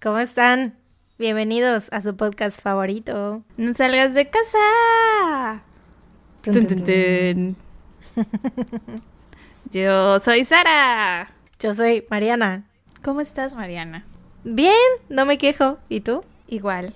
[0.00, 0.74] ¿Cómo están?
[1.18, 3.42] Bienvenidos a su podcast favorito.
[3.56, 5.62] No salgas de casa.
[6.42, 7.56] Tun, Tun, tun.
[9.72, 11.32] Yo soy Sara.
[11.58, 12.64] Yo soy Mariana.
[13.02, 14.06] ¿Cómo estás, Mariana?
[14.44, 14.72] Bien,
[15.08, 15.78] no me quejo.
[15.88, 16.24] ¿Y tú?
[16.46, 16.94] Igual.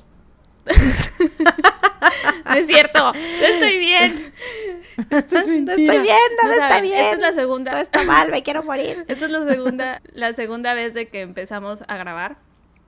[0.66, 3.12] no es cierto.
[3.12, 4.32] No estoy bien.
[5.10, 7.04] Esto es No estoy bien, No está bien.
[7.04, 7.80] Esta es la Todo segunda.
[7.80, 9.04] está mal, me quiero morir.
[9.08, 12.36] Esta es la segunda, la segunda vez de que empezamos a grabar.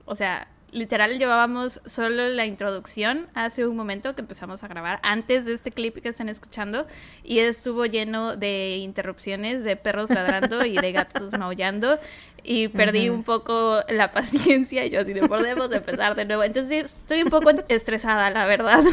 [0.05, 5.45] O sea, literal llevábamos solo la introducción hace un momento que empezamos a grabar, antes
[5.45, 6.85] de este clip que están escuchando,
[7.23, 11.97] y estuvo lleno de interrupciones, de perros ladrando y de gatos maullando,
[12.43, 16.43] y perdí un poco la paciencia, y yo así de podemos empezar de nuevo.
[16.43, 18.83] Entonces estoy un poco estresada, la verdad.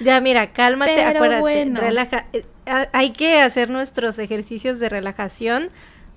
[0.00, 1.80] Ya, mira, cálmate, Pero acuérdate, bueno.
[1.80, 2.26] relaja.
[2.32, 2.44] eh,
[2.92, 5.70] Hay que hacer nuestros ejercicios de relajación.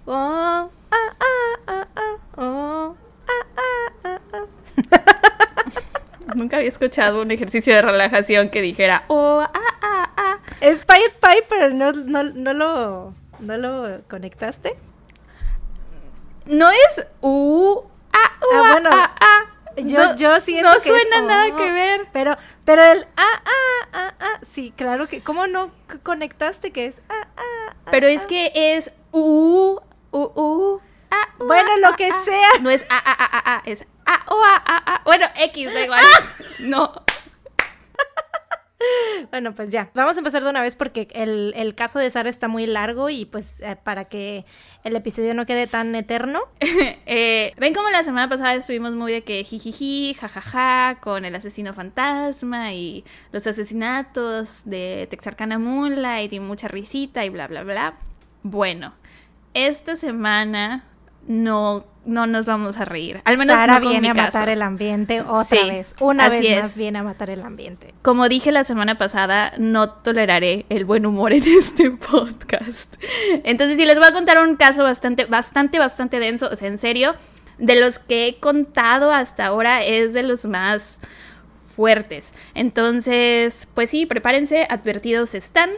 [0.06, 0.70] Oh.
[6.36, 10.40] Nunca había escuchado un ejercicio de relajación que dijera, oh, ah, ah, ah.
[10.60, 14.76] Es Pied Piper, ¿no, no, no, lo, ¿no lo conectaste?
[16.46, 17.82] No es uh,
[18.14, 19.42] ah, uh, Ah, bueno, ah, ah.
[19.78, 22.08] Yo, no, yo siento no que es, suena nada oh, que ver.
[22.14, 25.72] Pero, pero el ah, ah, ah, ah, sí, claro que, ¿cómo no
[26.04, 28.28] conectaste que es ah, ah, ah, Pero es ah?
[28.28, 29.78] que es uh,
[30.16, 32.24] uh, uh, ah, uh, Bueno, ah, lo ah, que ah.
[32.24, 32.50] sea.
[32.62, 35.02] No es ah, ah, ah, ah, ah, es ah, oh, ah, ah, ah.
[35.04, 36.04] Bueno, X, da igual.
[36.60, 36.94] No.
[39.32, 42.30] Bueno, pues ya, vamos a empezar de una vez porque el, el caso de Sara
[42.30, 44.46] está muy largo y pues eh, para que
[44.84, 46.42] el episodio no quede tan eterno.
[47.08, 51.74] Eh, Ven como la semana pasada estuvimos muy de que jijiji, jajaja, con el asesino
[51.74, 57.98] fantasma y los asesinatos de Texarkana Moonlight y mucha risita y bla, bla, bla.
[58.44, 58.94] Bueno,
[59.56, 60.86] esta semana
[61.28, 63.22] no, no nos vamos a reír.
[63.26, 64.38] Al menos Sara no con viene mi a caso.
[64.38, 65.96] matar el ambiente otra Sí, vez.
[66.00, 66.62] Una vez es.
[66.62, 67.96] más viene a matar el ambiente.
[68.04, 72.96] Como dije la semana pasada, no toleraré el buen humor en este podcast.
[73.44, 76.48] Entonces, sí, les voy a contar un caso bastante, bastante, bastante denso.
[76.52, 77.16] O sea, en serio,
[77.58, 81.00] de los que he contado hasta ahora es de los más
[81.76, 82.34] fuertes.
[82.54, 85.72] Entonces, pues sí, prepárense, advertidos están.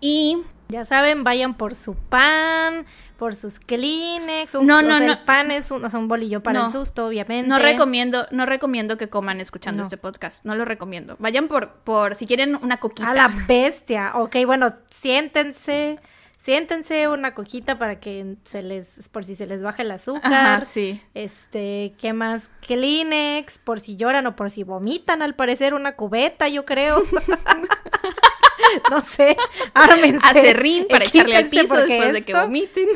[0.00, 0.38] Y
[0.68, 2.86] Ya saben, vayan por su pan,
[3.18, 4.54] por sus Kleenex.
[4.56, 5.12] Un, No, o no, sea, no.
[5.12, 6.66] El pan es un, o sea, un bolillo para No.
[6.66, 7.48] el susto, obviamente.
[7.48, 9.84] no recomiendo, no recomiendo que coman escuchando No.
[9.84, 10.44] este podcast.
[10.44, 11.16] No lo recomiendo.
[11.20, 13.10] Vayan por, por si quieren una coquita.
[13.10, 14.12] A la bestia.
[14.16, 15.98] Ok, bueno, siéntense.
[16.46, 20.32] Siéntense una coquita para que se les, por si se les baja el azúcar.
[20.32, 21.02] Ajá, sí.
[21.12, 22.50] Este, ¿qué más?
[22.64, 27.02] Kleenex, por si lloran o por si vomitan, al parecer, una cubeta, yo creo.
[28.92, 29.36] no sé,
[29.74, 30.24] ármense.
[30.24, 32.86] Acerrín para echarle al piso después de que vomiten.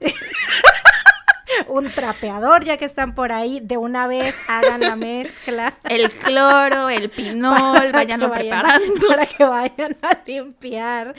[1.68, 5.72] Un trapeador, ya que están por ahí, de una vez hagan la mezcla.
[5.84, 9.08] El cloro, el pinol, que vayan- preparando.
[9.08, 11.14] Para que vayan a limpiar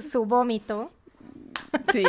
[0.00, 0.92] su vómito.
[1.92, 2.04] Sí.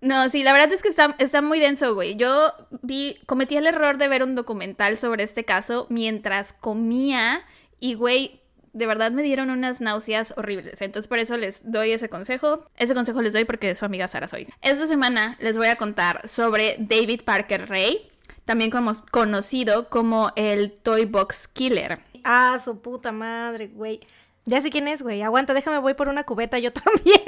[0.00, 2.16] No, sí, la verdad es que está, está muy denso, güey.
[2.16, 7.42] Yo vi, cometí el error de ver un documental sobre este caso mientras comía
[7.80, 8.40] y, güey,
[8.76, 10.82] de verdad me dieron unas náuseas horribles.
[10.82, 12.66] Entonces por eso les doy ese consejo.
[12.76, 14.46] Ese consejo les doy porque su amiga Sara soy.
[14.60, 18.10] Esta semana les voy a contar sobre David Parker Ray,
[18.44, 18.70] también
[19.10, 22.00] conocido como el Toy Box Killer.
[22.22, 24.00] Ah, su puta madre, güey.
[24.48, 25.22] Ya sé quién es, güey.
[25.22, 27.20] Aguanta, déjame, voy por una cubeta yo también.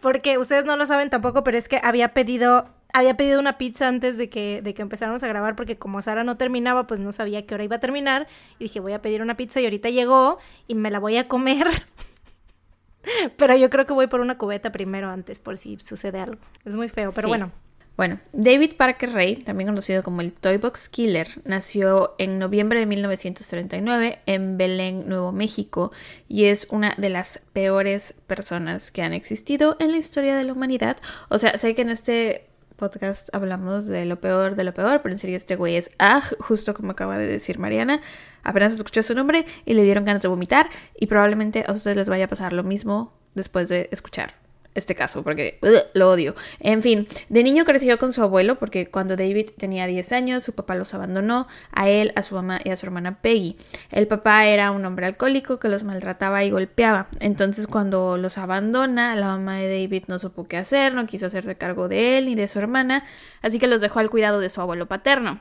[0.00, 3.88] Porque ustedes no lo saben tampoco, pero es que había pedido, había pedido una pizza
[3.88, 7.12] antes de que, de que empezáramos a grabar, porque como Sara no terminaba, pues no
[7.12, 8.26] sabía qué hora iba a terminar.
[8.58, 11.28] Y dije, voy a pedir una pizza y ahorita llegó y me la voy a
[11.28, 11.66] comer.
[13.36, 16.40] Pero yo creo que voy por una cubeta primero antes, por si sucede algo.
[16.64, 17.30] Es muy feo, pero Sí.
[17.30, 17.52] bueno.
[17.96, 22.84] Bueno, David Parker Ray, también conocido como el Toy Box Killer, nació en noviembre de
[22.84, 25.92] 1939 en Belén, Nuevo México,
[26.28, 30.52] y es una de las peores personas que han existido en la historia de la
[30.52, 30.98] humanidad.
[31.30, 35.14] O sea, sé que en este podcast hablamos de lo peor de lo peor, pero
[35.14, 38.02] en serio este güey es ah, justo como acaba de decir Mariana.
[38.42, 42.10] Apenas escuchó su nombre y le dieron ganas de vomitar, y probablemente a ustedes les
[42.10, 44.45] vaya a pasar lo mismo después de escuchar
[44.76, 45.58] este caso, porque
[45.94, 46.34] lo odio.
[46.60, 50.54] En fin, de niño creció con su abuelo, porque cuando David tenía 10 años, su
[50.54, 53.56] papá los abandonó, a él, a su mamá y a su hermana Peggy.
[53.90, 57.08] El papá era un hombre alcohólico que los maltrataba y golpeaba.
[57.20, 61.56] Entonces, cuando los abandona, la mamá de David no supo qué hacer, no quiso hacerse
[61.56, 63.04] cargo de él ni de su hermana,
[63.42, 65.40] así que los dejó al cuidado de su abuelo paterno.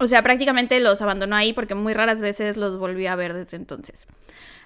[0.00, 3.56] O sea, prácticamente los abandonó ahí porque muy raras veces los volvió a ver desde
[3.56, 4.06] entonces.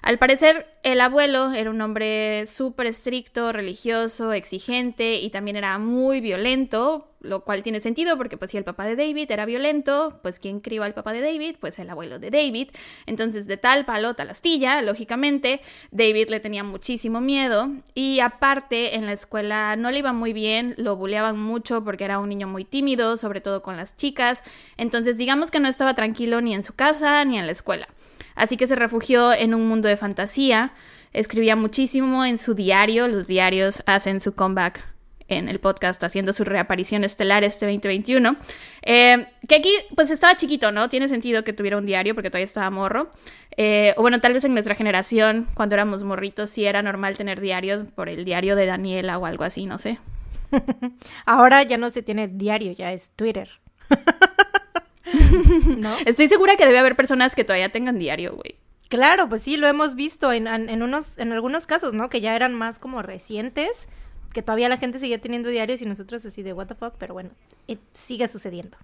[0.03, 6.19] Al parecer, el abuelo era un hombre súper estricto, religioso, exigente y también era muy
[6.19, 7.09] violento.
[7.21, 10.59] lo cual tiene sentido porque pues si el papá de David era violento, pues ¿quién
[10.59, 11.55] crió al papá de David?
[11.57, 12.71] Pues el abuelo de David.
[13.05, 15.61] Entonces de tal palo, tal astilla, lógicamente
[15.91, 20.75] David le tenía muchísimo miedo y aparte en la escuela no le iba muy bien,
[20.77, 24.43] lo buleaban mucho porque era un niño muy tímido, sobre todo con las chicas.
[24.75, 27.87] Entonces digamos que no estaba tranquilo ni en su casa ni en la escuela.
[28.35, 30.73] Así que se refugió en un mundo de fantasía,
[31.13, 34.93] escribía muchísimo en su diario, los diarios hacen su comeback
[35.27, 38.35] en el podcast haciendo su reaparición estelar este 2021.
[38.83, 40.89] Eh, que aquí, pues estaba chiquito, ¿no?
[40.89, 43.09] Tiene sentido que tuviera un diario porque todavía estaba morro.
[43.57, 47.39] Eh, o bueno, tal vez en nuestra generación, cuando éramos morritos, sí era normal tener
[47.39, 49.99] diarios por el diario de Daniela o algo así, no sé.
[51.25, 53.49] Ahora ya no se tiene diario, ya es Twitter.
[55.77, 55.95] ¿No?
[56.05, 58.55] Estoy segura que debe haber personas que todavía tengan diario, güey.
[58.89, 62.09] Claro, pues sí, lo hemos visto en, en, unos, en algunos casos, ¿no?
[62.09, 63.87] Que ya eran más como recientes
[64.33, 67.13] que todavía la gente sigue teniendo diarios y nosotros así de what the fuck, pero
[67.13, 67.29] bueno,
[67.93, 68.77] sigue sucediendo.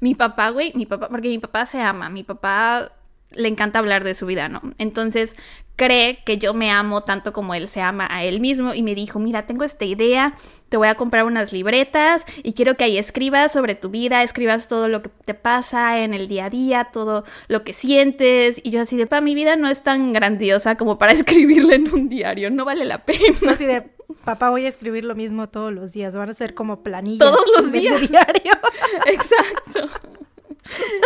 [0.00, 2.92] Mi papá, güey, mi papá, porque mi papá se ama, mi papá
[3.34, 4.60] le encanta hablar de su vida, ¿no?
[4.78, 5.36] Entonces
[5.76, 8.94] cree que yo me amo tanto como él se ama a él mismo y me
[8.94, 10.34] dijo, mira, tengo esta idea,
[10.68, 14.68] te voy a comprar unas libretas y quiero que ahí escribas sobre tu vida, escribas
[14.68, 18.70] todo lo que te pasa en el día a día, todo lo que sientes y
[18.70, 22.08] yo así de, pa, mi vida no es tan grandiosa como para escribirla en un
[22.08, 23.36] diario, no vale la pena.
[23.50, 23.82] así de,
[24.24, 27.28] papá, voy a escribir lo mismo todos los días, van a ser como planillas.
[27.28, 28.08] Todos los días.
[28.08, 28.52] diario.
[29.06, 29.88] Exacto.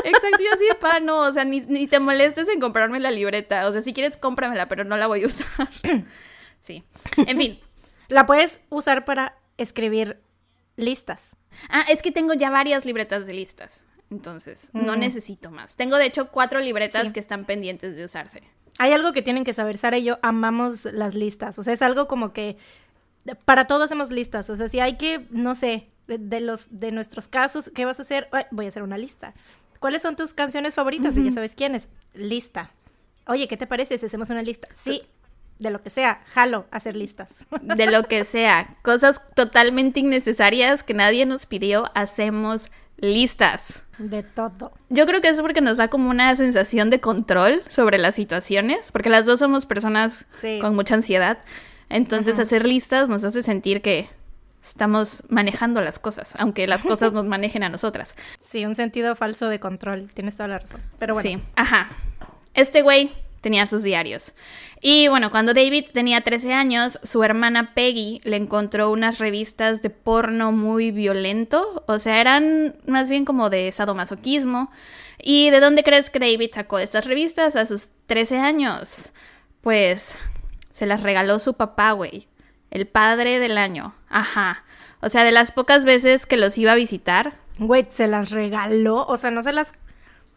[0.05, 3.11] Exacto, yo así de pa, no, o sea, ni, ni, te molestes en comprarme la
[3.11, 3.67] libreta.
[3.67, 5.47] O sea, si quieres, cómpramela, pero no la voy a usar.
[6.63, 6.83] Sí.
[7.19, 7.61] En fin.
[8.09, 10.21] La puedes usar para escribir
[10.75, 11.37] listas.
[11.69, 13.85] Ah, es que tengo ya varias libretas de listas.
[14.11, 14.99] Entonces, no mm.
[14.99, 15.77] necesito más.
[15.77, 18.43] Tengo, de hecho, cuatro libretas que están pendientes de usarse.
[18.79, 21.57] Hay algo que tienen que saber, Sara y yo amamos las listas.
[21.59, 22.57] O sea, es algo como que
[23.45, 24.51] para todos hacemos listas.
[24.51, 28.03] O sea, si hay que, no sé, de, los de nuestros casos, ¿qué vas a
[28.03, 28.29] hacer?
[28.51, 29.35] voy a hacer una lista.
[29.81, 31.17] ¿Cuáles son tus canciones favoritas?
[31.17, 31.89] Y ya sabes quiénes.
[32.15, 32.71] Lista.
[33.27, 34.69] Oye, ¿qué te parece si hacemos una lista?
[34.73, 35.03] Sí,
[35.59, 37.47] de lo que sea, jalo hacer listas.
[37.61, 43.85] De lo que sea, cosas totalmente innecesarias que nadie nos pidió, hacemos listas.
[43.99, 44.73] De todo.
[44.91, 48.93] Yo creo que es porque nos da como una sensación de control sobre las situaciones,
[48.93, 50.27] porque las dos somos personas
[50.61, 51.39] con mucha ansiedad.
[51.89, 54.09] Entonces hacer listas nos hace sentir que
[54.69, 58.15] estamos manejando las cosas, aunque las cosas nos manejen a nosotras.
[58.39, 60.81] Sí, un sentido falso de control, tienes toda la razón.
[60.99, 61.29] Pero bueno.
[61.29, 61.89] Sí, ajá.
[62.55, 64.35] Este güey tenía sus diarios.
[64.81, 69.91] Y bueno, cuando David tenía 13 años, su hermana Peggy le encontró unas revistas de
[69.91, 74.71] porno muy violento, o sea, eran más bien como de sadomasoquismo.
[75.23, 79.13] ¿Y de dónde crees que David sacó estas revistas a sus 13 años?
[79.61, 80.15] Pues
[80.73, 82.29] se las regaló su papá, güey.
[82.71, 83.95] El padre del año.
[84.09, 84.65] Ajá.
[85.01, 87.35] O sea, de las pocas veces que los iba a visitar.
[87.59, 89.07] Güey, se las regaló.
[89.07, 89.73] O sea, no se las.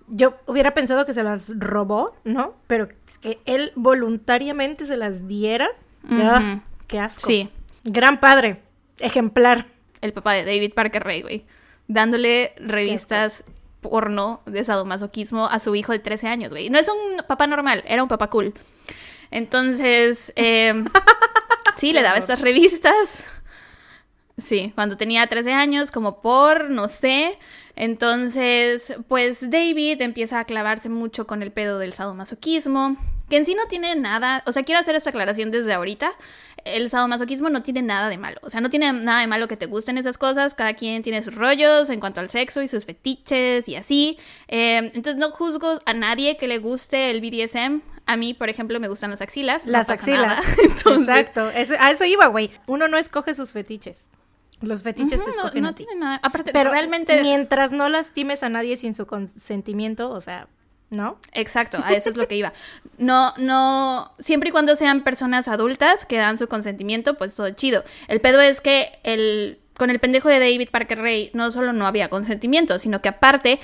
[0.08, 2.56] Yo hubiera pensado que se las robó, ¿no?
[2.68, 2.90] Pero
[3.22, 5.70] que él voluntariamente se las diera.
[6.10, 7.28] Ah, qué asco.
[7.28, 7.50] Sí.
[7.84, 8.62] Gran padre.
[9.00, 9.66] Ejemplar.
[10.02, 11.46] El papá de David Parker Ray, güey.
[11.88, 13.44] Dándole revistas
[13.81, 16.70] porno de sadomasoquismo a su hijo de 13 años, güey.
[16.70, 18.54] No es un papá normal, era un papá cool.
[19.31, 20.74] Entonces, eh,
[21.80, 23.24] sí, le daba estas revistas.
[24.38, 27.38] Sí, cuando tenía 13 años, como por, no sé.
[27.76, 32.98] Entonces, pues David empieza a clavarse mucho con el pedo del sadomasoquismo,
[33.30, 36.12] que en sí no tiene nada, o sea, quiero hacer esta aclaración desde ahorita,
[36.66, 39.57] el sadomasoquismo no tiene nada de malo, o sea, no tiene nada de malo que
[39.57, 42.85] te gusten esas cosas, cada quien tiene sus rollos en cuanto al sexo y sus
[42.85, 48.18] fetiches y así, eh, entonces no juzgo a nadie que le guste el BDSM, a
[48.18, 49.68] mí, por ejemplo, me gustan las axilas.
[49.68, 50.39] Las axilas.
[50.85, 51.42] Exacto.
[51.44, 52.49] a eso iba, güey.
[52.66, 54.07] Uno no escoge sus fetiches.
[54.61, 55.85] Los fetiches te escogen no, a ti.
[55.85, 56.19] Tiene nada.
[56.23, 57.21] Aparte, Pero realmente.
[57.21, 60.47] Mientras no lastimes a nadie sin su consentimiento, o sea,
[60.90, 61.18] ¿no?
[61.34, 62.54] Exacto, a eso es lo que iba.
[62.98, 67.84] No, no, siempre y cuando sean personas adultas que dan su consentimiento, pues todo chido.
[68.08, 71.88] El pedo es que el, con el pendejo de David Parker Ray no solo no
[71.88, 73.60] había consentimiento, sino que aparte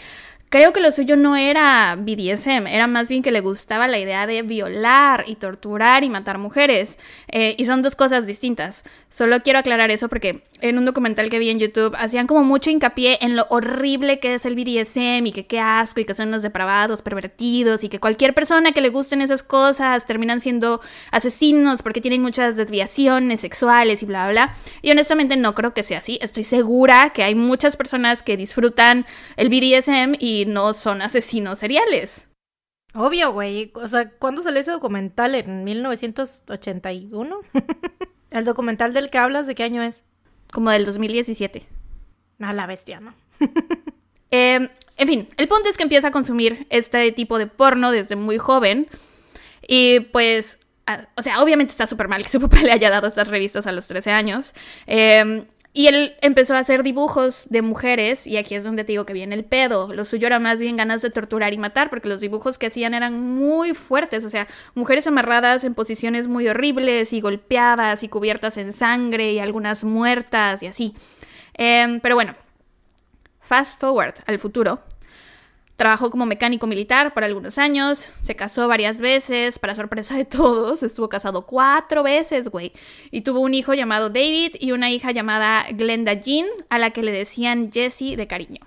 [0.50, 4.28] Creo que lo suyo no era BDSM, era más bien que le gustaba la idea
[4.28, 7.00] de violar y torturar y matar mujeres.
[7.30, 8.84] Eh, y son dos cosas distintas.
[9.10, 12.70] Solo quiero aclarar eso porque en un documental que vi en YouTube hacían como mucho
[12.70, 16.32] hincapié en lo horrible que es el BDSM y que qué asco y que son
[16.32, 21.82] los depravados, pervertidos y que cualquier persona que le gusten esas cosas terminan siendo asesinos
[21.82, 24.54] porque tienen muchas desviaciones sexuales y bla, bla.
[24.82, 26.20] Y honestamente no creo que sea así.
[26.22, 29.06] Estoy segura que hay muchas personas que disfrutan
[29.38, 32.28] el BDSM y no son asesinos seriales.
[32.94, 33.72] Obvio, güey.
[33.76, 35.36] O sea, ¿cuándo salió ese documental?
[35.36, 37.40] ¿En 1981?
[38.32, 40.04] ¿El documental del que hablas de qué año es?
[40.52, 41.64] Como del 2017.
[42.40, 43.14] A la bestia, ¿no?
[44.32, 48.18] Eh, en fin, el punto es que empieza a consumir este tipo de porno desde
[48.18, 48.90] muy joven.
[49.66, 50.60] Y pues,
[51.16, 53.72] o sea, obviamente está súper mal que su papá le haya dado estas revistas a
[53.72, 54.54] los 13 años.
[54.88, 59.06] Eh, y él empezó a hacer dibujos de mujeres, y aquí es donde te digo
[59.06, 59.94] que viene el pedo.
[59.94, 62.94] Lo suyo era más bien ganas de torturar y matar, porque los dibujos que hacían
[62.94, 68.56] eran muy fuertes, o sea, mujeres amarradas en posiciones muy horribles y golpeadas y cubiertas
[68.56, 70.96] en sangre y algunas muertas y así.
[71.58, 72.36] Eh, pero bueno,
[73.42, 74.80] fast forward al futuro.
[75.76, 80.84] Trabajó como mecánico militar por algunos años, se casó varias veces, para sorpresa de todos,
[80.84, 82.72] estuvo casado cuatro veces, güey,
[83.12, 87.04] y tuvo un hijo llamado David y una hija llamada Glenda Jean, a la que
[87.04, 88.62] le decían Jessie de cariño.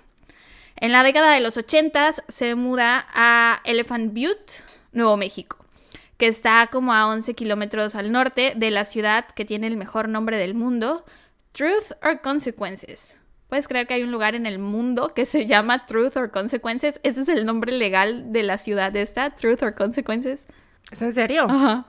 [0.75, 4.63] En la década de los 80 se muda a Elephant Butte,
[4.93, 5.57] Nuevo México,
[6.17, 10.09] que está como a 11 kilómetros al norte de la ciudad que tiene el mejor
[10.09, 11.03] nombre del mundo,
[11.53, 13.18] Truth or Consequences.
[13.49, 16.99] ¿Puedes creer que hay un lugar en el mundo que se llama Truth or Consequences?
[17.03, 20.45] Ese es el nombre legal de la ciudad esta, Truth or Consequences.
[20.91, 21.47] ¿Es en serio?
[21.49, 21.85] Ajá.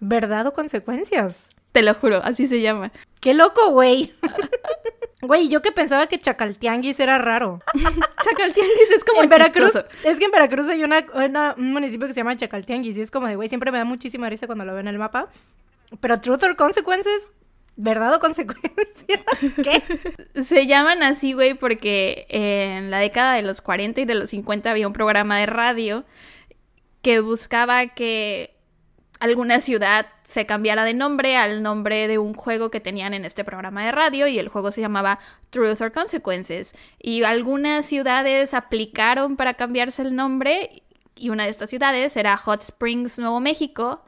[0.00, 1.48] ¿Verdad o consecuencias?
[1.72, 2.92] Te lo juro, así se llama.
[3.20, 4.14] ¡Qué loco, güey!
[5.22, 7.60] Güey, yo que pensaba que Chacaltianguis era raro.
[8.22, 9.72] Chacaltianguis es como en Veracruz,
[10.04, 13.10] es que en Veracruz hay una, una- un municipio que se llama Chacaltianguis y es
[13.10, 15.28] como de, güey, siempre me da muchísima risa cuando lo veo en el mapa.
[16.00, 17.30] Pero Truth or Consequences,
[17.76, 18.74] ¿verdad o consecuencias?
[19.62, 20.42] ¿Qué?
[20.42, 24.70] Se llaman así, güey, porque en la década de los 40 y de los 50
[24.70, 26.04] había un programa de radio
[27.02, 28.56] que buscaba que
[29.20, 33.44] alguna ciudad se cambiara de nombre al nombre de un juego que tenían en este
[33.44, 36.74] programa de radio y el juego se llamaba Truth or Consequences.
[36.98, 40.82] Y algunas ciudades aplicaron para cambiarse el nombre
[41.14, 44.04] y una de estas ciudades era Hot Springs, Nuevo México.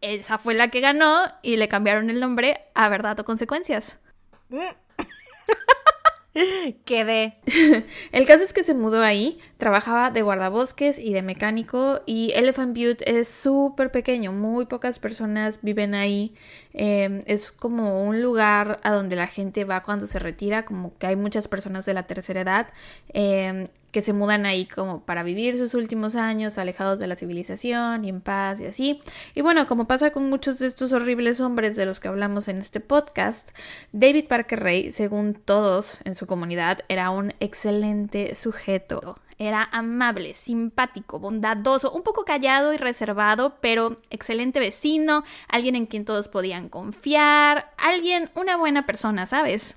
[0.00, 3.98] Esa fue la que ganó y le cambiaron el nombre a Verdad o Consecuencias.
[6.84, 7.38] Quedé.
[8.12, 12.76] El caso es que se mudó ahí, trabajaba de guardabosques y de mecánico y Elephant
[12.76, 16.34] Butte es súper pequeño, muy pocas personas viven ahí,
[16.72, 21.08] eh, es como un lugar a donde la gente va cuando se retira, como que
[21.08, 22.68] hay muchas personas de la tercera edad
[23.12, 28.04] eh, que se mudan ahí como para vivir sus últimos años alejados de la civilización
[28.04, 29.00] y en paz y así.
[29.34, 32.58] Y bueno, como pasa con muchos de estos horribles hombres de los que hablamos en
[32.58, 33.50] este podcast,
[33.92, 39.18] David Parker Ray, según todos en su comunidad, era un excelente sujeto.
[39.38, 46.04] Era amable, simpático, bondadoso, un poco callado y reservado, pero excelente vecino, alguien en quien
[46.04, 49.76] todos podían confiar, alguien, una buena persona, ¿sabes?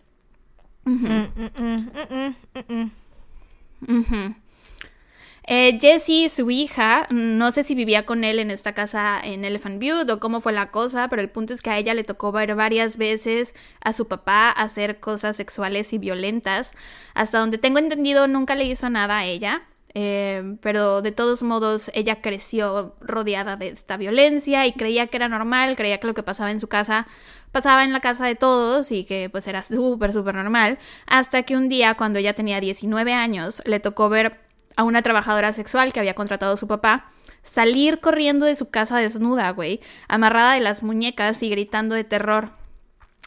[5.46, 9.76] Eh, Jessie, su hija, no sé si vivía con él en esta casa en Elephant
[9.76, 12.32] Butte o cómo fue la cosa, pero el punto es que a ella le tocó
[12.32, 16.72] ver varias veces a su papá hacer cosas sexuales y violentas.
[17.14, 19.64] Hasta donde tengo entendido, nunca le hizo nada a ella.
[19.96, 25.30] Eh, pero de todos modos ella creció rodeada de esta violencia y creía que era
[25.30, 27.08] normal, creía que lo que pasaba en su casa
[27.52, 31.56] pasaba en la casa de todos y que pues era súper, súper normal, hasta que
[31.56, 34.40] un día cuando ella tenía 19 años le tocó ver
[34.76, 37.12] a una trabajadora sexual que había contratado su papá
[37.44, 42.52] salir corriendo de su casa desnuda, güey, amarrada de las muñecas y gritando de terror.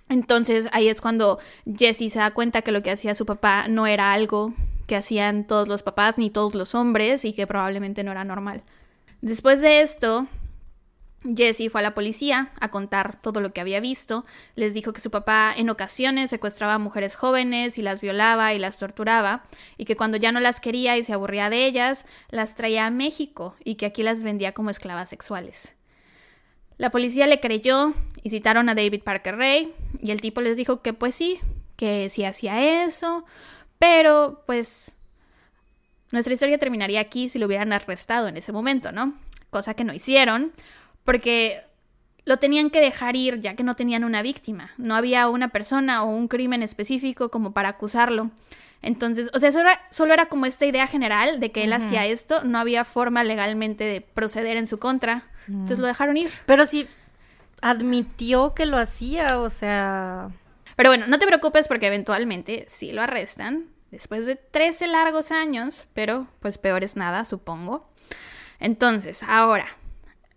[0.09, 3.87] Entonces ahí es cuando Jessie se da cuenta que lo que hacía su papá no
[3.87, 4.55] era algo
[4.87, 8.63] que hacían todos los papás ni todos los hombres y que probablemente no era normal.
[9.21, 10.27] Después de esto,
[11.35, 14.25] Jessie fue a la policía a contar todo lo que había visto.
[14.55, 18.59] Les dijo que su papá en ocasiones secuestraba a mujeres jóvenes y las violaba y
[18.59, 19.45] las torturaba,
[19.77, 22.91] y que cuando ya no las quería y se aburría de ellas, las traía a
[22.91, 25.75] México y que aquí las vendía como esclavas sexuales.
[26.79, 30.83] La policía le creyó y citaron a David Parker Ray, y el tipo les dijo
[30.83, 31.41] que pues sí,
[31.77, 33.25] que sí hacía eso,
[33.79, 34.93] pero pues
[36.13, 39.15] nuestra historia terminaría aquí si lo hubieran arrestado en ese momento, ¿no?
[39.51, 40.53] Cosa que no hicieron,
[41.05, 41.63] porque
[42.25, 44.71] lo tenían que dejar ir ya que no tenían una víctima.
[44.77, 48.31] No había una persona o un crimen específico como para acusarlo.
[48.83, 52.07] Entonces, o sea, solo era, solo era como esta idea general de que él hacía
[52.07, 55.25] esto, no había forma legalmente de proceder en su contra.
[55.49, 56.29] Entonces lo dejaron ir.
[56.45, 56.89] Pero sí
[57.63, 60.31] admitió que lo hacía, o sea...
[60.77, 63.71] Pero bueno, no te preocupes porque eventualmente sí lo arrestan.
[63.91, 67.91] Después de 13 largos años, pero pues peor es nada, supongo.
[68.61, 69.69] Entonces, ahora,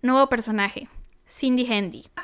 [0.01, 0.87] nuevo personaje,
[1.29, 2.05] Cindy Handy.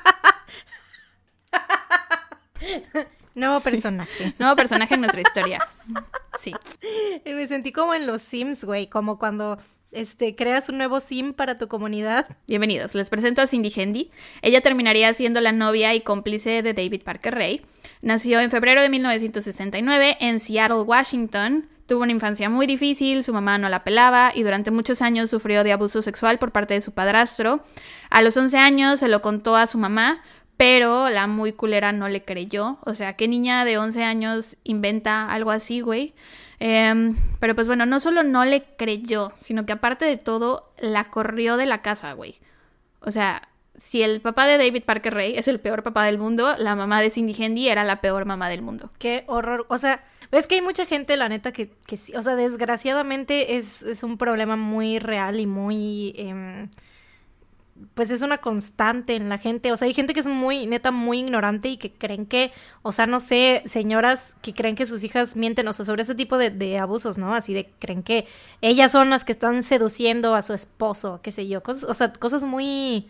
[3.36, 4.34] Nuevo personaje.
[4.40, 5.68] Nuevo personaje en nuestra historia.
[6.40, 6.54] Sí.
[7.26, 9.60] Y me sentí como en los Sims, güey, como cuando
[9.92, 12.28] este creas un nuevo Sim para tu comunidad.
[12.48, 14.12] Bienvenidos, les presento a Cindy Handy.
[14.42, 17.66] Ella terminaría siendo la novia y cómplice de David Parker Ray.
[18.02, 21.68] Nació en febrero de 1969 en Seattle, Washington.
[21.88, 25.64] Tuvo una infancia muy difícil, su mamá no la pelaba y durante muchos años sufrió
[25.64, 27.64] de abuso sexual por parte de su padrastro.
[28.10, 30.22] A los 11 años se lo contó a su mamá,
[30.58, 32.80] pero la muy culera no le creyó.
[32.86, 36.16] O sea, ¿qué niña de 11 años inventa algo así, güey?
[36.60, 41.10] Em, pero pues bueno, no solo no le creyó, sino que aparte de todo, la
[41.10, 42.40] corrió de la casa, güey.
[43.02, 43.42] O sea,
[43.77, 47.01] si el papá de David Parker Ray es el peor papá del mundo, la mamá
[47.01, 48.89] de Cindy Hendy era la peor mamá del mundo.
[49.00, 49.65] Qué horror.
[49.70, 52.13] O sea, ves que hay mucha gente, la neta, que, que sí.
[52.15, 56.13] O sea, desgraciadamente es, es un problema muy real y muy.
[56.17, 56.70] Em,
[57.94, 59.72] pues es una constante en la gente.
[59.72, 62.51] O sea, hay gente que es muy, neta, muy ignorante y que creen que,
[62.82, 66.15] o sea, no sé, señoras que creen que sus hijas mienten, o sea, sobre ese
[66.15, 67.34] tipo de, abusos, ¿no?
[67.34, 68.27] Así de creen que
[68.62, 71.62] ellas son las que están seduciendo a su esposo, qué sé yo.
[71.65, 73.08] O sea, cosas muy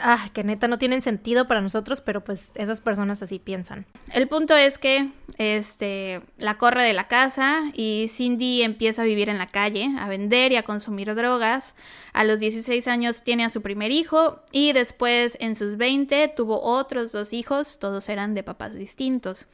[0.00, 3.86] ah, que neta no tienen sentido para nosotros, pero pues esas personas así piensan.
[4.12, 9.28] El punto es que este la corre de la casa y Cindy empieza a vivir
[9.28, 11.74] en la calle, a vender y a consumir drogas.
[12.12, 16.60] A los 16 años tiene a su primer hijo y después en sus 20 tuvo
[16.60, 19.46] otros dos hijos, todos eran de papás distintos.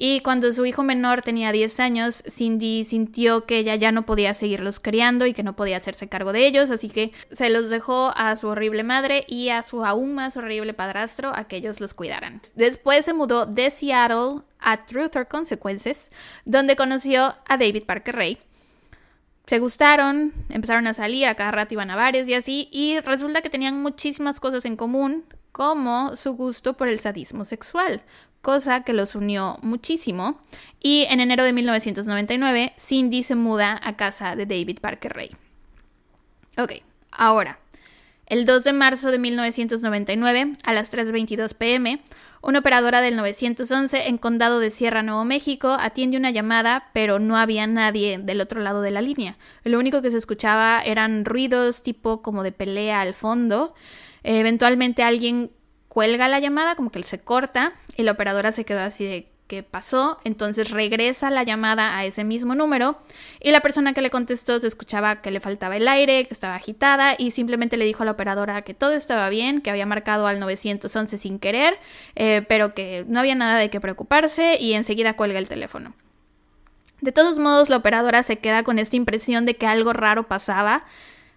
[0.00, 4.32] Y cuando su hijo menor tenía 10 años, Cindy sintió que ella ya no podía
[4.32, 8.12] seguirlos criando y que no podía hacerse cargo de ellos, así que se los dejó
[8.14, 11.94] a su horrible madre y a su aún más horrible padrastro a que ellos los
[11.94, 12.40] cuidaran.
[12.54, 16.12] Después se mudó de Seattle a Truth or Consequences,
[16.44, 18.38] donde conoció a David Parker Ray.
[19.46, 23.42] Se gustaron, empezaron a salir, a cada rato iban a bares y así, y resulta
[23.42, 28.02] que tenían muchísimas cosas en común, como su gusto por el sadismo sexual,
[28.48, 30.40] cosa que los unió muchísimo.
[30.80, 35.30] Y en enero de 1999, Cindy se muda a casa de David Parker Ray.
[36.56, 36.72] Ok,
[37.12, 37.58] ahora,
[38.24, 42.00] el 2 de marzo de 1999, a las 3.22 pm,
[42.40, 47.36] una operadora del 911 en Condado de Sierra, Nuevo México, atiende una llamada, pero no
[47.36, 49.36] había nadie del otro lado de la línea.
[49.62, 53.74] Lo único que se escuchaba eran ruidos tipo como de pelea al fondo.
[54.22, 55.50] Eventualmente alguien
[55.88, 59.62] cuelga la llamada, como que se corta, y la operadora se quedó así de ¿qué
[59.62, 60.18] pasó?
[60.24, 62.98] Entonces regresa la llamada a ese mismo número
[63.40, 66.54] y la persona que le contestó se escuchaba que le faltaba el aire, que estaba
[66.54, 70.26] agitada y simplemente le dijo a la operadora que todo estaba bien, que había marcado
[70.26, 71.78] al 911 sin querer,
[72.14, 75.94] eh, pero que no había nada de qué preocuparse y enseguida cuelga el teléfono.
[77.00, 80.84] De todos modos, la operadora se queda con esta impresión de que algo raro pasaba,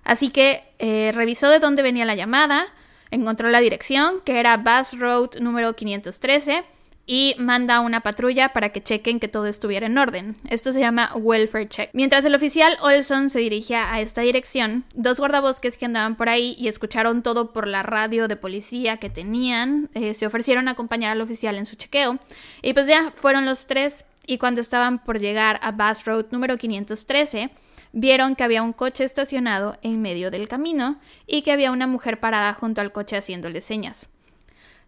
[0.03, 2.65] así que eh, revisó de dónde venía la llamada,
[3.11, 6.63] encontró la dirección, que era Bass Road número 513,
[7.05, 10.37] y manda una patrulla para que chequen que todo estuviera en orden.
[10.49, 11.89] Esto se llama welfare check.
[11.93, 16.55] Mientras el oficial Olson se dirigía a esta dirección, dos guardabosques que andaban por ahí
[16.57, 21.11] y escucharon todo por la radio de policía que tenían, eh, se ofrecieron a acompañar
[21.11, 22.17] al oficial en su chequeo.
[22.61, 26.55] Y pues ya fueron los tres y cuando estaban por llegar a Bass Road número
[26.55, 27.49] 513,
[27.93, 32.19] vieron que había un coche estacionado en medio del camino y que había una mujer
[32.19, 34.09] parada junto al coche haciéndole señas.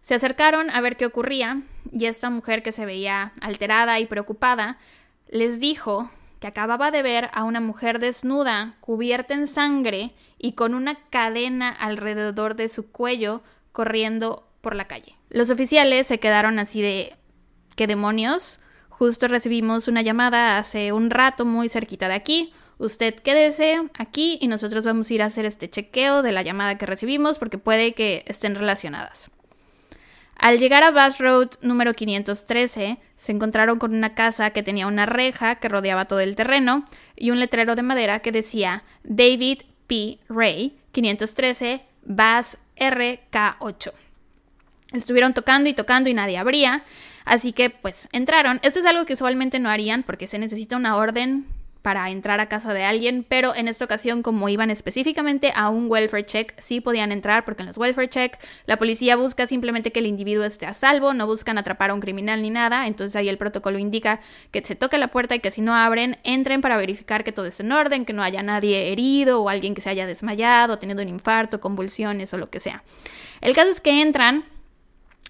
[0.02, 4.78] Se acercaron a ver qué ocurría y esta mujer que se veía alterada y preocupada
[5.28, 10.74] les dijo que acababa de ver a una mujer desnuda, cubierta en sangre y con
[10.74, 15.16] una cadena alrededor de su cuello corriendo por la calle.
[15.30, 17.16] Los oficiales se quedaron así de
[17.76, 18.60] ¿qué demonios?
[18.90, 22.52] Justo recibimos una llamada hace un rato muy cerquita de aquí.
[22.84, 26.76] Usted quédese aquí y nosotros vamos a ir a hacer este chequeo de la llamada
[26.76, 29.30] que recibimos porque puede que estén relacionadas.
[30.36, 35.06] Al llegar a Bass Road número 513, se encontraron con una casa que tenía una
[35.06, 36.84] reja que rodeaba todo el terreno
[37.16, 40.18] y un letrero de madera que decía David P.
[40.28, 43.92] Ray 513 Bass RK8.
[44.92, 46.84] Estuvieron tocando y tocando y nadie abría,
[47.24, 48.60] así que pues entraron.
[48.62, 51.46] Esto es algo que usualmente no harían porque se necesita una orden
[51.84, 55.90] para entrar a casa de alguien, pero en esta ocasión como iban específicamente a un
[55.90, 60.00] welfare check, sí podían entrar porque en los welfare check la policía busca simplemente que
[60.00, 63.28] el individuo esté a salvo, no buscan atrapar a un criminal ni nada, entonces ahí
[63.28, 64.20] el protocolo indica
[64.50, 67.44] que se toque la puerta y que si no abren, entren para verificar que todo
[67.44, 71.02] esté en orden, que no haya nadie herido o alguien que se haya desmayado, teniendo
[71.02, 72.82] un infarto, convulsiones o lo que sea.
[73.42, 74.46] El caso es que entran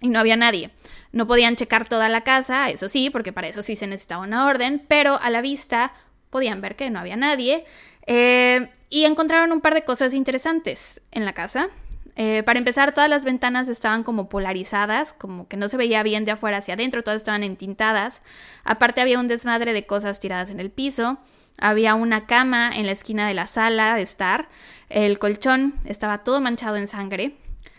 [0.01, 0.71] y no había nadie.
[1.11, 4.47] No podían checar toda la casa, eso sí, porque para eso sí se necesitaba una
[4.47, 5.93] orden, pero a la vista
[6.35, 7.65] podían ver que no había nadie
[8.09, 11.69] eh, y encontraron un par de cosas interesantes en la casa.
[12.17, 16.25] Eh, para empezar, todas las ventanas estaban como polarizadas, como que no se veía bien
[16.25, 18.21] de afuera hacia adentro, todas estaban entintadas.
[18.65, 21.19] Aparte había un desmadre de cosas tiradas en el piso.
[21.57, 24.49] Había una cama en la esquina de la sala de estar.
[24.89, 27.37] El colchón estaba todo manchado en sangre.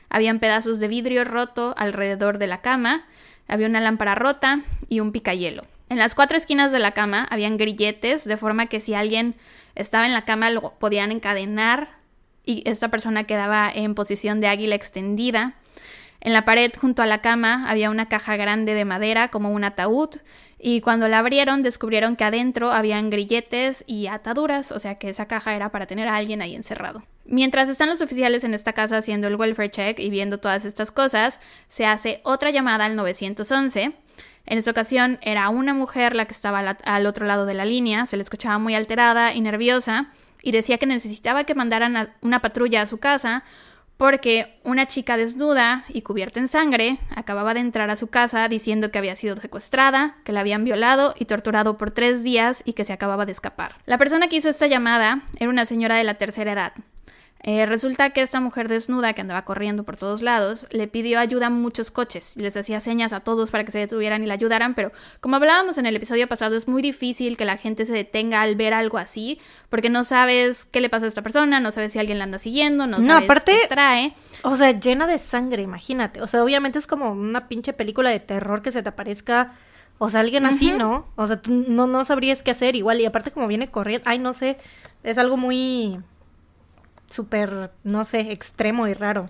[0.08, 3.06] Habían pedazos de vidrio roto alrededor de la cama.
[3.50, 5.66] había una lámpara rota y un picayelo.
[5.90, 9.36] En las cuatro esquinas de la cama habían grilletes, de forma que si alguien
[9.76, 11.90] estaba en la cama lo podían encadenar
[12.44, 15.56] y esta persona quedaba en posición de águila extendida.
[16.22, 19.64] En la pared junto a la cama había una caja grande de madera como un
[19.64, 20.10] ataúd
[20.58, 25.28] y cuando la abrieron descubrieron que adentro habían grilletes y ataduras, o sea que esa
[25.28, 27.04] caja era para tener a alguien ahí encerrado.
[27.26, 30.90] Mientras están los oficiales en esta casa haciendo el welfare check y viendo todas estas
[30.90, 33.94] cosas, se hace otra llamada al 911.
[34.46, 38.06] En esta ocasión era una mujer la que estaba al otro lado de la línea,
[38.06, 40.08] se le escuchaba muy alterada y nerviosa
[40.42, 43.44] y decía que necesitaba que mandaran una patrulla a su casa
[43.98, 48.92] porque una chica desnuda y cubierta en sangre acababa de entrar a su casa diciendo
[48.92, 52.84] que había sido secuestrada, que la habían violado y torturado por tres días y que
[52.84, 53.76] se acababa de escapar.
[53.86, 56.74] La persona que hizo esta llamada era una señora de la tercera edad,
[57.48, 61.48] eh, resulta que esta mujer desnuda que andaba corriendo por todos lados le pidió ayuda
[61.48, 64.34] a muchos coches y les hacía señas a todos para que se detuvieran y la
[64.34, 67.94] ayudaran, pero como hablábamos en el episodio pasado, es muy difícil que la gente se
[67.94, 71.72] detenga al ver algo así, porque no sabes qué le pasó a esta persona, no
[71.72, 74.14] sabes si alguien la anda siguiendo, no, sabes aparte, qué trae.
[74.42, 76.22] O sea, llena de sangre, imagínate.
[76.22, 79.54] O sea, obviamente es como una pinche película de terror que se te aparezca.
[79.98, 81.08] O sea, alguien así, ¿no?
[81.16, 83.00] O sea, tú no, no sabrías qué hacer igual.
[83.00, 84.58] Y aparte como viene corriendo, ay, no sé,
[85.04, 86.00] es algo muy
[87.06, 89.30] súper, no sé, extremo y raro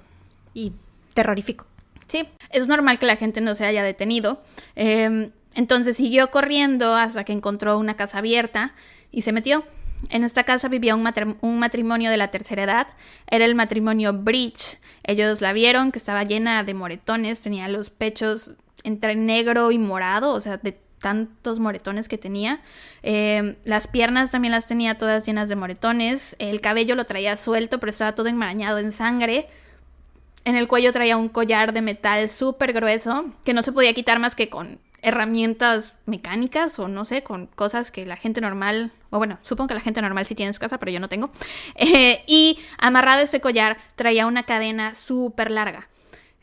[0.54, 0.74] y
[1.14, 1.66] terrorífico.
[2.08, 4.42] Sí, es normal que la gente no se haya detenido.
[4.76, 8.74] Em, entonces siguió corriendo hasta que encontró una casa abierta
[9.12, 9.64] y se metió.
[10.10, 11.08] En esta casa vivía un,
[11.42, 12.88] un, matrimonio de la tercera edad.
[13.28, 14.80] Era el matrimonio Bridge.
[15.04, 18.52] Ellos la vieron que estaba llena de moretones, tenía los pechos
[18.84, 22.62] entre negro y morado, o sea, de tantos moretones que tenía.
[23.04, 26.36] Eh, las piernas también las tenía todas llenas de moretones.
[26.40, 29.48] El cabello lo traía suelto, pero estaba todo enmarañado en sangre.
[30.46, 34.20] En el cuello traía un collar de metal súper grueso que no se podía quitar
[34.20, 39.20] más que con herramientas mecánicas o no sé, con cosas que la gente normal, o
[39.20, 41.30] bueno, supongo que la gente normal sí tiene en su casa, pero yo no tengo.
[41.76, 45.88] Eh, y amarrado ese collar traía una cadena súper larga.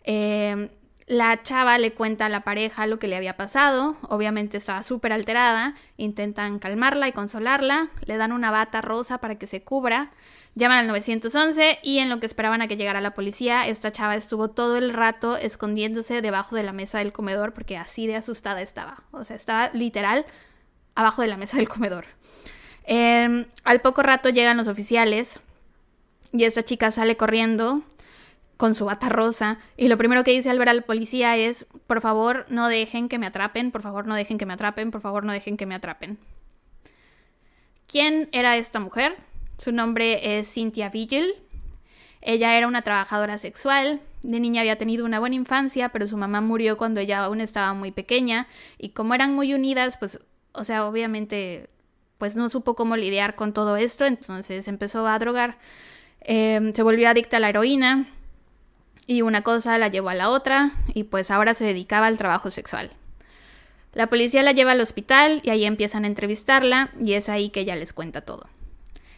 [0.04, 0.70] Eh,
[1.06, 5.12] la chava le cuenta a la pareja lo que le había pasado, obviamente estaba súper
[5.12, 10.12] alterada, intentan calmarla y consolarla, le dan una bata rosa para que se cubra,
[10.54, 14.14] llaman al 911 y en lo que esperaban a que llegara la policía, esta chava
[14.14, 18.62] estuvo todo el rato escondiéndose debajo de la mesa del comedor porque así de asustada
[18.62, 20.24] estaba, o sea, estaba literal
[20.94, 22.06] abajo de la mesa del comedor.
[22.84, 25.40] Em, al poco rato llegan los oficiales
[26.32, 27.82] y esta chica sale corriendo
[28.62, 32.00] con su bata rosa y lo primero que dice al ver al policía es, por
[32.00, 35.24] favor no dejen que me atrapen, por favor no dejen que me atrapen, por favor
[35.24, 36.16] no dejen que me atrapen.
[37.88, 39.16] ¿Quién era esta mujer?
[39.58, 41.34] Su nombre es Cynthia Vigil.
[42.20, 46.40] Ella era una trabajadora sexual, de niña había tenido una buena infancia, pero su mamá
[46.40, 48.46] murió cuando ella aún estaba muy pequeña
[48.78, 50.20] y como eran muy unidas, pues,
[50.52, 51.68] o sea, obviamente,
[52.18, 55.58] pues no supo cómo lidiar con todo esto, entonces empezó a drogar.
[56.20, 58.06] Em, se volvió adicta a la heroína,
[59.12, 62.50] y una cosa la llevó a la otra y pues ahora se dedicaba al trabajo
[62.50, 62.90] sexual.
[63.92, 67.60] La policía la lleva al hospital y ahí empiezan a entrevistarla y es ahí que
[67.60, 68.48] ella les cuenta todo.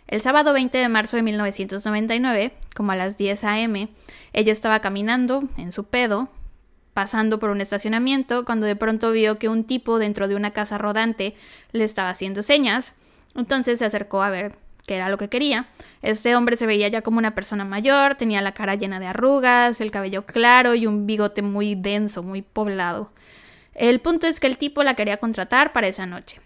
[0.08, 3.88] El sábado 20 de marzo de 1999, como a las 10 a.m.,
[4.32, 6.28] ella estaba caminando en su pedo,
[6.92, 10.76] pasando por un estacionamiento, cuando de pronto vio que un tipo dentro de una casa
[10.76, 11.36] rodante
[11.72, 12.94] le estaba haciendo señas.
[13.36, 15.66] Entonces se acercó a ver que era lo que quería.
[16.02, 19.80] Este hombre se veía ya como una persona mayor, tenía la cara llena de arrugas,
[19.80, 23.12] el cabello claro y un bigote muy denso, muy poblado.
[23.74, 26.40] El punto es que el tipo la quería contratar para esa noche.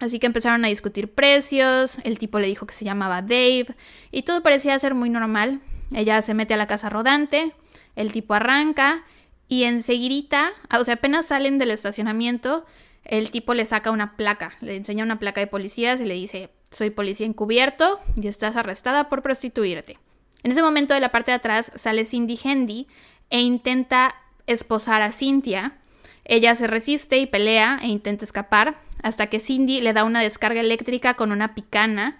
[0.00, 3.74] Así que empezaron a discutir precios, el tipo le dijo que se llamaba Dave
[4.12, 5.60] y todo parecía ser muy normal.
[5.92, 7.52] Ella se mete a la casa rodante,
[7.96, 9.04] el tipo arranca
[9.48, 12.64] y enseguida, o sea, apenas salen del estacionamiento,
[13.04, 16.50] el tipo le saca una placa, le enseña una placa de policías y le dice,
[16.70, 19.98] soy policía encubierto y estás arrestada por prostituirte.
[20.42, 22.86] En ese momento de la parte de atrás sale Cindy Hendy
[23.30, 24.14] e intenta
[24.46, 25.78] esposar a Cynthia.
[26.24, 30.60] Ella se resiste y pelea e intenta escapar hasta que Cindy le da una descarga
[30.60, 32.18] eléctrica con una picana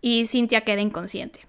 [0.00, 1.40] y Cynthia queda inconsciente.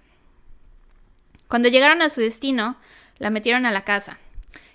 [1.48, 2.76] Cuando llegaron a su destino,
[3.18, 4.18] la metieron a la casa.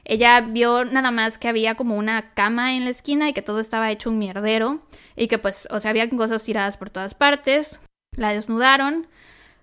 [0.06, 3.60] Ella vio nada más que había como una cama en la esquina y que todo
[3.60, 4.82] estaba hecho un mierdero
[5.16, 7.80] y que pues, o sea, había cosas tiradas por todas partes.
[8.16, 9.08] La desnudaron,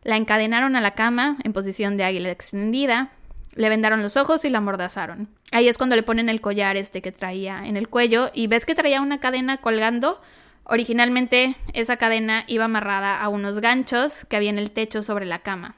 [0.03, 3.13] la encadenaron a la cama en posición de águila extendida,
[3.55, 5.29] le vendaron los ojos y la amordazaron.
[5.53, 8.67] Ahí es cuando le ponen el collar este que traía en el cuello y ves
[8.67, 10.21] que traía una cadena colgando.
[10.65, 15.39] Originalmente esa cadena iba amarrada a unos ganchos que había en el techo sobre la
[15.39, 15.77] cama.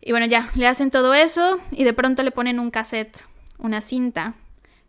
[0.00, 3.24] Y bueno, ya, le hacen todo eso y de pronto le ponen un cassette
[3.58, 4.34] una cinta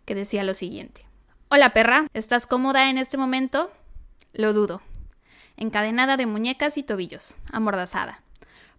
[0.06, 1.06] que decía lo siguiente.
[1.50, 3.72] Hola perra, ¿estás cómoda en este momento?
[4.34, 4.82] Lo dudo.
[5.58, 8.22] Encadenada de muñecas y tobillos, amordazada.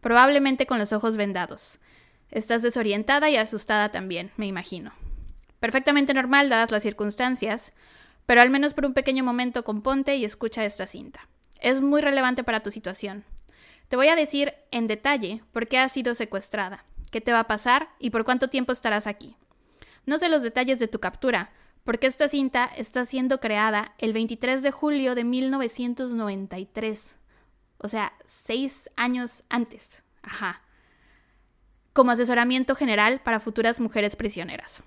[0.01, 1.79] Probablemente con los ojos vendados.
[2.31, 4.93] Estás desorientada y asustada también, me imagino.
[5.61, 7.73] Perfectamente normal dadas las circunstancias,
[8.27, 11.29] pero al menos por un pequeño momento componte y escucha esta cinta.
[11.61, 13.25] Es muy relevante para tu situación.
[13.89, 17.47] Te voy a decir en detalle por qué has sido secuestrada, qué te va a
[17.47, 19.37] pasar y por cuánto tiempo estarás aquí.
[20.07, 21.51] No sé los detalles de tu captura,
[21.85, 27.17] porque esta cinta está siendo creada el 23 de julio de 1993.
[27.79, 30.03] O sea, seis años antes.
[30.23, 30.63] Ajá.
[31.93, 34.83] Como asesoramiento general para futuras mujeres prisioneras.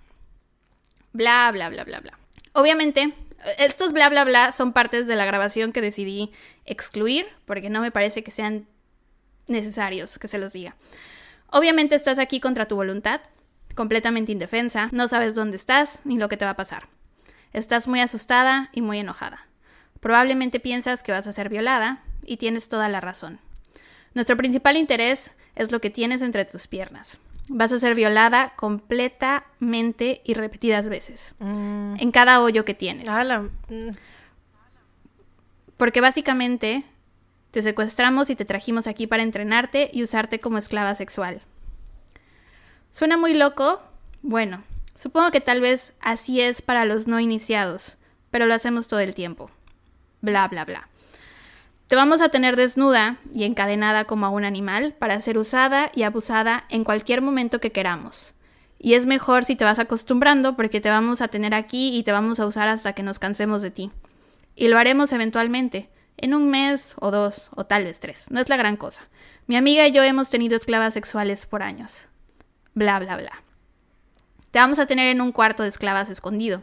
[1.14, 2.18] Bla, bla, bla, bla, bla.
[2.54, 3.14] Obviamente,
[3.60, 6.32] estos bla, bla, bla son partes de la grabación que decidí
[6.66, 8.68] excluir, porque no me parece que sean
[9.48, 10.76] necesarios que se los diga.
[11.52, 13.22] Obviamente estás aquí contra tu voluntad,
[13.78, 16.90] completamente indefensa, no sabes dónde estás ni lo que te va a pasar.
[17.54, 19.48] Estás muy asustada y muy enojada.
[20.02, 23.40] Probablemente piensas que vas a ser violada y tienes toda la razón.
[24.14, 27.20] Nuestro principal interés es lo que tienes entre tus piernas.
[27.50, 31.34] Vas a ser violada completamente y repetidas veces.
[31.40, 31.96] Mm.
[32.00, 33.08] En cada hoyo que tienes.
[33.70, 33.92] Mm.
[35.78, 36.84] Porque básicamente
[37.52, 41.42] te secuestramos y te trajimos aquí para entrenarte y usarte como esclava sexual.
[42.98, 43.80] ¿Suena muy loco?
[44.24, 44.64] Bueno,
[44.96, 47.96] supongo que tal vez así es para los no iniciados,
[48.32, 49.52] pero lo hacemos todo el tiempo.
[50.22, 50.90] Bla, bla, bla.
[51.86, 56.02] Te vamos a tener desnuda y encadenada como a un animal para ser usada y
[56.02, 58.34] abusada en cualquier momento que queramos.
[58.80, 62.12] Y es mejor si te vas acostumbrando porque te vamos a tener aquí y te
[62.12, 63.92] vamos a usar hasta que nos cansemos de ti.
[64.56, 68.26] Y lo haremos eventualmente, en un mes o dos o tal vez tres.
[68.32, 69.04] No es la gran cosa.
[69.46, 72.08] Mi amiga y yo hemos tenido esclavas sexuales por años
[72.78, 73.44] bla, bla, bla.
[74.52, 76.62] Te vamos a tener en un cuarto de esclavas escondido.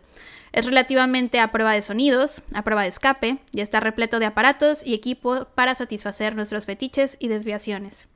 [0.52, 4.86] Es relativamente a prueba de sonidos, a prueba de escape, y está repleto de aparatos
[4.86, 8.08] y equipo para satisfacer nuestros fetiches y desviaciones.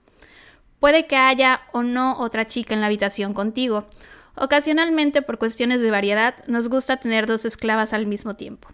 [0.79, 3.89] Puede que haya o no otra chica en la habitación contigo.
[4.37, 8.69] Ocasionalmente, por cuestiones de variedad, nos gusta tener dos esclavas al mismo tiempo.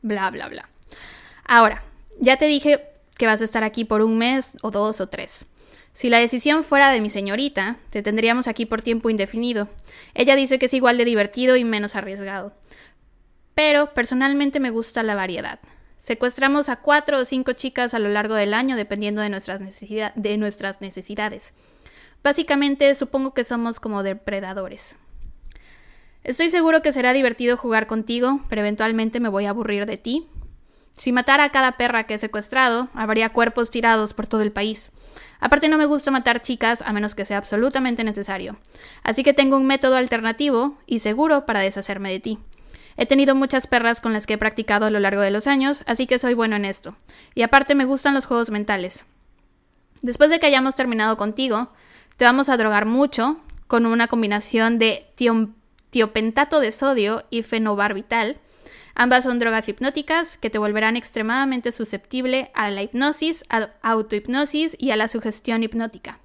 [0.00, 0.70] Bla, bla, bla.
[1.44, 1.84] Ahora,
[2.18, 2.82] ya te dije
[3.18, 5.46] que vas a estar aquí por un mes o dos o tres.
[5.94, 9.68] Si la decisión fuera de mi señorita, te tendríamos aquí por tiempo indefinido.
[10.14, 12.54] Ella dice que es igual de divertido y menos arriesgado.
[13.54, 15.60] Pero personalmente me gusta la variedad.
[16.00, 20.38] Secuestramos a cuatro o cinco chicas a lo largo del año dependiendo de nuestras, de
[20.38, 21.52] nuestras necesidades.
[22.24, 24.96] Básicamente supongo que somos como depredadores.
[26.24, 30.28] Estoy seguro que será divertido jugar contigo, pero eventualmente me voy a aburrir de ti.
[30.96, 34.92] Si matara a cada perra que he secuestrado, habría cuerpos tirados por todo el país.
[35.40, 38.56] Aparte no me gusta matar chicas a menos que sea absolutamente necesario.
[39.02, 42.38] Así que tengo un método alternativo y seguro para deshacerme de ti.
[42.96, 45.82] He tenido muchas perras con las que he practicado a lo largo de los años,
[45.86, 46.96] así que soy bueno en esto.
[47.34, 49.04] Y aparte me gustan los juegos mentales.
[50.02, 51.70] Después de que hayamos terminado contigo,
[52.16, 55.06] te vamos a drogar mucho con una combinación de
[55.90, 58.38] tiopentato de sodio y fenobarbital
[58.94, 64.90] Ambas son drogas hipnóticas que te volverán extremadamente susceptible a la hipnosis, a autohipnosis y
[64.90, 66.18] a la sugestión hipnótica.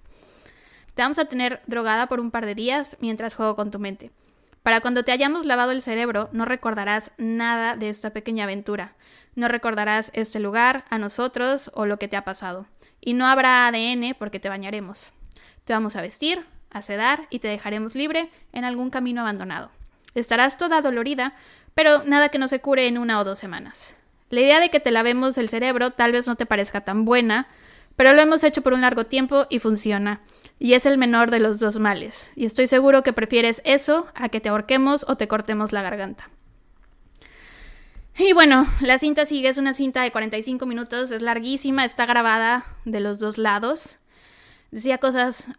[0.96, 4.12] Te vamos a tener drogada por un par de días mientras juego con tu mente.
[4.64, 8.96] Para cuando te hayamos lavado el cerebro, no recordarás nada de esta pequeña aventura.
[9.34, 12.66] No recordarás este lugar, a nosotros o lo que te ha pasado.
[13.00, 15.14] Y no habrá ADN porque te bañaremos.
[15.64, 19.72] Te vamos a vestir, a sedar y te dejaremos libre en algún camino abandonado.
[20.16, 21.36] Estarás toda dolorida,
[21.78, 23.94] pero nada que no se cure en una o dos semanas.
[24.32, 27.50] La idea de que te lavemos el cerebro tal vez no te parezca tan buena,
[27.96, 30.22] pero lo hemos hecho por un largo tiempo y funciona.
[30.58, 32.32] Y es el menor de los dos males.
[32.36, 36.32] Y estoy seguro que prefieres eso a que te ahorquemos o te cortemos la garganta.
[38.18, 42.66] Y bueno, la cinta sigue, es una cinta de 45 minutos, es larguísima, está grabada
[42.86, 44.00] de los dos lados.
[44.72, 45.50] Decía cosas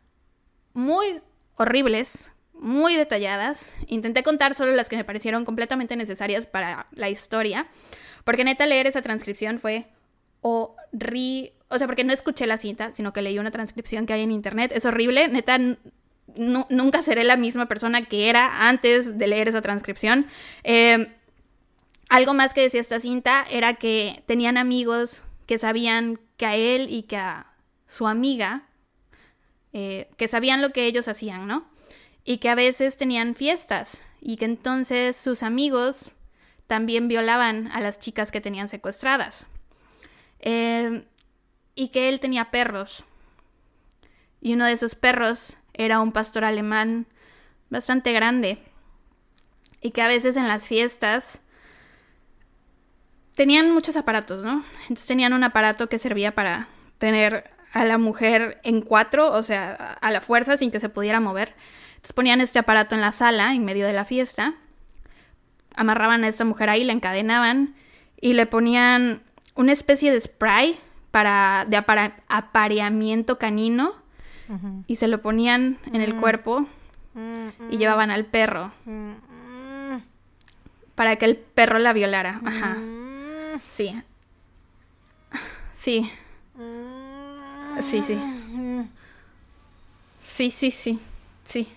[0.74, 1.20] muy
[1.54, 3.74] horribles, muy detalladas.
[3.86, 7.68] Intenté contar solo las que me parecieron completamente necesarias para la historia,
[8.24, 9.86] porque neta leer esa transcripción fue
[10.40, 11.52] horrible.
[11.70, 14.30] O sea, porque no escuché la cinta, sino que leí una transcripción que hay en
[14.30, 14.72] internet.
[14.74, 15.58] Es horrible, neta.
[16.36, 20.26] nunca seré la misma persona que era antes de leer esa transcripción.
[20.62, 21.08] Em,
[22.08, 26.88] algo más que decía esta cinta era que tenían amigos que sabían que a él
[26.90, 27.52] y que a
[27.86, 28.68] su amiga,
[29.72, 31.66] eh, que sabían lo que ellos hacían, ¿no?
[32.28, 36.10] Y que a veces tenían fiestas y que entonces sus amigos
[36.66, 39.46] también violaban a las chicas que tenían secuestradas.
[40.38, 41.04] Em,
[41.74, 43.06] y que él tenía perros.
[44.42, 47.06] Y uno de esos perros era un pastor alemán
[47.70, 48.58] bastante grande.
[49.80, 51.40] y que a veces en las fiestas
[53.36, 54.64] tenían muchos aparatos, ¿no?
[54.82, 59.72] Entonces tenían un aparato que servía para tener a la mujer en cuatro, o sea,
[59.72, 61.54] a la fuerza sin que se pudiera mover.
[61.98, 64.54] Entonces ponían este aparato en la sala, en medio de la fiesta,
[65.74, 67.74] amarraban a esta mujer ahí, la encadenaban
[68.20, 69.22] y le ponían
[69.56, 70.78] una especie de spray
[71.10, 73.94] para, de apareamiento canino
[74.86, 76.20] y se lo ponían en el mm.
[76.20, 76.66] cuerpo
[77.14, 79.12] y mm, llevaban al perro mm,
[80.94, 82.40] para que el perro la violara.
[82.44, 82.76] Ajá.
[83.58, 84.00] Sí.
[85.76, 86.10] Sí.
[87.82, 88.18] Sí, sí.
[90.22, 91.00] Sí, sí, sí.
[91.44, 91.68] Sí.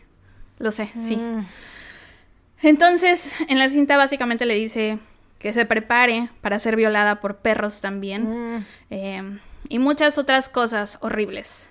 [0.61, 1.17] Lo sé, sí.
[2.61, 4.99] Entonces, en la cinta básicamente le dice
[5.39, 8.65] que se prepare para ser violada por perros también.
[8.91, 11.69] Em, y muchas otras cosas horribles.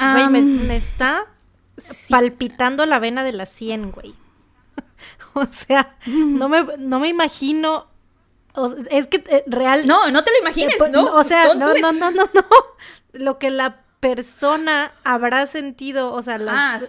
[0.00, 1.26] Güey, me, está
[2.08, 4.14] palpitando la vena de la 100, güey.
[5.34, 7.86] o sea, no me, no me imagino.
[8.90, 9.86] es que eh, real.
[9.86, 11.04] No, no te lo imagines, eh, ¿no?
[11.14, 12.44] O sea, no, no, no, no, no.
[13.12, 16.80] Lo que la persona habrá sentido, o sea, ah,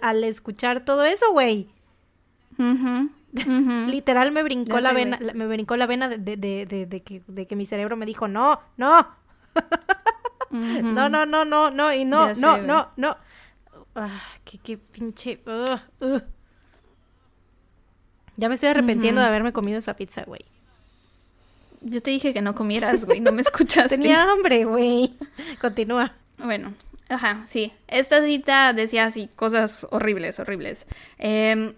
[0.00, 1.68] al, escuchar todo eso, güey.
[3.32, 7.66] Literal me brincó la vena, me brincó la vena de, de, que, de que mi
[7.66, 9.06] cerebro me dijo, no, no.
[10.52, 13.16] No, no, no, no, no, y no, no, no, no.
[13.94, 15.40] Ah, qué, qué pinche.
[18.36, 20.44] Ya me estoy arrepintiendo de haberme comido esa pizza, güey.
[21.80, 23.96] Yo te dije que no comieras, güey, no me escuchaste.
[23.96, 25.16] Tenía hambre, güey.
[25.58, 26.14] Continúa.
[26.42, 26.74] Bueno,
[27.08, 27.72] ajá, sí.
[27.88, 30.86] Esta cita decía así, cosas horribles, horribles.
[31.18, 31.74] Eh,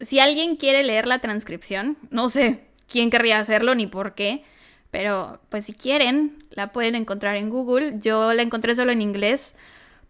[0.00, 4.44] si alguien quiere leer la transcripción, no sé quién querría hacerlo ni por qué,
[4.90, 7.94] pero pues si quieren, la pueden encontrar en Google.
[8.00, 9.54] Yo la encontré solo en inglés.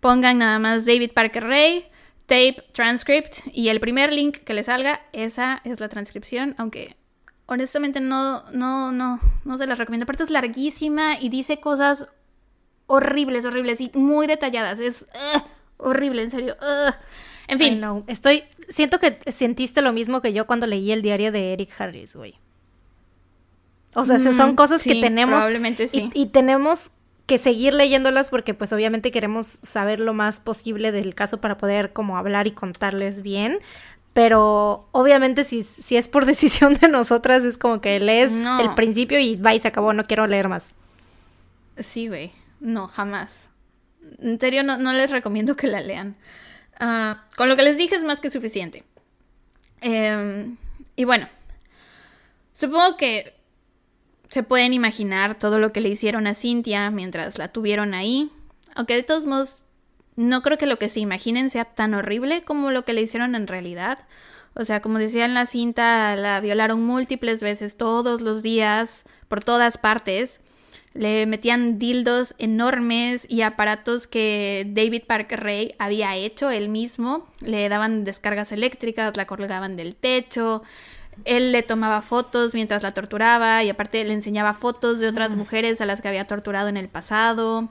[0.01, 1.85] Pongan nada más David Parker Ray,
[2.27, 6.97] tape, transcript y el primer link que les salga, esa es la transcripción, aunque
[7.47, 10.05] honestamente no, no, no, no se las recomiendo.
[10.05, 12.09] Aparte es larguísima y dice cosas
[12.93, 14.79] horribles, horribles y muy detalladas.
[14.79, 15.07] Es
[15.79, 16.57] horrible, en serio.
[17.49, 17.81] En fin.
[17.81, 18.05] no.
[18.07, 18.45] Estoy.
[18.69, 22.35] Siento que sentiste lo mismo que yo cuando leí el diario de Eric Harris, güey.
[23.95, 25.37] O sea, son cosas que tenemos.
[25.37, 26.11] Probablemente sí.
[26.15, 26.91] Y, tenemos
[27.27, 31.93] que seguir leyéndolas porque, pues, obviamente queremos saber lo más posible del caso para poder,
[31.93, 33.59] como, hablar y contarles bien.
[34.13, 39.19] Pero obviamente si, si es por decisión de nosotras, es como que lees el principio
[39.19, 40.75] y va y se acabó, no quiero leer más.
[41.79, 42.33] Sí, güey.
[42.63, 43.49] No, jamás.
[44.21, 46.17] En serio, no, no les recomiendo que la lean.
[46.79, 48.85] Ah, con lo que les dije es más que suficiente.
[49.81, 50.57] Em,
[50.95, 51.29] y bueno,
[52.55, 53.35] supongo que
[54.29, 58.31] se pueden imaginar todo lo que le hicieron a Cintia mientras la tuvieron ahí.
[58.77, 59.65] Aunque de todos modos,
[60.15, 63.35] no creo que lo que se imaginen sea tan horrible como lo que le hicieron
[63.35, 64.07] en realidad.
[64.55, 69.43] O sea, como decía en la cinta, la violaron múltiples veces todos los días, por
[69.43, 70.41] todas partes.
[70.95, 77.27] Le metían dildos enormes y aparatos que David Parker Ray había hecho él mismo.
[77.41, 80.63] Le daban descargas eléctricas, la colgaban del techo.
[81.25, 85.81] Él le tomaba fotos mientras la torturaba y aparte le enseñaba fotos de otras mujeres
[85.81, 87.69] a las que había torturado en el pasado.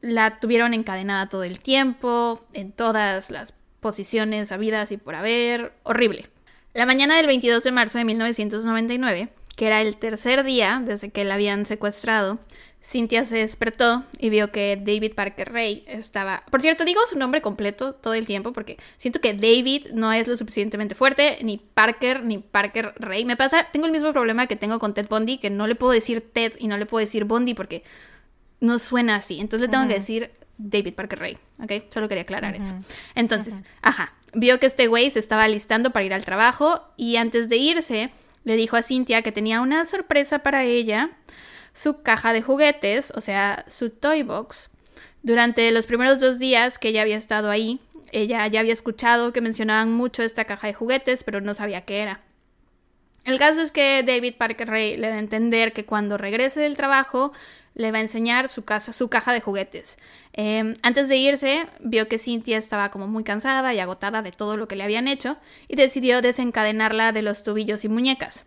[0.00, 5.72] La tuvieron encadenada todo el tiempo, en todas las posiciones habidas y por haber.
[5.82, 6.28] Horrible.
[6.74, 11.24] La mañana del 22 de marzo de 1999, que era el tercer día desde que
[11.24, 12.38] la habían secuestrado,
[12.86, 16.44] Cynthia se despertó y vio que David Parker Ray estaba...
[16.50, 20.28] Por cierto, digo su nombre completo todo el tiempo porque siento que David no es
[20.28, 23.24] lo suficientemente fuerte, ni Parker, ni Parker Ray.
[23.24, 25.92] Me pasa, tengo el mismo problema que tengo con Ted Bundy, que no le puedo
[25.92, 27.82] decir Ted y no le puedo decir Bundy porque
[28.60, 29.40] no suena así.
[29.40, 31.92] Entonces le tengo que decir David Parker Ray, ¿ok?
[31.92, 32.72] Solo quería aclarar eso.
[33.16, 37.48] Entonces, ajá, vio que este güey se estaba listando para ir al trabajo y antes
[37.48, 38.10] de irse
[38.46, 41.10] le dijo a Cynthia que tenía una sorpresa para ella,
[41.74, 44.70] su caja de juguetes, o sea, su toy box.
[45.24, 47.80] Durante los primeros dos días que ella había estado ahí,
[48.12, 51.98] ella ya había escuchado que mencionaban mucho esta caja de juguetes, pero no sabía qué
[51.98, 52.20] era.
[53.24, 56.76] El caso es que David Parker Ray le da a entender que cuando regrese del
[56.76, 57.32] trabajo
[57.76, 59.98] le va a enseñar su, casa, su caja de juguetes.
[60.32, 64.56] Em, antes de irse, vio que Cynthia estaba como muy cansada y agotada de todo
[64.56, 65.36] lo que le habían hecho
[65.68, 68.46] y decidió desencadenarla de los tubillos y muñecas.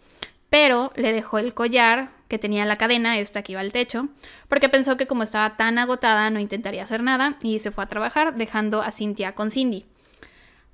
[0.49, 4.09] Pero le dejó el collar que tenía la cadena, esta que iba al techo,
[4.47, 7.87] porque pensó que como estaba tan agotada no intentaría hacer nada y se fue a
[7.87, 9.85] trabajar dejando a Cynthia con Cindy.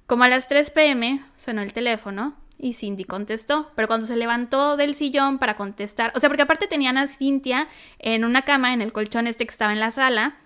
[0.07, 2.35] Como a las 3 pm sonó el teléfono
[2.65, 6.67] y Cindy contestó, pero cuando se levantó del sillón para contestar, o sea, porque aparte
[6.67, 7.67] tenían a Cintia
[7.99, 10.37] en una cama, en el colchón este que estaba en la sala,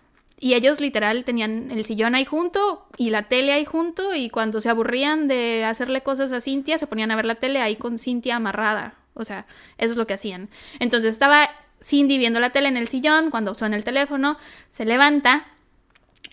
[0.41, 4.61] Y ellos literal tenían el sillón ahí junto y la tele ahí junto y cuando
[4.61, 7.99] se aburrían de hacerle cosas a Cintia se ponían a ver la tele ahí con
[7.99, 8.95] Cintia amarrada.
[9.15, 9.45] O sea,
[9.77, 10.49] eso es lo que hacían.
[10.79, 11.49] Entonces estaba
[11.83, 14.37] Cindy viendo la tele en el sillón cuando suena el teléfono,
[14.69, 15.45] se levanta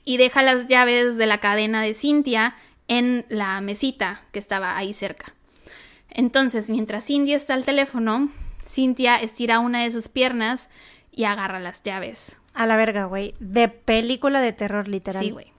[0.05, 2.55] y deja las llaves de la cadena de Cintia
[2.89, 5.36] en la mesita que estaba ahí cerca.
[6.17, 8.31] Entonces, mientras Cindy está al teléfono,
[8.67, 10.71] Cintia estira una de sus piernas
[11.13, 12.37] y agarra las llaves.
[12.55, 13.35] A la verga, güey.
[13.39, 15.23] De película de terror, literal.
[15.23, 15.53] Sí, güey.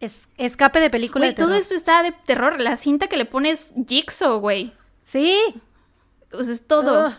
[0.00, 1.50] Es, escape de película de terror.
[1.50, 2.60] todo esto está de terror.
[2.62, 4.72] La cinta que le pones Jigsaw, güey.
[5.02, 5.38] Sí.
[6.30, 7.14] Sea, es todo.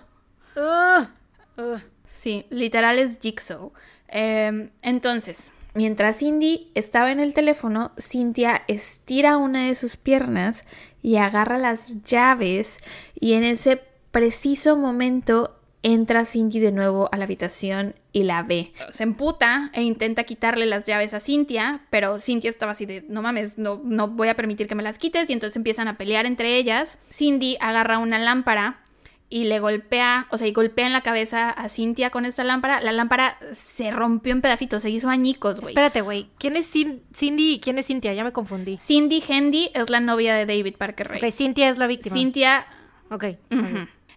[2.15, 3.73] Sí, literal es Jigsaw.
[4.07, 10.63] Eh, entonces, mientras Cindy estaba en el teléfono, Cynthia estira una de sus piernas
[11.05, 12.79] y agarra las llaves
[13.13, 13.79] y en ese
[14.09, 18.73] preciso momento entra Cindy de nuevo a la habitación y la ve.
[18.89, 23.21] Se emputa e intenta quitarle las llaves a Cynthia, pero Cynthia estaba así de, no
[23.21, 26.25] mames, no, no voy a permitir que me las quites y entonces empiezan a pelear
[26.25, 26.97] entre ellas.
[27.11, 28.81] Cindy agarra una lámpara
[29.29, 32.79] y le golpea, o sea, y golpea en la cabeza a Cynthia con esta lámpara.
[32.81, 35.71] La lámpara se rompió en pedacitos, se hizo añicos, güey.
[35.71, 36.29] Espérate, güey.
[36.37, 38.13] ¿Quién es Cin- Cindy y quién es Cintia?
[38.13, 38.77] Ya me confundí.
[38.77, 41.21] Cindy Hendy es la novia de David Parker Ray.
[41.23, 42.15] Ok, Cintia es la víctima.
[42.15, 42.65] Cynthia
[43.09, 43.25] Ok.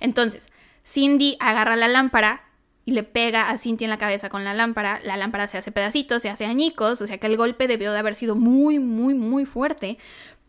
[0.01, 0.47] Entonces,
[0.85, 2.45] Cindy agarra la lámpara
[2.85, 5.01] y le pega a Cintia en la cabeza con la lámpara.
[5.05, 7.99] La lámpara se hace pedacitos, se hace añicos, o sea que el golpe debió de
[7.99, 9.99] haber sido muy, muy, muy fuerte.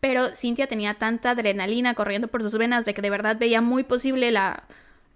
[0.00, 3.84] Pero Cintia tenía tanta adrenalina corriendo por sus venas de que de verdad veía muy
[3.84, 4.64] posible la,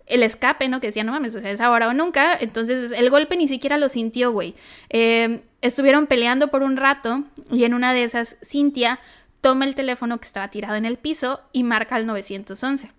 [0.07, 0.81] el escape, ¿no?
[0.81, 2.37] Que decía, no mames, o sea, es ahora o nunca.
[2.39, 4.55] Entonces, el golpe ni siquiera lo sintió, güey.
[4.91, 9.01] Eh, estuvieron peleando por un rato y en una de esas, Cintia
[9.41, 12.91] toma el teléfono que estaba tirado en el piso y marca el 911.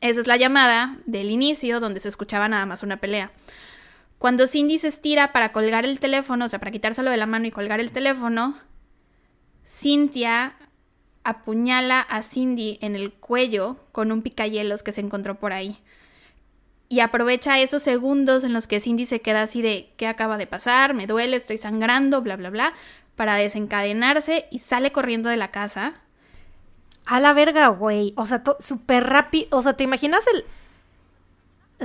[0.00, 3.32] Esa es la llamada del inicio donde se escuchaba nada más una pelea.
[4.18, 7.46] Cuando Cindy se estira para colgar el teléfono, o sea, para quitárselo de la mano
[7.46, 8.54] y colgar el teléfono,
[9.66, 10.54] Cynthia
[11.24, 15.78] apuñala a Cindy en el cuello con un picayelos que se encontró por ahí.
[16.88, 20.46] Y aprovecha esos segundos en los que Cindy se queda así de ¿qué acaba de
[20.46, 20.94] pasar?
[20.94, 22.74] Me duele, estoy sangrando, bla, bla, bla,
[23.16, 25.94] para desencadenarse y sale corriendo de la casa.
[27.06, 28.12] A la verga, güey.
[28.16, 29.48] O sea, súper rápido.
[29.50, 30.44] O sea, ¿te imaginas el.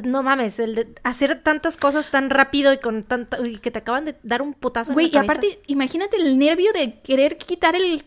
[0.05, 3.39] No mames, el de hacer tantas cosas tan rápido y con tanta.
[3.45, 5.31] y que te acaban de dar un putazo Güey, y cabeza?
[5.31, 8.03] aparte, imagínate el nervio de querer quitar el.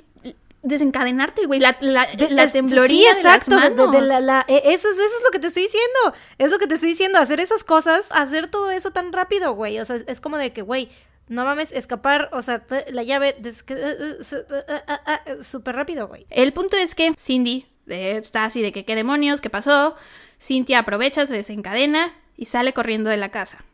[0.63, 1.61] Desencadenarte, güey.
[1.61, 4.01] La, la, De- la es- temblorina sí, exacto, de de- las de- manos.
[4.03, 6.15] de la- la- e- eso, es, eso es lo que te estoy diciendo.
[6.39, 7.19] Es lo que te estoy diciendo.
[7.19, 9.79] Hacer esas cosas, hacer todo eso tan rápido, güey.
[9.81, 10.89] O sea, es, como de que, güey,
[11.29, 15.75] no mames, escapar, o sea, te- la llave, eh, eh, eh, eh, eh, eh, súper
[15.77, 16.27] rápido, güey.
[16.31, 19.97] El punto es que Cindy eh, está así de que qué demonios, qué pasó.
[20.41, 23.65] Cynthia aprovecha, se desencadena y sale corriendo de la casa.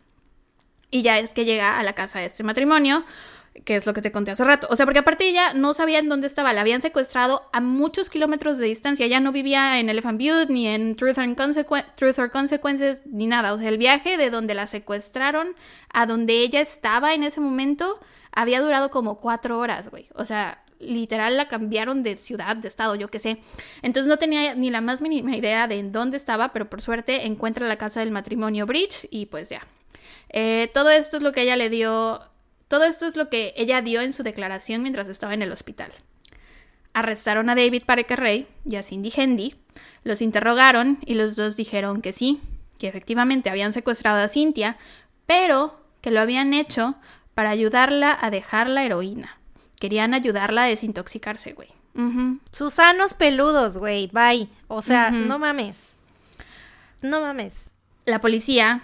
[0.90, 3.04] Y ya es que llega a la casa de este matrimonio,
[3.64, 4.66] que es lo que te conté hace rato.
[4.70, 8.10] O sea, porque aparte ella no sabía en dónde estaba, la habían secuestrado a muchos
[8.10, 9.06] kilómetros de distancia.
[9.06, 11.36] Ella no vivía en Elephant Butte, ni en Truth, and
[11.96, 13.52] Truth or Consequences, ni nada.
[13.52, 15.48] O sea, el viaje de donde la secuestraron
[15.92, 18.00] a donde ella estaba en ese momento
[18.32, 20.08] había durado como cuatro horas, güey.
[20.14, 23.38] O sea, literal la cambiaron de ciudad, de estado, yo qué sé.
[23.82, 27.26] Entonces no tenía ni la más mínima idea de en dónde estaba, pero por suerte
[27.26, 29.66] encuentra la casa del matrimonio Bridge y pues ya.
[30.30, 32.20] Eh, todo esto es lo que ella le dio,
[32.68, 35.92] todo esto es lo que ella dio en su declaración mientras estaba en el hospital.
[36.92, 39.54] Arrestaron a David Parker Ray y a Cindy Hendy,
[40.04, 42.40] los interrogaron y los dos dijeron que sí,
[42.78, 44.76] que efectivamente habían secuestrado a Cynthia,
[45.26, 46.94] pero que lo habían hecho
[47.34, 49.38] para ayudarla a dejar la heroína.
[49.78, 51.68] Querían ayudarla a desintoxicarse, güey.
[52.52, 54.48] Susanos peludos, güey, bye.
[54.68, 55.96] O sea, no mames.
[57.02, 57.74] No mames.
[58.04, 58.82] La policía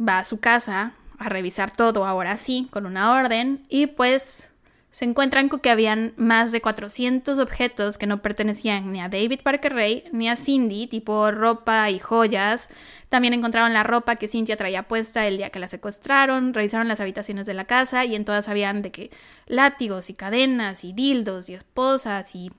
[0.00, 4.50] va a su casa a revisar todo, ahora sí, con una orden, y pues
[4.90, 9.40] se encuentran con que habían más de 400 objetos que no pertenecían ni a David
[9.42, 12.68] Parker Ray ni a Cindy, tipo ropa y joyas.
[13.08, 17.00] También encontraron la ropa que Cynthia traía puesta el día que la secuestraron, revisaron las
[17.00, 19.10] habitaciones de la casa y en todas habían de que
[19.46, 22.50] látigos y cadenas y dildos y esposas y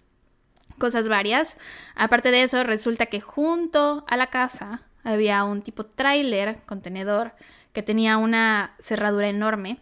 [0.78, 1.58] cosas varias.
[1.96, 7.34] Aparte de eso, resulta que junto a la casa había un tipo tráiler, contenedor,
[7.74, 9.80] que tenía una cerradura enorme.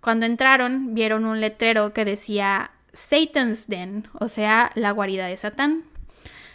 [0.00, 5.84] Cuando entraron, vieron un letrero que decía Satan's Den, o sea, la guarida de Satán.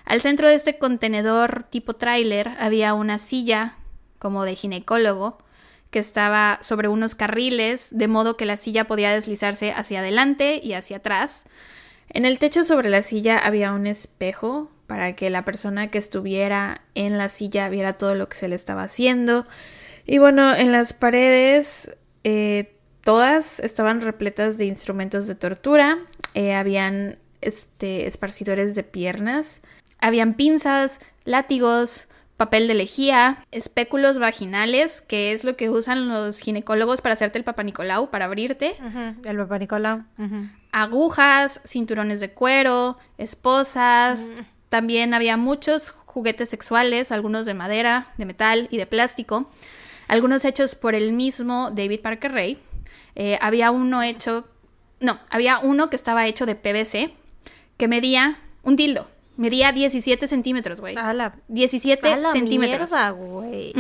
[0.06, 3.76] Al centro de este contenedor tipo tráiler había una silla
[4.20, 5.38] como de ginecólogo
[5.92, 10.74] que estaba sobre unos carriles, de modo que la silla podía deslizarse hacia adelante y
[10.74, 11.46] hacia atrás.
[12.10, 16.82] En el techo sobre la silla había un espejo para que la persona que estuviera
[16.96, 19.46] en la silla viera todo lo que se le estaba haciendo.
[20.08, 21.92] Y bueno, en las paredes
[22.24, 22.74] eh,
[23.08, 26.00] Todas estaban repletas de instrumentos de tortura,
[26.34, 29.62] eh, habían este, esparcidores de piernas,
[30.00, 37.00] habían pinzas, látigos, papel de lejía, espéculos vaginales, que es lo que usan los ginecólogos
[37.00, 38.76] para hacerte el papanicolau, para abrirte.
[39.24, 40.04] el papanicolau.
[40.74, 44.20] Agujas, cinturones de cuero, esposas.
[44.20, 44.42] Mm.
[44.68, 49.50] También había muchos juguetes sexuales, algunos de madera, de metal y de plástico.
[50.08, 52.58] Algunos hechos por el mismo David Parker Ray.
[53.16, 54.48] Eh, había uno hecho,
[55.00, 57.14] no, había uno que estaba hecho de PVC,
[57.78, 59.08] que medía un dildo.
[59.38, 60.96] Medía 17 centímetros, güey.
[61.48, 62.90] 17 a la centímetros.
[62.90, 63.74] Mierda, güey.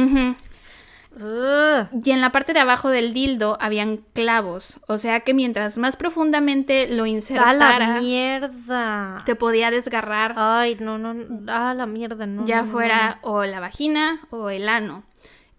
[2.03, 4.79] Y en la parte de abajo del dildo habían clavos.
[4.87, 7.75] O sea que mientras más profundamente lo insertara.
[7.75, 9.17] ¡A la mierda!
[9.25, 10.33] Te podía desgarrar.
[10.37, 11.15] Ay, no, no.
[11.51, 12.27] ¡A la mierda!
[12.27, 12.45] No.
[12.45, 15.03] Ya fuera o la vagina o el ano.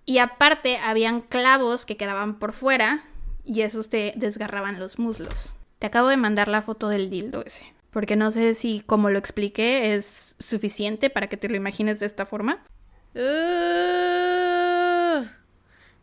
[0.08, 3.04] Y aparte habían clavos que quedaban por fuera
[3.44, 5.52] y esos te desgarraban los muslos.
[5.78, 7.74] Te acabo de mandar la foto del dildo ese.
[7.90, 12.06] Porque no sé si como lo expliqué es suficiente para que te lo imagines de
[12.06, 12.64] esta forma.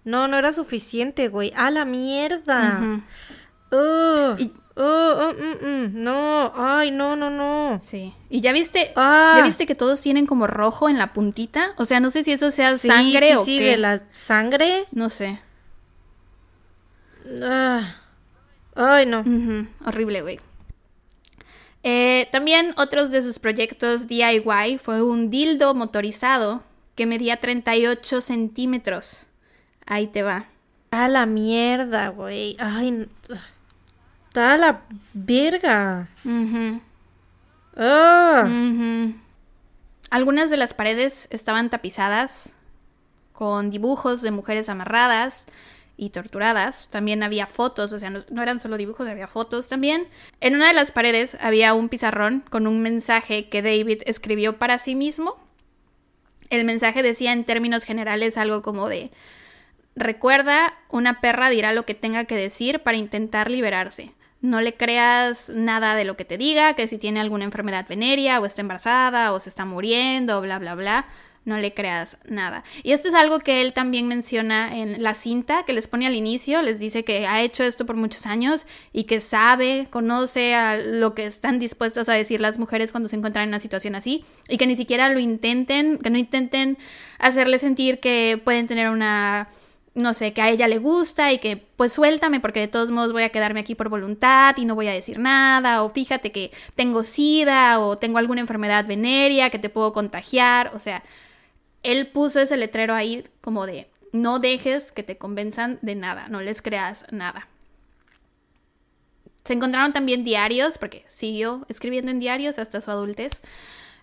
[0.04, 1.52] no, no era suficiente, güey.
[1.56, 3.02] ¡A la mierda!
[4.76, 7.80] No, ay, no, no, no.
[7.82, 8.14] Sí.
[8.30, 8.92] ¿Y ya viste?
[8.96, 9.42] ¿Ya ah.
[9.46, 11.74] viste que todos tienen como rojo en la puntita?
[11.78, 14.86] O sea, no sé si eso sea sangre sí, o sí, de la sangre.
[14.92, 15.40] No sé.
[17.42, 17.96] Ah.
[18.76, 19.24] Ay, no.
[19.86, 20.40] Horrible, güey.
[21.84, 26.64] Eh, también otros de sus proyectos DIY fue un dildo motorizado
[26.96, 29.28] que medía 38 centímetros.
[29.86, 30.48] Ahí te va.
[30.92, 32.58] A la mierda, güey.
[32.60, 33.08] Ay,
[34.36, 34.82] está la
[35.14, 36.10] verga.
[40.10, 42.54] Algunas de las paredes estaban tapizadas
[43.32, 45.46] con dibujos de mujeres amarradas
[45.96, 46.90] y torturadas.
[46.90, 50.06] También había fotos, o sea, no, eran solo dibujos, había fotos también.
[50.42, 54.80] En una de las paredes había un pizarrón con un mensaje que David escribió para
[54.80, 55.38] sí mismo.
[56.50, 59.12] El mensaje decía en términos generales algo como de
[59.96, 64.12] Recuerda, una perra dirá lo que tenga que decir para intentar liberarse.
[64.42, 68.40] No le creas nada de lo que te diga, que si tiene alguna enfermedad venérea
[68.40, 71.06] o está embarazada o se está muriendo, bla, bla, bla
[71.46, 72.64] no le creas nada.
[72.84, 76.16] Y esto es algo que él también menciona en la cinta que les pone al
[76.16, 80.78] inicio, les dice que ha hecho esto por muchos años y que sabe, conoce a
[80.78, 84.26] lo que están dispuestas a decir las mujeres cuando se encuentran en una situación así
[84.50, 86.78] y que ni siquiera lo intenten, que no intenten
[87.20, 89.48] hacerle sentir que pueden tener una
[89.96, 93.14] no sé, que a ella le gusta y que pues suéltame porque de todos modos
[93.14, 96.52] voy a quedarme aquí por voluntad y no voy a decir nada, o fíjate que
[96.76, 101.04] tengo sida o tengo alguna enfermedad venérea que te puedo contagiar, o sea,
[101.84, 106.42] él puso ese letrero ahí como de no dejes que te convenzan de nada, no
[106.42, 107.48] les creas nada.
[109.44, 113.42] Se encontraron también diarios, porque siguió escribiendo en diarios hasta su adultez,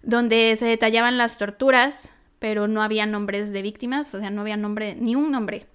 [0.03, 4.57] donde se detallaban las torturas, pero no había nombres de víctimas, o sea, no había
[4.57, 5.67] nombre, ni un nombre.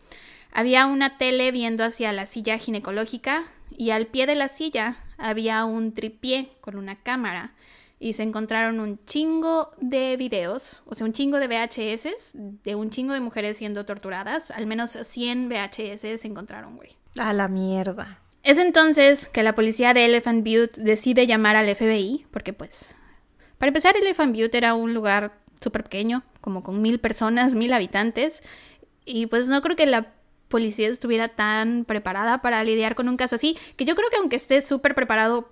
[0.58, 5.64] Había una tele viendo hacia la silla ginecológica y al pie de la silla había
[5.66, 7.54] un tripié con una cámara
[8.00, 12.90] y se encontraron un chingo de videos, o sea, un chingo de VHS de un
[12.90, 14.50] chingo de mujeres siendo torturadas.
[14.50, 16.90] Al menos 100 VHS se encontraron, güey.
[17.20, 18.20] A la mierda.
[18.42, 22.96] Es entonces que la policía de Elephant Butte decide llamar al FBI, porque pues,
[23.60, 28.42] para empezar, Elephant Butte era un lugar súper pequeño, como con mil personas, mil habitantes,
[29.06, 30.17] y pues no creo que la
[30.48, 34.36] policía estuviera tan preparada para lidiar con un caso así, que yo creo que aunque
[34.36, 35.52] esté súper preparado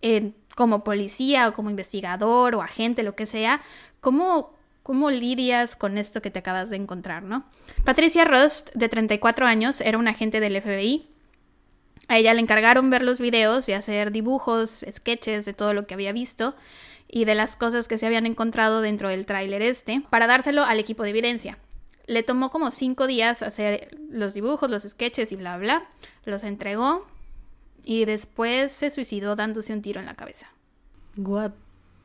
[0.00, 3.62] en como policía o como investigador o agente, lo que sea,
[4.00, 7.46] ¿cómo, cómo lidias con esto que te acabas de encontrar, no?
[7.84, 11.08] Patricia Rust, de 34 años, era un agente del FBI.
[12.08, 15.94] A ella le encargaron ver los videos y hacer dibujos, sketches de todo lo que
[15.94, 16.54] había visto
[17.08, 20.80] y de las cosas que se habían encontrado dentro del tráiler este para dárselo al
[20.80, 21.58] equipo de evidencia.
[22.06, 25.88] Le tomó como cinco días hacer los dibujos, los sketches y bla bla.
[26.24, 27.06] Los entregó
[27.84, 30.48] y después se suicidó dándose un tiro en la cabeza.
[31.16, 31.52] What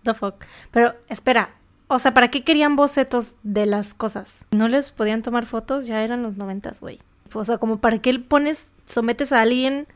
[0.03, 0.43] the fuck.
[0.71, 1.55] Pero espera,
[1.87, 4.45] o sea, ¿para qué querían bocetos de las cosas?
[4.51, 5.87] ¿No les podían tomar fotos?
[5.87, 6.99] Ya eran los noventas, güey.
[7.33, 9.87] O sea, como para qué pones, sometes a alguien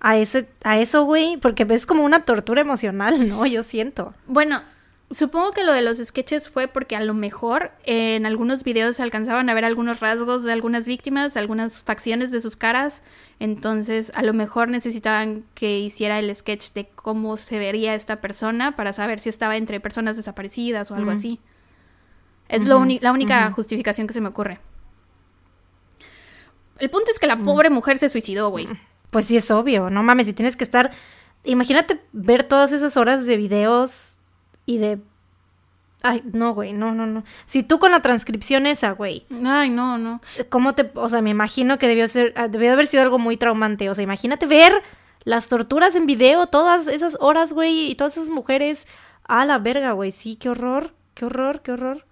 [0.00, 3.46] a ese, a eso, güey, porque es como una tortura emocional, ¿no?
[3.46, 4.14] Yo siento.
[4.26, 4.62] Bueno,
[5.08, 9.04] Supongo que lo de los sketches fue porque a lo mejor en algunos videos se
[9.04, 13.04] alcanzaban a ver algunos rasgos de algunas víctimas, algunas facciones de sus caras,
[13.38, 18.74] entonces a lo mejor necesitaban que hiciera el sketch de cómo se vería esta persona
[18.74, 21.38] para saber si estaba entre personas desaparecidas o algo así.
[22.48, 24.58] Es la única justificación que se me ocurre.
[26.78, 28.68] El punto es que la pobre mujer se suicidó, güey.
[29.10, 30.90] Pues sí es obvio, no mames, si tienes que estar...
[31.44, 34.15] Imagínate ver todas esas horas de videos
[34.66, 34.98] y de...
[36.02, 37.24] Ay, no, güey, no, no, no.
[37.46, 40.20] Si tú con la transcripción esa, güey, Ay, no, no.
[40.50, 40.90] ¿cómo te...?
[40.94, 42.32] O sea, me imagino que debió ser...
[42.36, 43.88] ah, Debió haber sido algo muy traumante.
[43.90, 44.82] O sea, imagínate ver
[45.24, 48.86] las torturas en video, todas esas horas, güey, y todas esas mujeres...
[49.28, 52.06] A la verga, güey, sí, qué horror, qué horror, qué horror.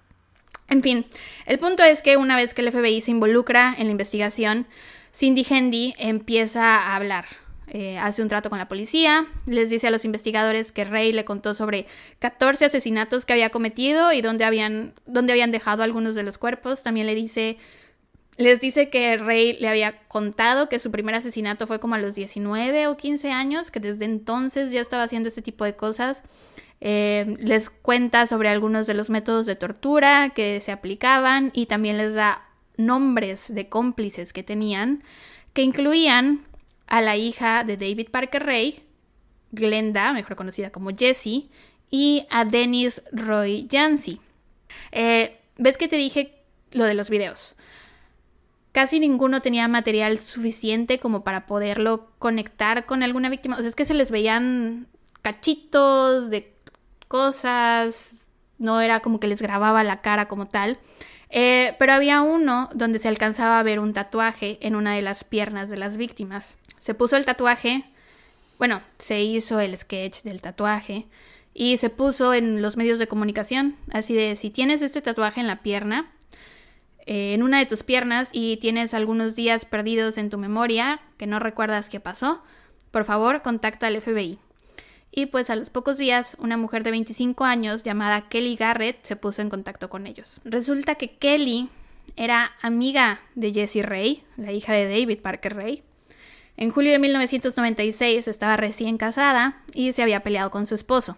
[0.68, 1.06] En fin,
[1.46, 4.66] el punto es que una vez que el FBI se involucra en la investigación,
[5.14, 7.26] Cindy Hendy empieza a hablar.
[7.68, 11.24] Eh, hace un trato con la policía, les dice a los investigadores que Ray le
[11.24, 11.86] contó sobre
[12.18, 16.82] 14 asesinatos que había cometido y dónde habían, dónde habían dejado algunos de los cuerpos.
[16.82, 17.56] También le dice,
[18.36, 22.14] les dice que Ray le había contado que su primer asesinato fue como a los
[22.14, 26.22] 19 o 15 años, que desde entonces ya estaba haciendo este tipo de cosas.
[26.80, 31.96] Eh, les cuenta sobre algunos de los métodos de tortura que se aplicaban y también
[31.96, 32.46] les da
[32.76, 35.02] nombres de cómplices que tenían,
[35.54, 36.44] que incluían
[36.86, 38.82] a la hija de David Parker Ray,
[39.52, 41.48] Glenda, mejor conocida como Jessie,
[41.90, 44.20] y a Dennis Roy Jancy.
[44.92, 46.34] Eh, ¿Ves que te dije
[46.72, 47.54] lo de los videos?
[48.72, 53.56] Casi ninguno tenía material suficiente como para poderlo conectar con alguna víctima.
[53.56, 54.88] O sea, es que se les veían
[55.22, 56.52] cachitos de
[57.06, 58.24] cosas,
[58.58, 60.78] no era como que les grababa la cara como tal.
[61.30, 65.22] Eh, pero había uno donde se alcanzaba a ver un tatuaje en una de las
[65.22, 66.56] piernas de las víctimas.
[66.84, 67.82] Se puso el tatuaje,
[68.58, 71.06] bueno, se hizo el sketch del tatuaje
[71.54, 75.46] y se puso en los medios de comunicación, así de si tienes este tatuaje en
[75.46, 76.12] la pierna,
[77.06, 81.26] eh, en una de tus piernas y tienes algunos días perdidos en tu memoria que
[81.26, 82.42] no recuerdas qué pasó,
[82.90, 84.38] por favor contacta al FBI.
[85.10, 89.16] Y pues a los pocos días, una mujer de 25 años llamada Kelly Garrett se
[89.16, 90.38] puso en contacto con ellos.
[90.44, 91.70] Resulta que Kelly
[92.16, 95.82] era amiga de Jessie Ray, la hija de David Parker Ray.
[96.56, 101.16] En julio de 1996 estaba recién casada y se había peleado con su esposo.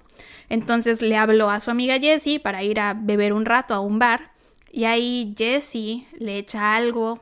[0.48, 3.98] Entonces le habló a su amiga Jessie para ir a beber un rato a un
[3.98, 4.32] bar
[4.70, 7.20] y ahí Jessie le echa algo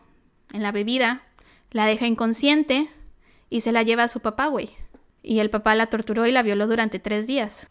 [0.52, 1.22] en la bebida,
[1.70, 2.88] la deja inconsciente
[3.50, 4.70] y se la lleva a su papá, güey.
[5.22, 7.68] Y el papá la torturó y la violó durante tres días.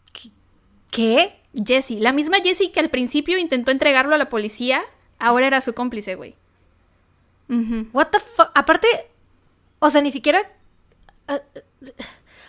[0.90, 1.40] ¿Qué?
[1.54, 4.82] Jessie, la misma Jessie que al principio intentó entregarlo a la policía,
[5.18, 6.34] ahora era su cómplice, güey.
[7.92, 8.50] What the fuck?
[8.54, 8.88] Aparte,
[9.78, 10.40] o sea, ni siquiera.
[11.28, 11.34] uh,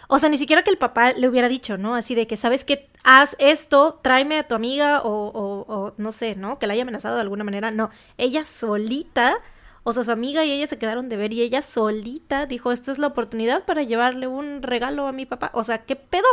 [0.08, 1.96] o sea, ni siquiera que el papá le hubiera dicho, ¿no?
[1.96, 2.90] Así de que, ¿sabes qué?
[3.04, 6.60] Haz esto, tráeme a tu amiga o, o, o no sé, ¿no?
[6.60, 7.72] Que la haya amenazado de alguna manera.
[7.72, 9.38] No, ella solita,
[9.84, 12.92] o sea, su amiga y ella se quedaron de ver y ella solita dijo, esta
[12.92, 15.50] es la oportunidad para llevarle un regalo a mi papá.
[15.54, 16.28] O sea, ¿qué pedo?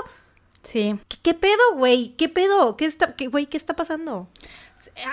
[0.62, 0.94] Sí.
[1.08, 2.10] ¿Qué, qué pedo, güey?
[2.18, 2.76] ¿Qué pedo?
[2.76, 4.28] ¿Qué está, qué, güey, qué está pasando?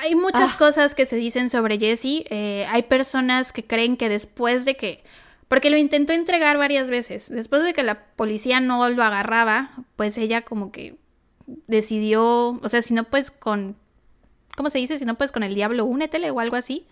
[0.01, 0.57] Hay muchas Ah.
[0.57, 2.25] cosas que se dicen sobre Jessie.
[2.29, 5.03] Eh, hay personas que creen que después de que.
[5.49, 7.27] Porque lo intentó entregar varias veces.
[7.29, 10.95] Después de que la policía no lo agarraba, pues ella como que
[11.67, 12.59] decidió.
[12.61, 13.75] O sea, si no puedes con.
[14.55, 14.97] ¿Cómo se dice?
[14.99, 16.85] Si no puedes con el diablo, únetele o algo así.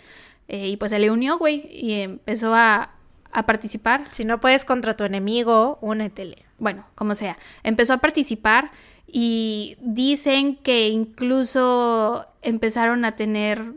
[0.48, 1.70] Eh, y pues se le unió, güey.
[1.72, 2.96] Y empezó a,
[3.32, 4.08] a participar.
[4.12, 6.44] Si no puedes contra tu enemigo, únetele.
[6.58, 8.72] bueno, como sea, empezó a participar
[9.06, 13.74] y dicen que incluso empezaron a tener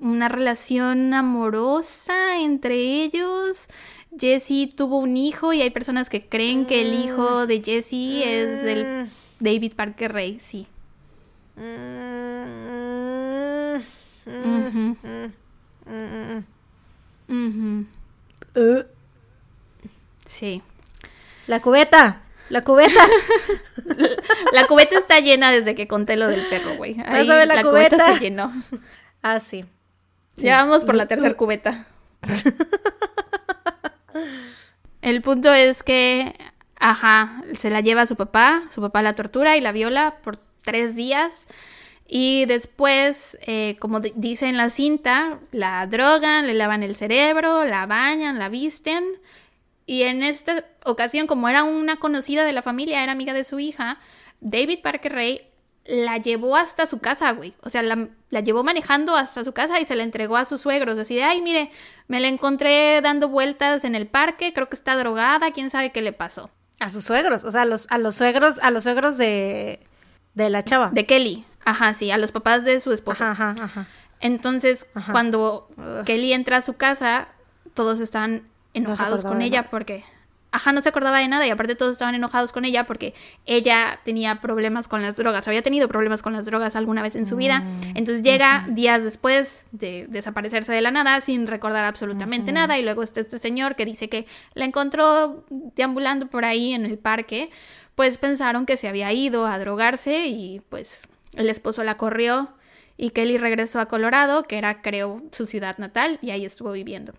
[0.00, 3.66] una relación amorosa entre ellos.
[4.18, 8.62] Jessie tuvo un hijo y hay personas que creen que el hijo de Jessie es
[8.62, 9.08] del
[9.40, 10.66] David Parker Ray, sí.
[17.28, 17.86] Ujú,
[18.56, 18.82] Uh,
[20.26, 20.62] Sí.
[21.46, 23.00] La cubeta, la cubeta.
[24.52, 26.96] La cubeta está llena desde que conté lo del perro, güey.
[27.06, 28.14] Ahí la la cubeta cubeta.
[28.14, 28.52] se llenó.
[29.22, 29.64] Ah, sí.
[30.36, 31.86] Ya vamos por la tercera cubeta.
[35.04, 36.34] El punto es que,
[36.80, 40.38] ajá, se la lleva a su papá, su papá la tortura y la viola por
[40.62, 41.46] tres días.
[42.06, 47.64] Y después, eh, como di- dice en la cinta, la drogan, le lavan el cerebro,
[47.64, 49.04] la bañan, la visten.
[49.84, 53.58] Y en esta ocasión, como era una conocida de la familia, era amiga de su
[53.60, 53.98] hija,
[54.40, 55.42] David Parker Ray
[55.86, 57.54] la llevó hasta su casa, güey.
[57.60, 60.62] O sea, la, la llevó manejando hasta su casa y se la entregó a sus
[60.62, 60.98] suegros.
[60.98, 61.70] Así de, ay, mire,
[62.08, 66.00] me la encontré dando vueltas en el parque, creo que está drogada, quién sabe qué
[66.02, 66.50] le pasó.
[66.80, 69.80] A sus suegros, o sea, a los, a los suegros, a los suegros de,
[70.34, 70.90] de la chava.
[70.92, 71.44] De Kelly.
[71.64, 73.24] Ajá, sí, a los papás de su esposo.
[73.24, 73.86] Ajá, ajá, ajá.
[74.20, 75.12] Entonces, Ajá.
[75.12, 76.04] cuando Ugh.
[76.04, 77.28] Kelly entra a su casa,
[77.74, 80.04] todos están enojados con ella porque,
[80.54, 83.12] ajá, no se acordaba de nada y aparte todos estaban enojados con ella porque
[83.44, 87.26] ella tenía problemas con las drogas, había tenido problemas con las drogas alguna vez en
[87.26, 87.60] su vida.
[87.60, 92.82] Mm, Entonces llega días después de desaparecerse de la nada sin recordar absolutamente nada y
[92.82, 97.50] luego está este señor que dice que la encontró deambulando por ahí en el parque,
[97.96, 102.50] pues pensaron que se había ido a drogarse y pues el esposo la corrió
[102.96, 107.12] y Kelly regresó a Colorado, que era creo su ciudad natal, y ahí estuvo viviendo.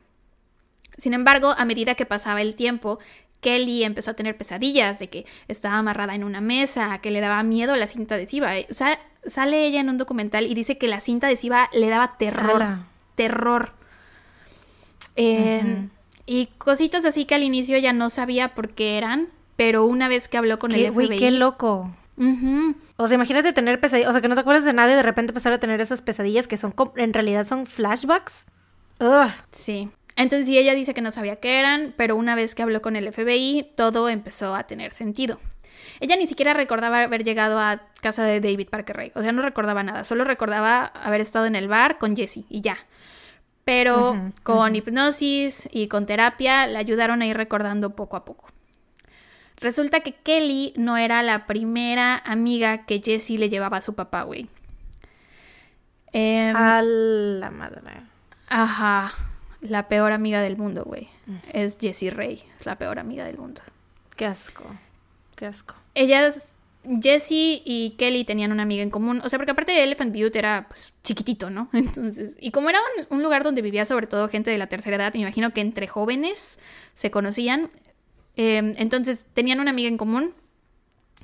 [0.97, 2.99] Sin embargo, a medida que pasaba el tiempo,
[3.45, 7.43] Kelly empezó a tener pesadillas de que estaba amarrada en una mesa, que le daba
[7.43, 8.49] miedo la cinta adhesiva.
[8.71, 12.55] Sea, sale ella en un documental y dice que la cinta adhesiva le daba terror.
[12.55, 12.87] Ala.
[13.13, 13.73] Terror.
[15.15, 15.87] Eh,
[16.25, 20.27] Y cositas así que al inicio ya no sabía por qué eran, pero una vez
[20.27, 21.19] que habló con Qué, el FBI...
[21.19, 21.93] qué loco.
[22.97, 25.03] O sea, imagínate tener pesadillas, o sea, que no te acuerdas de nada y de
[25.03, 28.47] repente empezar a tener esas pesadillas que son, en realidad son flashbacks.
[28.99, 29.29] Ugh.
[29.51, 29.91] Sí.
[30.15, 32.95] Entonces sí, ella dice que no sabía qué eran, pero una vez que habló con
[32.95, 35.39] el FBI, todo empezó a tener sentido.
[35.99, 39.41] Ella ni siquiera recordaba haber llegado a casa de David Parker Ray, o sea, no
[39.41, 42.77] recordaba nada, solo recordaba haber estado en el bar con Jesse y ya.
[43.65, 48.47] Pero con hipnosis y con terapia le ayudaron a ir recordando poco a poco.
[49.57, 54.23] Resulta que Kelly no era la primera amiga que Jesse le llevaba a su papá,
[54.23, 54.47] güey.
[56.11, 57.81] Em, A la madre.
[58.49, 59.11] Ajá,
[59.69, 61.09] la peor amiga del mundo, güey.
[61.53, 63.61] Es Jessie Ray, es la peor amiga del mundo.
[64.15, 64.63] Qué asco.
[65.35, 65.75] Qué asco.
[65.93, 66.47] Ellas,
[67.01, 69.21] Jessie y Kelly tenían una amiga en común.
[69.23, 71.69] O sea, porque aparte de Elephant Butte era pues, chiquitito, ¿no?
[71.73, 74.95] Entonces, y como era un, un lugar donde vivía sobre todo gente de la tercera
[74.95, 76.59] edad, me imagino que entre jóvenes
[76.93, 77.69] se conocían.
[78.37, 80.33] Eh, entonces, tenían una amiga en común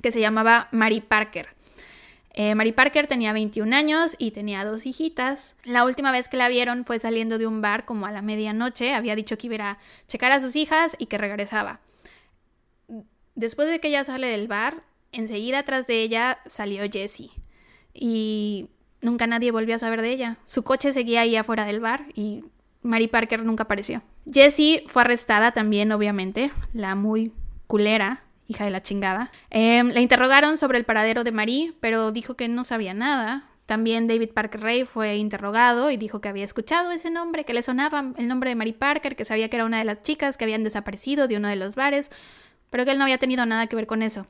[0.02, 1.48] que se llamaba Mary Parker.
[2.34, 5.54] Eh, Mary Parker tenía 21 años y tenía dos hijitas.
[5.64, 8.94] La última vez que la vieron fue saliendo de un bar como a la medianoche.
[8.94, 9.78] Había dicho que iba a
[10.08, 11.80] checar a sus hijas y que regresaba.
[13.34, 17.30] Después de que ella sale del bar, enseguida atrás de ella salió Jessie.
[17.92, 18.70] Y
[19.02, 20.38] nunca nadie volvió a saber de ella.
[20.46, 22.44] Su coche seguía ahí afuera del bar y
[22.82, 24.00] Mary Parker nunca apareció.
[24.30, 27.32] Jessie fue arrestada también, obviamente, la muy
[27.66, 29.30] culera, hija de la chingada.
[29.50, 33.48] Eh, la interrogaron sobre el paradero de Marie, pero dijo que no sabía nada.
[33.66, 37.62] También David Parker Ray fue interrogado y dijo que había escuchado ese nombre, que le
[37.62, 40.44] sonaba el nombre de Mary Parker, que sabía que era una de las chicas que
[40.44, 42.10] habían desaparecido de uno de los bares,
[42.70, 44.26] pero que él no había tenido nada que ver con eso.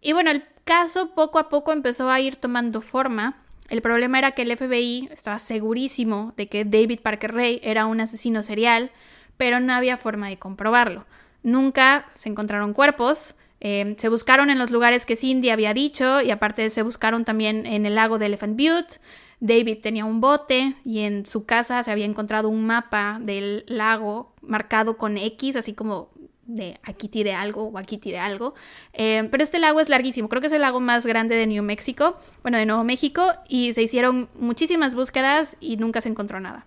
[0.00, 3.42] Y bueno, el caso poco a poco empezó a ir tomando forma.
[3.68, 8.00] El problema era que el FBI estaba segurísimo de que David Parker Ray era un
[8.00, 8.90] asesino serial,
[9.36, 11.06] pero no había forma de comprobarlo.
[11.46, 16.32] Nunca se encontraron cuerpos, eh, se buscaron en los lugares que Cindy había dicho y
[16.32, 18.98] aparte se buscaron también en el lago de Elephant Butte.
[19.38, 24.34] David tenía un bote y en su casa se había encontrado un mapa del lago
[24.42, 26.10] marcado con X, así como
[26.46, 28.54] de aquí tiré algo o aquí tiré algo.
[28.92, 31.62] Eh, pero este lago es larguísimo, creo que es el lago más grande de New
[31.62, 36.66] Mexico, bueno, de Nuevo México, y se hicieron muchísimas búsquedas y nunca se encontró nada.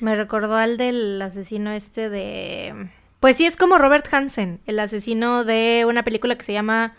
[0.00, 2.90] Me recordó al del asesino este de...
[3.20, 6.94] Pues sí, es como Robert Hansen, el asesino de una película que se llama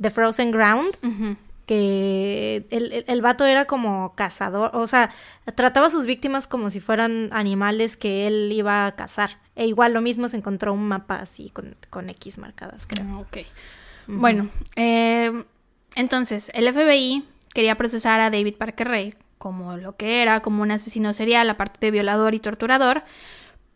[0.00, 0.96] The Frozen Ground,
[1.66, 5.10] que el, el, el vato era como cazador, o sea,
[5.54, 9.38] trataba a sus víctimas como si fueran animales que él iba a cazar.
[9.56, 13.06] E igual lo mismo se encontró un mapa así con, con X marcadas, creo.
[13.08, 13.38] Ah, ok.
[14.06, 15.44] Bueno, eh,
[15.94, 20.70] entonces el FBI quería procesar a David Parker Ray como lo que era, como un
[20.70, 23.02] asesino serial, aparte de violador y torturador,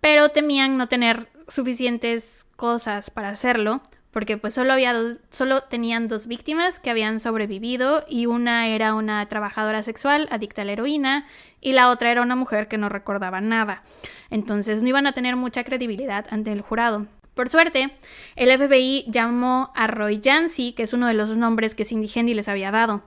[0.01, 3.81] pero temían no tener suficientes cosas para hacerlo,
[4.11, 8.95] porque pues solo había dos, solo tenían dos víctimas que habían sobrevivido y una era
[8.95, 11.27] una trabajadora sexual adicta a la heroína
[11.61, 13.83] y la otra era una mujer que no recordaba nada.
[14.31, 17.07] Entonces no iban a tener mucha credibilidad ante el jurado.
[17.35, 17.91] Por suerte,
[18.35, 22.35] el FBI llamó a Roy Jancy, que es uno de los nombres que Cindy Handy
[22.35, 23.03] les había dado.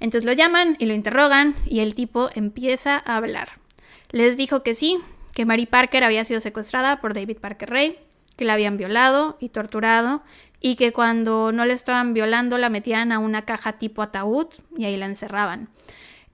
[0.00, 3.52] Entonces lo llaman y lo interrogan y el tipo empieza a hablar.
[4.10, 4.98] Les dijo que sí,
[5.40, 7.98] que Mary Parker había sido secuestrada por David Parker Ray,
[8.36, 10.22] que la habían violado y torturado
[10.60, 14.84] y que cuando no la estaban violando la metían a una caja tipo ataúd y
[14.84, 15.70] ahí la encerraban.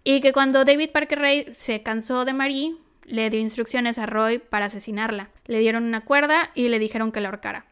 [0.03, 4.41] Y que cuando David Parker Ray se cansó de Marie, le dio instrucciones a Roy
[4.41, 5.31] para asesinarla.
[5.47, 7.65] Le dieron una cuerda y le dijeron que la ahorcara.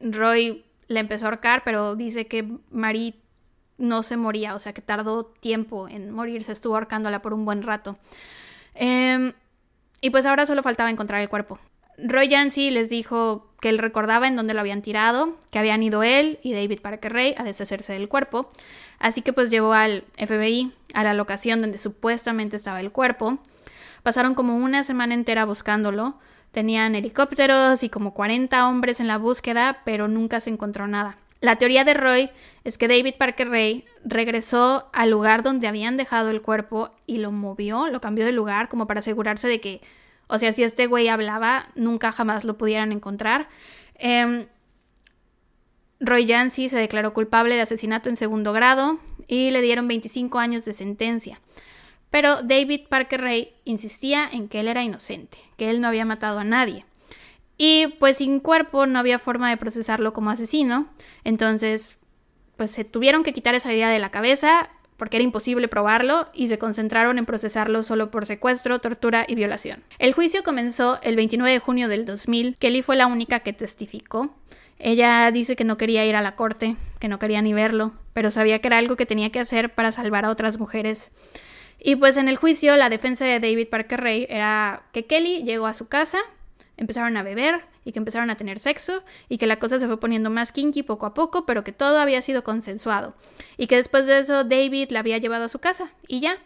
[0.00, 3.14] Roy le empezó a ahorcar, pero dice que Marie
[3.78, 7.62] no se moría, o sea que tardó tiempo en morirse, estuvo ahorcándola por un buen
[7.62, 7.96] rato.
[8.74, 9.32] Eh,
[10.06, 11.58] y pues ahora solo faltaba encontrar el cuerpo.
[11.98, 16.04] Roy Jancy les dijo que él recordaba en dónde lo habían tirado, que habían ido
[16.04, 18.52] él y David Parker Ray a deshacerse del cuerpo.
[19.00, 23.38] Así que pues llevó al FBI a la locación donde supuestamente estaba el cuerpo.
[24.04, 26.14] Pasaron como una semana entera buscándolo.
[26.52, 31.18] Tenían helicópteros y como 40 hombres en la búsqueda, pero nunca se encontró nada.
[31.40, 32.30] La teoría de Roy
[32.64, 37.30] es que David Parker Ray regresó al lugar donde habían dejado el cuerpo y lo
[37.30, 39.82] movió, lo cambió de lugar como para asegurarse de que,
[40.26, 43.48] o sea, si este güey hablaba, nunca jamás lo pudieran encontrar.
[43.94, 44.46] Em,
[46.00, 50.64] Roy Jancy se declaró culpable de asesinato en segundo grado y le dieron 25 años
[50.64, 51.40] de sentencia.
[52.10, 56.38] Pero David Parker Ray insistía en que él era inocente, que él no había matado
[56.38, 56.84] a nadie.
[57.58, 60.88] Y pues sin cuerpo no había forma de procesarlo como asesino,
[61.24, 61.96] entonces
[62.56, 66.48] pues se tuvieron que quitar esa idea de la cabeza porque era imposible probarlo y
[66.48, 69.82] se concentraron en procesarlo solo por secuestro, tortura y violación.
[69.98, 72.56] El juicio comenzó el 29 de junio del 2000.
[72.58, 74.34] Kelly fue la única que testificó.
[74.78, 78.30] Ella dice que no quería ir a la corte, que no quería ni verlo, pero
[78.30, 81.10] sabía que era algo que tenía que hacer para salvar a otras mujeres.
[81.78, 85.66] Y pues en el juicio la defensa de David Parker Ray era que Kelly llegó
[85.66, 86.18] a su casa,
[86.76, 89.98] empezaron a beber y que empezaron a tener sexo y que la cosa se fue
[89.98, 93.14] poniendo más kinky poco a poco, pero que todo había sido consensuado
[93.56, 96.38] y que después de eso David la había llevado a su casa y ya.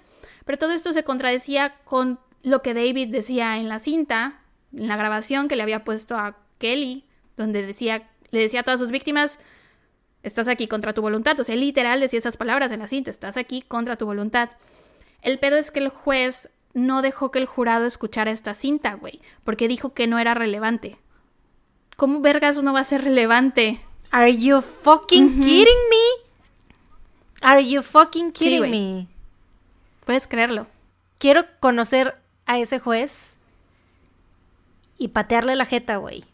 [0.45, 4.41] Pero todo esto se contradecía con lo que David decía en la cinta,
[4.73, 7.05] en la grabación que le había puesto a Kelly,
[7.37, 9.39] donde decía le decía a todas sus víctimas,
[10.23, 11.39] estás aquí contra tu voluntad.
[11.41, 14.51] O sea, literal decía esas palabras en la cinta, estás aquí contra tu voluntad.
[15.23, 19.21] El pedo es que el juez no dejó que el jurado escuchara esta cinta, güey,
[19.45, 20.99] porque dijo que no era relevante.
[21.97, 23.81] ¿Cómo vergas no va a ser relevante?
[24.11, 26.31] Are you fucking kidding me?
[27.43, 29.09] Are you fucking kidding me?
[30.05, 30.67] Puedes creerlo.
[31.19, 32.17] Quiero conocer
[32.47, 33.37] a ese juez
[34.99, 36.25] y patearle la jeta, güey.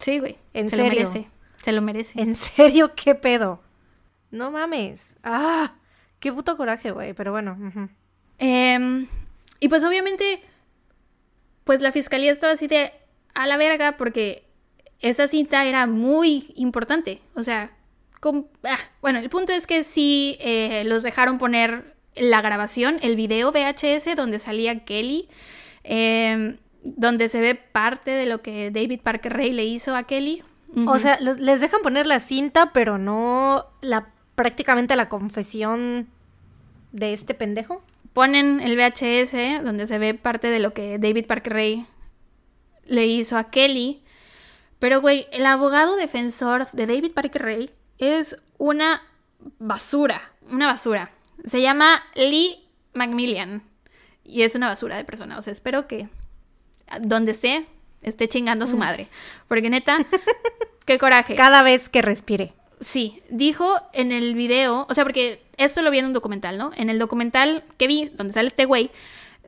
[0.00, 0.36] Sí, güey.
[0.54, 1.04] En se serio.
[1.04, 1.30] Lo merece.
[1.56, 2.20] Se lo merece.
[2.20, 3.60] ¿En serio qué pedo?
[4.30, 5.16] No mames.
[5.22, 5.74] Ah,
[6.20, 7.12] qué puto coraje, güey.
[7.12, 7.56] Pero bueno.
[8.38, 9.06] Em,
[9.60, 10.40] y pues obviamente,
[11.64, 12.92] pues la fiscalía estaba así de
[13.34, 14.44] a la verga porque
[15.00, 17.20] esa cita era muy importante.
[17.34, 17.70] O sea,
[18.22, 23.52] ah, bueno, el punto es que sí eh, los dejaron poner la grabación, el video
[23.52, 25.28] VHS donde salía Kelly.
[25.84, 26.56] Eh,
[26.94, 30.42] donde se ve parte de lo que David Parker Ray le hizo a Kelly.
[30.86, 36.08] O sea, les dejan poner la cinta, pero no la prácticamente la confesión
[36.92, 37.82] de este pendejo.
[38.16, 41.86] Ponen el VHS donde se ve parte de lo que David Parker Ray
[42.86, 44.02] le hizo a Kelly.
[44.78, 49.02] Pero, güey, el abogado defensor de David Parker Ray es una
[49.58, 50.32] basura.
[50.50, 51.10] Una basura.
[51.44, 53.62] Se llama Lee Macmillan.
[54.24, 55.38] Y es una basura de persona.
[55.38, 56.08] O sea, espero que
[57.02, 57.66] donde esté,
[58.00, 58.80] esté chingando a su mm.
[58.80, 59.08] madre.
[59.46, 59.98] Porque neta,
[60.86, 61.34] qué coraje.
[61.34, 62.54] Cada vez que respire.
[62.80, 66.72] Sí, dijo en el video, o sea, porque esto lo vi en un documental, ¿no?
[66.76, 68.90] En el documental que vi, donde sale este güey,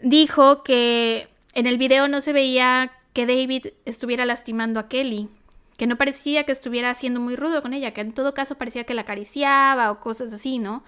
[0.03, 5.29] dijo que en el video no se veía que David estuviera lastimando a Kelly,
[5.76, 8.85] que no parecía que estuviera siendo muy rudo con ella, que en todo caso parecía
[8.85, 10.83] que la acariciaba o cosas así, ¿no?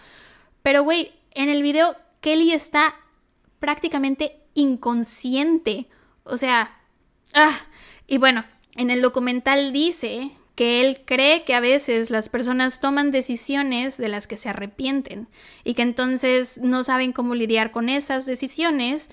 [0.62, 2.95] Pero, güey, en el video Kelly está
[3.59, 5.86] prácticamente inconsciente.
[6.24, 6.78] O sea,
[7.34, 7.59] ah,
[8.07, 8.45] y bueno,
[8.76, 14.11] en el documental dice que él cree que a veces las personas toman decisiones de
[14.11, 15.26] las que se arrepienten
[15.64, 19.08] y que entonces no saben cómo lidiar con esas decisiones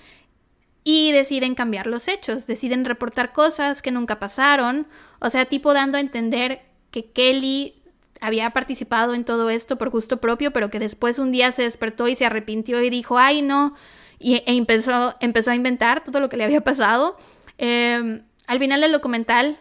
[0.84, 4.88] y deciden cambiar los hechos, deciden reportar cosas que nunca pasaron,
[5.20, 7.76] o sea, tipo dando a entender que Kelly
[8.20, 12.08] había participado en todo esto por gusto propio, pero que después un día se despertó
[12.08, 13.74] y se arrepintió y dijo, ay no,
[14.18, 15.16] y, e empezó,
[15.50, 17.16] a inventar todo lo que le había pasado.
[17.56, 19.58] Em, al final del documental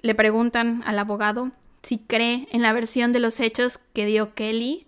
[0.00, 1.50] le preguntan al abogado
[1.82, 4.86] si cree en la versión de los hechos que dio Kelly.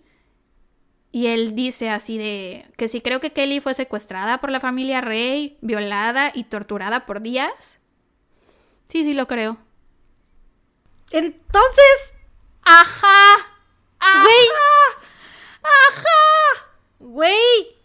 [1.11, 5.01] Y él dice así de que si creo que Kelly fue secuestrada por la familia
[5.01, 7.79] Rey, violada y torturada por días.
[8.87, 9.57] Sí, sí lo creo.
[11.11, 12.13] Entonces...
[12.63, 13.35] Ajá.
[13.99, 14.23] Ajá.
[14.23, 14.47] Güey.
[15.63, 16.71] Ajá.
[16.99, 17.81] Güey.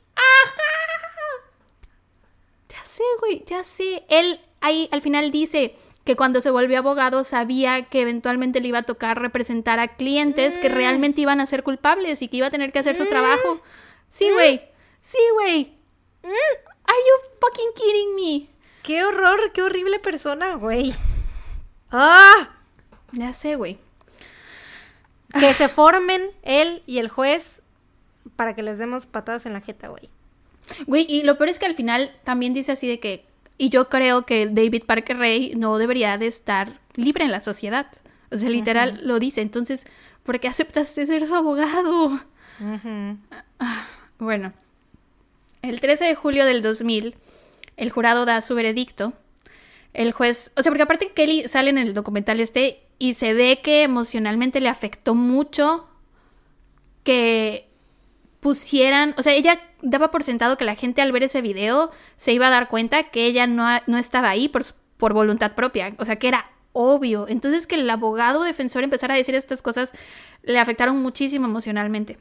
[2.68, 4.04] Ya sé, güey, ya sé.
[4.08, 5.76] Él ahí al final dice
[6.06, 10.56] que cuando se volvió abogado sabía que eventualmente le iba a tocar representar a clientes
[10.56, 10.72] que mm.
[10.72, 13.08] realmente iban a ser culpables y que iba a tener que hacer su mm.
[13.08, 13.60] trabajo.
[14.08, 14.32] Sí, mm.
[14.32, 14.62] güey.
[15.02, 15.74] Sí, güey.
[16.22, 18.48] ¿Are you fucking kidding me?
[18.84, 20.94] Qué horror, qué horrible persona, güey.
[21.90, 22.50] ¡Ah!
[23.10, 23.78] Ya sé, güey.
[25.38, 27.62] Que se formen él y el juez
[28.36, 30.08] para que les demos patadas en la jeta, güey.
[30.86, 33.26] Güey, y lo peor es que al final también dice así de que,
[33.58, 37.86] y yo creo que David Parker Ray no debería de estar libre en la sociedad.
[38.30, 39.40] O sea, literal lo dice.
[39.40, 39.86] Entonces,
[40.22, 42.20] ¿por qué aceptaste ser su abogado?
[43.58, 43.86] Ah,
[44.18, 44.52] bueno,
[45.62, 47.14] el 13 de julio del 2000,
[47.76, 49.12] el jurado da su veredicto.
[49.94, 53.60] El juez, o sea, porque aparte Kelly sale en el documental este y se ve
[53.62, 55.88] que emocionalmente le afectó mucho
[57.02, 57.65] que
[58.46, 62.32] pusieran, o sea, ella daba por sentado que la gente al ver ese video se
[62.32, 64.62] iba a dar cuenta que ella no, no estaba ahí por,
[64.98, 67.26] por voluntad propia, o sea, que era obvio.
[67.26, 69.90] Entonces que el abogado defensor empezara a decir estas cosas
[70.44, 72.18] le afectaron muchísimo emocionalmente.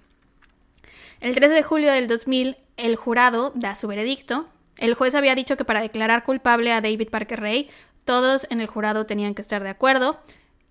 [1.22, 4.48] El 3 de julio del 2000, el jurado da su veredicto.
[4.78, 7.70] El juez había dicho que para declarar culpable a David Parker Ray,
[8.04, 10.20] todos en el jurado tenían que estar de acuerdo.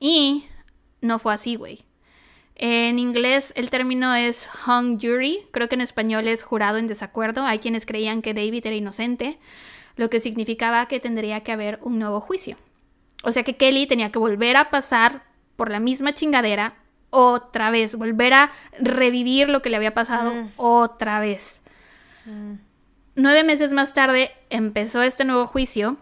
[0.01, 0.47] Y
[1.01, 1.85] no fue así, güey.
[2.57, 7.43] En inglés el término es hung jury, creo que en español es jurado en desacuerdo.
[7.45, 9.39] Hay quienes creían que David era inocente,
[9.97, 12.57] lo que significaba que tendría que haber un nuevo juicio.
[13.25, 15.25] O sea que Kelly tenía que volver a pasar
[15.57, 16.77] por la misma chingadera
[17.11, 20.49] otra vez, volver a revivir lo que le había pasado mm.
[20.57, 21.61] otra vez.
[22.25, 22.55] Mm.
[23.17, 25.97] Nueve meses más tarde empezó este nuevo juicio.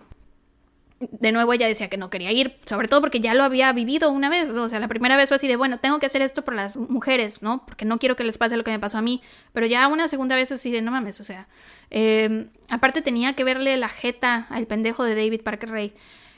[1.11, 4.11] De nuevo ella decía que no quería ir, sobre todo porque ya lo había vivido
[4.11, 4.51] una vez.
[4.51, 6.77] O sea, la primera vez fue así de, bueno, tengo que hacer esto por las
[6.77, 7.65] mujeres, ¿no?
[7.67, 9.23] Porque no quiero que les pase lo que me pasó a mí.
[9.53, 11.49] Pero ya una segunda vez así de, no mames, o sea.
[11.91, 15.95] Em, aparte tenía que verle la jeta al pendejo de David Parker Ray.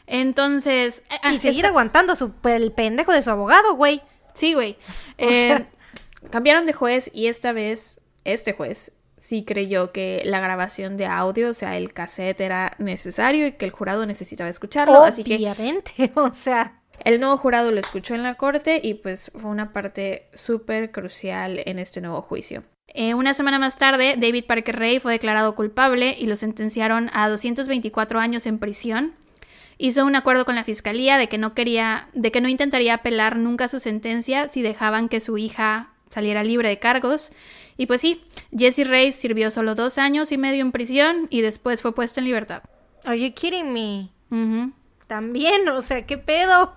[0.07, 1.03] Entonces...
[1.33, 4.03] Y seguir aguantando su, el pendejo de su abogado, güey.
[4.35, 4.77] Sí, güey.
[5.17, 5.67] Eh,
[6.31, 8.91] cambiaron de juez y esta vez este juez
[9.25, 13.65] sí creyó que la grabación de audio, o sea, el cassette era necesario y que
[13.65, 15.01] el jurado necesitaba escucharlo.
[15.01, 16.81] Obviamente, así que, o sea.
[17.05, 21.61] El nuevo jurado lo escuchó en la corte y pues fue una parte súper crucial
[21.65, 22.63] en este nuevo juicio.
[22.89, 27.29] Eh, una semana más tarde, David Parker Ray fue declarado culpable y lo sentenciaron a
[27.29, 29.15] 224 años en prisión
[29.77, 33.37] hizo un acuerdo con la fiscalía de que no quería, de que no intentaría apelar
[33.37, 37.33] nunca su sentencia si dejaban que su hija saliera libre de cargos.
[37.77, 38.23] Y pues sí,
[38.57, 42.27] Jesse Ray sirvió solo dos años y medio en prisión y después fue puesta en
[42.27, 42.63] libertad.
[43.05, 44.11] Are you kidding me?
[45.07, 46.77] También, o sea, ¿qué pedo?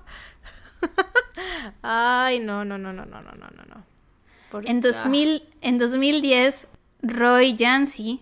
[1.81, 4.61] Ay, no, no, no, no, no, no, no, no.
[4.65, 6.67] En, 2000, en 2010,
[7.01, 8.21] Roy Jancy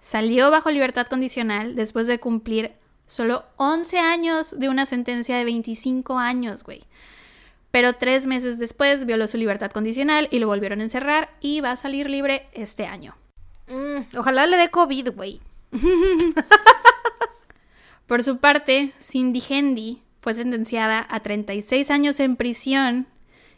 [0.00, 2.72] salió bajo libertad condicional después de cumplir
[3.12, 6.82] Solo 11 años de una sentencia de 25 años, güey.
[7.72, 11.72] Pero tres meses después violó su libertad condicional y lo volvieron a encerrar y va
[11.72, 13.16] a salir libre este año.
[13.68, 15.40] Mm, ojalá le dé COVID, güey.
[18.06, 23.06] Por su parte, Cindy Hendy fue sentenciada a 36 años en prisión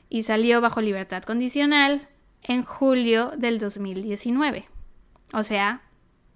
[0.08, 2.08] y salió bajo libertad condicional
[2.42, 4.68] en julio del 2019.
[5.32, 5.82] O sea,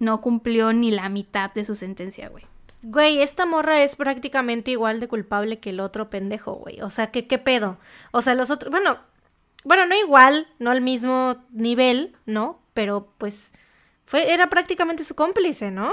[0.01, 2.45] no cumplió ni la mitad de su sentencia, güey.
[2.83, 6.81] Güey, esta morra es prácticamente igual de culpable que el otro pendejo, güey.
[6.81, 7.79] O sea, ¿qué, qué pedo?
[8.12, 8.99] O sea, los otros, bueno,
[9.64, 12.61] bueno, no igual, no al mismo nivel, ¿no?
[12.74, 13.53] Pero pues
[14.07, 15.93] fue, era prácticamente su cómplice, ¿no?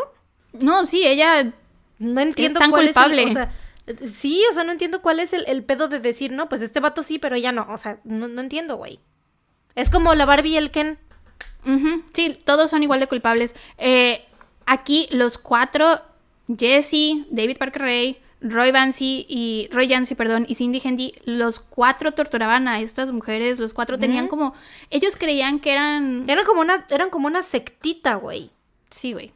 [0.53, 1.53] No, sí, ella
[1.97, 3.23] no entiendo es cuál culpable.
[3.23, 3.51] es el, o sea,
[4.05, 7.03] sí, o sea, no entiendo cuál es el, pedo de decir, no, pues este vato
[7.03, 7.65] sí, pero ella no.
[7.69, 8.99] O sea, no, no entiendo, güey.
[9.73, 10.99] Es como la Barbie y el Ken.
[12.13, 13.55] Sí, todos son igual de culpables.
[13.79, 14.23] Eh,
[14.67, 15.99] aquí los cuatro
[16.47, 22.11] Jesse, David Parker Ray, Roy Vancy y Roy Jancy, perdón, y Cindy Hendy, los cuatro
[22.11, 24.53] torturaban a estas mujeres, los cuatro tenían como
[24.91, 28.51] ellos creían que eran eran como una eran como una sectita, güey.
[28.91, 29.31] Sí, güey.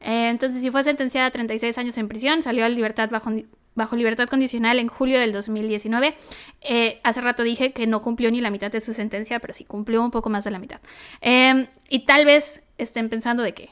[0.00, 3.30] Eh, entonces, si fue sentenciada a 36 años en prisión, salió a libertad bajo,
[3.74, 6.14] bajo libertad condicional en julio del 2019.
[6.60, 9.64] Eh, hace rato dije que no cumplió ni la mitad de su sentencia, pero sí
[9.64, 10.80] cumplió un poco más de la mitad.
[11.22, 13.70] Eh, y tal vez estén pensando de que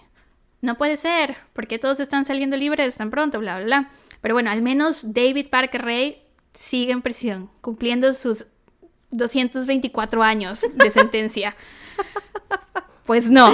[0.65, 3.91] no puede ser, porque todos están saliendo libres tan pronto, bla, bla, bla.
[4.21, 6.23] Pero bueno, al menos David Parker Ray
[6.55, 8.47] sigue en prisión, cumpliendo sus
[9.11, 11.55] 224 años de sentencia.
[13.05, 13.53] pues no,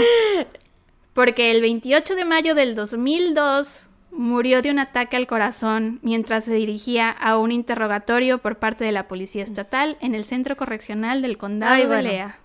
[1.12, 6.54] porque el 28 de mayo del 2002 murió de un ataque al corazón mientras se
[6.54, 11.38] dirigía a un interrogatorio por parte de la Policía Estatal en el Centro Correccional del
[11.38, 12.38] Condado de Lea.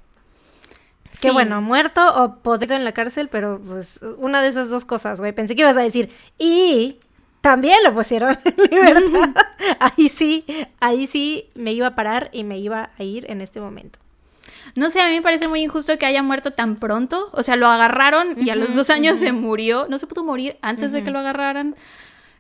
[1.22, 5.20] Qué bueno, muerto o podrido en la cárcel, pero pues una de esas dos cosas,
[5.20, 5.32] güey.
[5.32, 7.00] Pensé que ibas a decir, y
[7.42, 9.30] también lo pusieron en libertad.
[9.80, 10.46] ahí sí,
[10.80, 14.00] ahí sí me iba a parar y me iba a ir en este momento.
[14.74, 17.30] No sé, a mí me parece muy injusto que haya muerto tan pronto.
[17.34, 19.88] O sea, lo agarraron y a los dos años se murió.
[19.90, 21.76] No se pudo morir antes de que lo agarraran.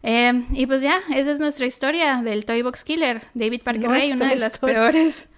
[0.03, 3.21] Eh, y pues ya, esa es nuestra historia del Toy Box Killer.
[3.33, 5.29] David Parker Ray, una de las peores.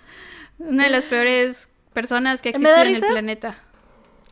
[0.60, 3.58] Una de las peores personas que existen en el planeta.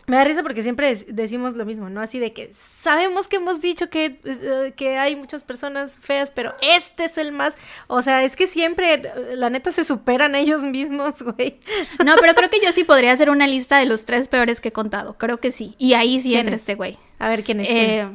[0.06, 2.00] Me da risa porque siempre decimos lo mismo, ¿no?
[2.00, 6.54] Así de que sabemos que hemos dicho que, eh, que hay muchas personas feas, pero
[6.62, 7.56] este es el más.
[7.88, 11.60] O sea, es que siempre, eh, la neta, se superan ellos mismos, güey.
[12.06, 14.70] No, pero creo que yo sí podría hacer una lista de los tres peores que
[14.70, 15.18] he contado.
[15.18, 15.74] Creo que sí.
[15.80, 17.00] Y ahí sí entra este güey.
[17.18, 17.70] A ver, ¿quién es?
[17.72, 18.08] Eh,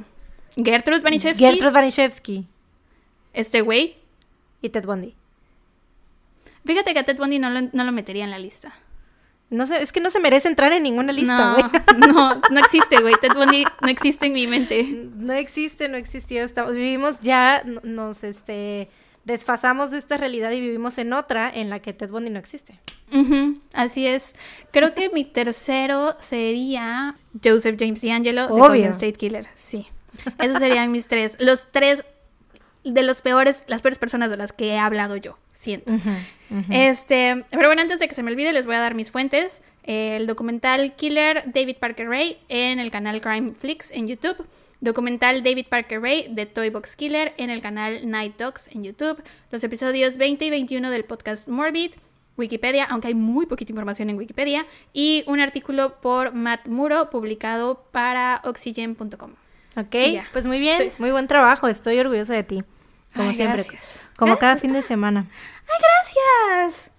[0.64, 1.42] Gertrude Baniszewski.
[1.42, 2.46] Gertrude Baniszewski.
[3.32, 3.96] Este güey.
[4.62, 5.16] Y Ted Bundy.
[6.64, 8.72] Fíjate que a Ted Bundy no lo, no lo metería en la lista.
[9.50, 11.64] No sé, es que no se merece entrar en ninguna lista, güey.
[11.98, 13.14] No, no, no existe, güey.
[13.20, 15.08] Ted Bundy no existe en mi mente.
[15.16, 16.42] No existe, no existió.
[16.42, 18.88] Estamos, vivimos ya, nos este
[19.24, 22.80] desfasamos de esta realidad y vivimos en otra en la que Ted Bundy no existe.
[23.12, 24.34] Ujú, así es.
[24.70, 28.60] Creo que mi tercero sería Joseph James D'Angelo de.
[28.60, 29.46] Golden State Killer.
[29.56, 29.86] Sí.
[30.38, 31.36] Esos serían mis tres.
[31.38, 32.04] Los tres
[32.84, 35.92] de los peores, las peores personas de las que he hablado yo, siento.
[36.70, 39.62] Este, pero bueno, antes de que se me olvide, les voy a dar mis fuentes.
[39.82, 44.46] El documental Killer David Parker Ray en el canal Crime Flix en YouTube.
[44.80, 49.22] Documental David Parker Ray de Toy Box Killer en el canal Night Dogs en YouTube.
[49.50, 51.92] Los episodios 20 y 21 del podcast Morbid.
[52.36, 54.64] Wikipedia, aunque hay muy poquita información en Wikipedia.
[54.94, 59.32] Y un artículo por Matt Muro publicado para oxygen.com.
[59.76, 59.96] Ok,
[60.32, 60.90] pues muy bien, Sí.
[60.98, 61.68] muy buen trabajo.
[61.68, 62.62] Estoy orgullosa de ti.
[63.14, 63.62] Como Ay, siempre.
[63.64, 64.00] gracias.
[64.16, 65.26] Como cada fin de semana.
[65.68, 66.90] ¡Ay, gracias!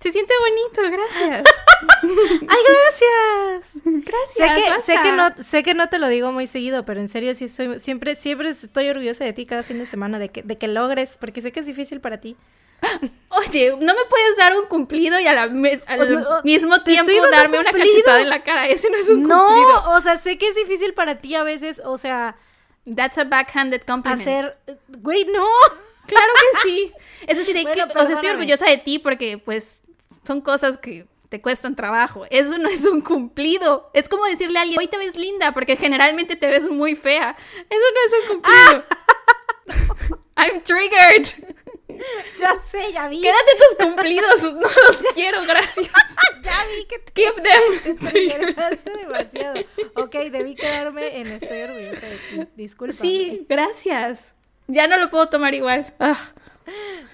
[0.00, 1.44] Se siente bonito, gracias.
[2.02, 3.82] ¡Ay, gracias!
[3.84, 4.34] Gracias.
[4.34, 7.08] Sé que, sé que no, sé que no te lo digo muy seguido, pero en
[7.10, 10.42] serio sí soy, siempre, siempre estoy orgullosa de ti cada fin de semana, de que,
[10.42, 12.34] de que logres, porque sé que es difícil para ti.
[13.28, 15.52] Oye, no me puedes dar un cumplido y a la al
[16.12, 18.68] no, mismo tiempo darme una cachetada en la cara.
[18.68, 19.90] Ese no es un No, cumplido.
[19.90, 22.36] o sea, sé que es difícil para ti a veces, o sea,
[22.84, 24.20] That's a backhanded compliment.
[24.20, 24.58] hacer,
[24.98, 25.46] güey, no.
[26.06, 26.92] Claro que sí.
[27.26, 29.82] Es decir, de Bueno, que, o sea, estoy orgullosa de ti porque, pues,
[30.26, 32.24] son cosas que te cuestan trabajo.
[32.30, 33.90] Eso no es un cumplido.
[33.94, 37.36] Es como decirle a alguien, hoy te ves linda, porque generalmente te ves muy fea.
[37.68, 38.84] Eso no es un cumplido.
[40.36, 41.56] I'm triggered.
[42.38, 43.20] Ya sé, ya vi.
[43.20, 44.42] Quédate tus cumplidos.
[44.54, 45.88] No los quiero, gracias.
[46.42, 47.96] Ya vi que te Keep them.
[48.82, 49.60] te demasiado.
[49.94, 52.48] Ok, debí quedarme en estoy orgullosa de ti.
[52.56, 52.94] Disculpa.
[52.94, 54.32] Sí, gracias.
[54.66, 55.92] Ya no lo puedo tomar igual.
[56.00, 56.16] Ugh.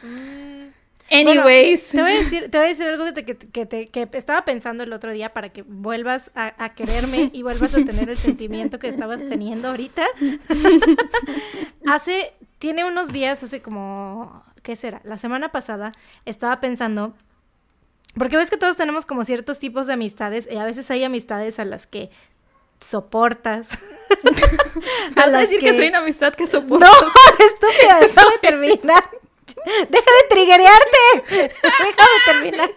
[0.03, 0.67] Mm.
[1.11, 1.93] Anyways.
[1.93, 3.87] Bueno, te voy a decir, te voy a decir algo que, te, que, que te-
[3.89, 7.85] que estaba pensando el otro día para que vuelvas a, a quererme y vuelvas a
[7.85, 10.05] tener el sentimiento que estabas teniendo ahorita.
[11.87, 15.01] hace, tiene unos días, hace como, ¿qué será?
[15.05, 15.93] La semana pasada
[16.25, 17.15] estaba pensando,
[18.19, 21.61] porque ves que todos tenemos como ciertos tipos de amistades y a veces hay amistades
[21.61, 22.11] a las que
[22.81, 23.79] soportas.
[25.15, 25.77] ¿Vas a decir que...
[25.77, 26.85] soy una amistad que soporto?
[26.85, 26.93] No,
[27.47, 29.09] estúpida, déjame terminar.
[29.89, 31.55] Deja de triguerearte.
[31.63, 32.71] Déjame terminar.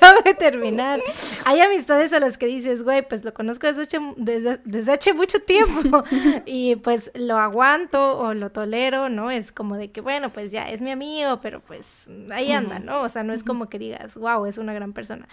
[0.00, 1.00] Déjame terminar.
[1.44, 5.12] Hay amistades a las que dices, güey, pues lo conozco desde hace, desde, desde hace
[5.12, 6.02] mucho tiempo
[6.46, 9.30] y pues lo aguanto o lo tolero, ¿no?
[9.30, 13.02] Es como de que, bueno, pues ya es mi amigo, pero pues ahí anda, ¿no?
[13.02, 15.28] O sea, no es como que digas, wow, es una gran persona.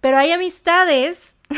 [0.00, 1.36] Pero hay amistades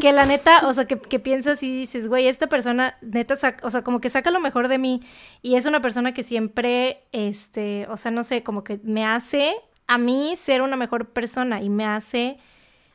[0.00, 3.66] que la neta, o sea, que, que piensas y dices, güey, esta persona neta, saca-
[3.66, 5.00] o sea, como que saca lo mejor de mí
[5.42, 9.54] y es una persona que siempre, este, o sea, no sé, como que me hace
[9.86, 12.38] a mí ser una mejor persona y me hace,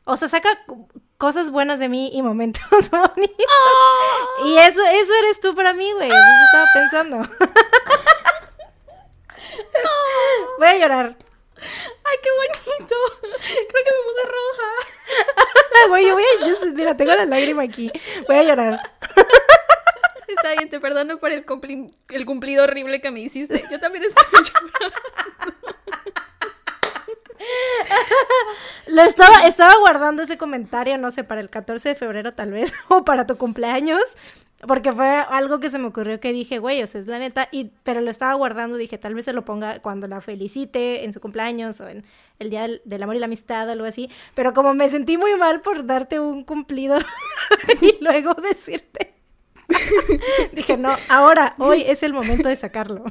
[0.04, 3.46] o sea, saca co- cosas buenas de mí y momentos bonitos.
[4.46, 7.28] Y eso, eso eres tú para mí, güey, eso estaba pensando.
[10.58, 11.16] Voy a llorar.
[12.04, 12.94] ¡Ay, qué bonito!
[13.20, 14.68] Creo que me puse roja.
[15.88, 17.90] Güey, yo voy a, yo- mira, tengo la lágrima aquí.
[18.26, 18.92] Voy a llorar.
[20.26, 23.64] Está bien, te perdono por el, cumpli- el cumplido horrible que me hiciste.
[23.70, 25.57] Yo también estoy llorando.
[28.86, 32.72] Lo estaba, estaba guardando ese comentario, no sé, para el 14 de febrero tal vez,
[32.88, 34.00] o para tu cumpleaños,
[34.66, 37.48] porque fue algo que se me ocurrió que dije, güey, o sea, es la neta,
[37.52, 41.12] y, pero lo estaba guardando, dije, tal vez se lo ponga cuando la felicite en
[41.12, 42.04] su cumpleaños o en
[42.38, 45.16] el Día del, del Amor y la Amistad o algo así, pero como me sentí
[45.16, 46.98] muy mal por darte un cumplido
[47.80, 49.14] y luego decirte,
[50.52, 53.04] dije, no, ahora, hoy es el momento de sacarlo.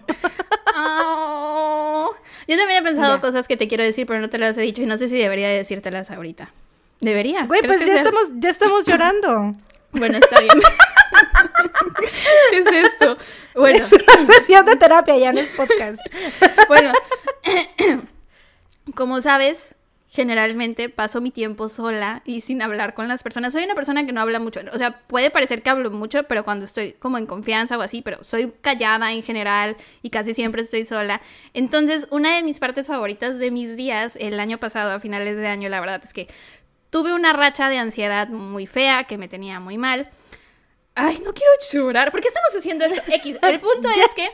[0.80, 2.16] Oh.
[2.48, 3.22] Yo también he pensado Ya.
[3.22, 5.18] cosas que te quiero decir, pero no te las he dicho y no sé si
[5.18, 6.52] debería decírtelas ahorita.
[7.02, 7.46] ¿Debería?
[7.46, 9.52] Güey, ¿Crees pues ya sea- estamos, ya estamos llorando.
[9.92, 10.54] Bueno, está bien.
[12.52, 13.18] ¿Qué es esto?
[13.56, 16.00] Bueno, Es una sesión de terapia, ya no es podcast.
[16.68, 16.92] bueno.
[18.96, 19.76] Como sabes,
[20.18, 23.54] generalmente paso mi tiempo sola y sin hablar con las personas.
[23.54, 24.62] Soy una persona que no habla mucho.
[24.74, 28.02] O sea, puede parecer que hablo mucho, pero cuando estoy como en confianza o así,
[28.02, 31.22] pero soy callada en general y casi siempre estoy sola.
[31.54, 35.46] Entonces, una de mis partes favoritas de mis días el año pasado, a finales de
[35.46, 36.28] año, la verdad es que
[36.90, 40.10] tuve una racha de ansiedad muy fea que me tenía muy mal.
[40.96, 42.10] Ay, no quiero llorar.
[42.10, 43.04] ¿Por qué estamos haciendo esto?
[43.08, 43.38] X.
[43.44, 44.28] El punto es que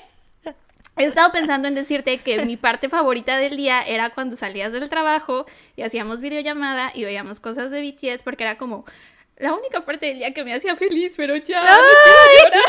[0.97, 4.89] he estado pensando en decirte que mi parte favorita del día era cuando salías del
[4.89, 5.45] trabajo
[5.75, 8.85] y hacíamos videollamada y veíamos cosas de BTS porque era como
[9.37, 11.61] la única parte del día que me hacía feliz, pero ya.
[11.61, 11.81] Quiero
[12.43, 12.63] llorar.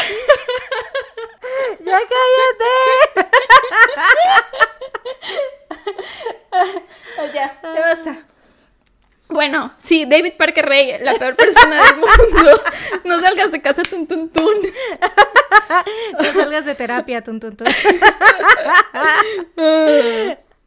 [1.80, 3.34] ¡Ya cállate!
[7.34, 8.26] ya, ¿qué pasa?
[9.28, 12.62] Bueno, sí, David Parker Rey, la peor persona del mundo.
[13.04, 14.54] No salgas de casa, tun, tun, tun.
[16.18, 17.66] No salgas de terapia, tun, tun, tun.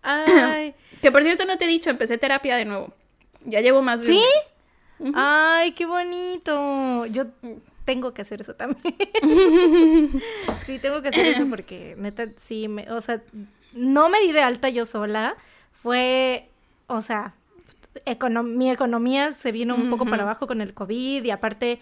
[0.02, 0.76] Ay.
[1.02, 2.94] Que por cierto no te he dicho, empecé terapia de nuevo.
[3.46, 4.08] Ya llevo más de...
[4.08, 4.22] ¿Sí?
[5.14, 7.06] Ay, qué bonito.
[7.08, 7.28] Yo
[7.86, 8.96] tengo que hacer eso también.
[10.66, 13.22] sí, tengo que hacer eso porque neta, sí, me, o sea,
[13.74, 15.36] no me di de alta yo sola.
[15.72, 16.50] Fue,
[16.88, 17.34] o sea,
[18.44, 21.80] mi economía se vino un poco para abajo con el COVID y aparte,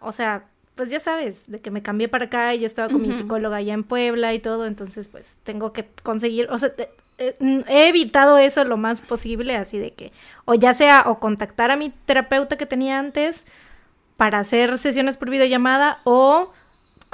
[0.00, 3.00] o sea, pues ya sabes, de que me cambié para acá y yo estaba con
[3.00, 6.72] mi psicóloga allá en Puebla y todo, entonces pues tengo que conseguir, o sea,
[7.18, 7.36] eh,
[7.68, 10.12] he evitado eso lo más posible, así de que,
[10.46, 13.46] o ya sea, o contactar a mi terapeuta que tenía antes
[14.16, 16.52] para hacer sesiones por videollamada, o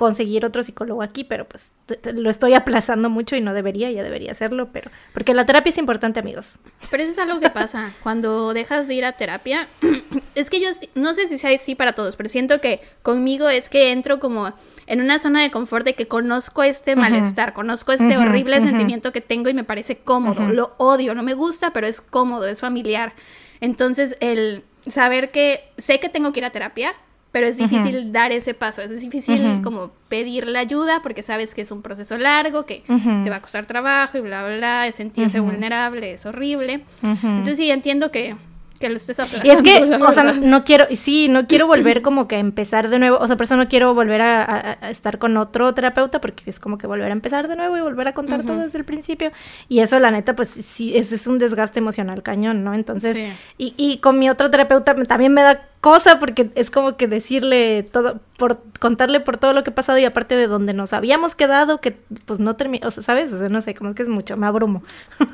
[0.00, 1.72] conseguir otro psicólogo aquí, pero pues
[2.14, 5.76] lo estoy aplazando mucho y no debería, ya debería hacerlo, pero porque la terapia es
[5.76, 6.58] importante, amigos.
[6.90, 9.68] Pero eso es algo que pasa cuando dejas de ir a terapia.
[10.34, 13.68] es que yo no sé si sea así para todos, pero siento que conmigo es
[13.68, 14.54] que entro como
[14.86, 19.20] en una zona de confort de que conozco este malestar, conozco este horrible sentimiento que
[19.20, 23.12] tengo y me parece cómodo, lo odio, no me gusta, pero es cómodo, es familiar.
[23.60, 26.94] Entonces, el saber que sé que tengo que ir a terapia,
[27.32, 31.62] pero es difícil dar ese paso, es difícil como pedir la ayuda porque sabes que
[31.62, 34.96] es un proceso largo, que te va a costar trabajo y bla, bla, bla, es
[34.96, 36.84] sentirse vulnerable, es horrible.
[37.02, 38.34] Entonces sí, entiendo que,
[38.80, 39.46] que lo estés aplazando.
[39.46, 42.88] Y es que, o sea, no, quiero, sí, no quiero volver como que a empezar
[42.88, 46.50] de nuevo, o sea, por eso no quiero volver a, estar con otro terapeuta porque
[46.50, 48.84] es como que volver a empezar de nuevo y volver a contar todo desde el
[48.84, 49.30] principio.
[49.68, 52.74] Y eso, la neta, pues sí, es, es un desgaste emocional cañón, ¿no?
[52.74, 53.18] Entonces,
[53.56, 57.82] y, y con mi otro terapeuta también me da cosa porque es como que decirle
[57.82, 61.34] todo, por contarle por todo lo que ha pasado y aparte de donde nos habíamos
[61.34, 61.92] quedado, que
[62.24, 63.32] pues no terminó, o sea, ¿sabes?
[63.32, 64.82] O sea, no sé, como es que es mucho, me abrumo.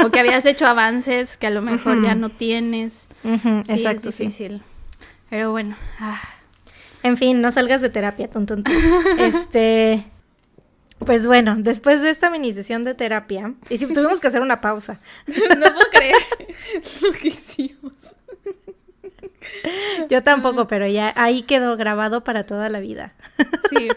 [0.05, 3.09] O que habías hecho avances que a lo mejor ya no tienes.
[3.25, 4.63] exacto, es difícil.
[5.31, 5.77] Pero bueno.
[5.99, 6.21] Ah.
[7.03, 8.57] En fin, no salgas de terapia, tonto.
[9.19, 10.05] este.
[10.99, 14.61] Pues bueno, después de esta mini sesión de terapia, y si tuvimos que hacer una
[14.61, 14.99] pausa.
[15.27, 15.35] no
[15.73, 16.17] puedo creer
[17.03, 17.93] lo que hicimos.
[20.09, 23.15] Yo tampoco, pero ya ahí quedó grabado para toda la vida.
[23.69, 23.89] Sí.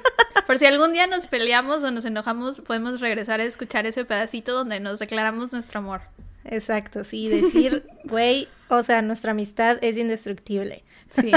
[0.48, 4.54] Por si algún día nos peleamos o nos enojamos, podemos regresar a escuchar ese pedacito
[4.54, 6.02] donde nos declaramos nuestro amor.
[6.44, 10.84] Exacto, sí, decir, güey, o sea, nuestra amistad es indestructible.
[11.12, 11.32] Sí.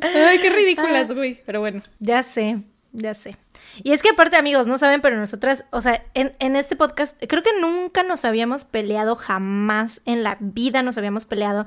[0.00, 1.82] Ay, qué ridículas, güey, pero bueno.
[1.98, 2.62] Ya sé,
[2.94, 3.36] ya sé.
[3.82, 7.20] Y es que aparte, amigos, no saben, pero nosotras, o sea, en, en, este podcast,
[7.28, 11.66] creo que nunca nos habíamos peleado, jamás en la vida nos habíamos peleado,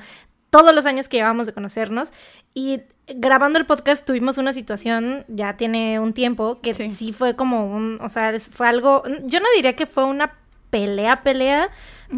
[0.50, 2.14] todos los años que llevamos de conocernos.
[2.54, 7.68] Y grabando el podcast tuvimos una situación, ya tiene un tiempo, que sí, fue como
[7.68, 10.34] un, o sea, fue algo, yo no diría que fue una
[10.70, 11.70] pelea, pelea,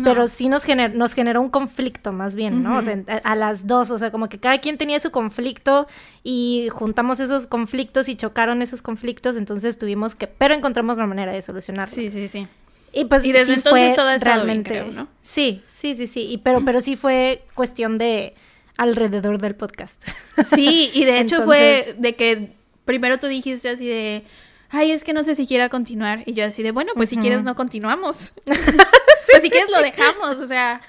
[0.03, 2.77] pero sí nos, nos generó un conflicto más bien, ¿no?
[2.77, 5.87] O sea, a, las dos, o sea, como que cada quien tenía su conflicto
[6.23, 11.31] y juntamos esos conflictos y chocaron esos conflictos, entonces tuvimos que, pero encontramos una manera
[11.31, 11.93] de solucionarlo.
[11.93, 12.47] Sí, sí, sí.
[12.93, 15.07] Y pues y desde entonces todo realmente, ¿no?
[15.21, 18.33] Sí, sí, sí, sí, y, pero, pero sí fue cuestión de
[18.77, 20.03] alrededor del podcast.
[20.45, 22.49] Sí, y de hecho fue de que
[22.85, 24.23] primero tú dijiste así de
[24.69, 26.23] ay, es que no sé si quiera continuar.
[26.25, 28.33] Y yo así de, bueno, pues si quieres no continuamos.
[28.45, 30.81] pues si quieres lo dejamos, o sea,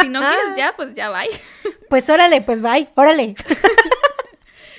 [0.00, 1.28] si no quieres ya, pues ya bye.
[1.88, 3.34] Pues órale, pues bye, órale.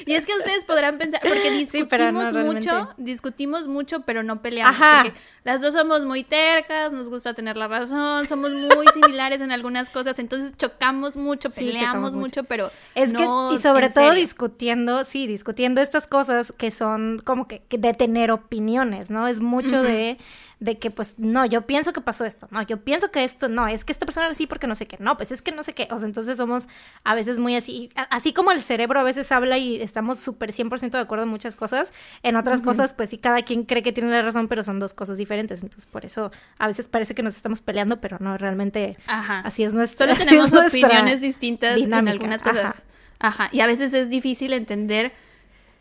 [0.06, 4.78] Y es que ustedes podrán pensar, porque discutimos mucho, discutimos mucho, pero no peleamos.
[4.78, 9.52] Porque las dos somos muy tercas, nos gusta tener la razón, somos muy similares en
[9.52, 12.44] algunas cosas, entonces chocamos mucho, peleamos mucho.
[12.44, 17.62] pero es que, y sobre todo discutiendo, sí, discutiendo estas cosas que son como que,
[17.70, 19.28] de tener opiniones, ¿no?
[19.28, 20.18] Es mucho de
[20.64, 23.68] de que pues no, yo pienso que pasó esto, no, yo pienso que esto, no,
[23.68, 25.74] es que esta persona así porque no sé qué, no, pues es que no sé
[25.74, 26.70] qué, o sea, entonces somos
[27.04, 30.92] a veces muy así, así como el cerebro a veces habla y estamos súper 100%
[30.92, 31.92] de acuerdo en muchas cosas,
[32.24, 34.94] en otras cosas pues sí, cada quien cree que tiene la razón, pero son dos
[34.94, 38.98] cosas diferentes, entonces por eso a veces parece que nos estamos peleando, pero no, realmente
[39.08, 42.84] así es nuestra Solo tenemos opiniones distintas en algunas cosas.
[43.20, 45.14] Ajá, y a veces es difícil entender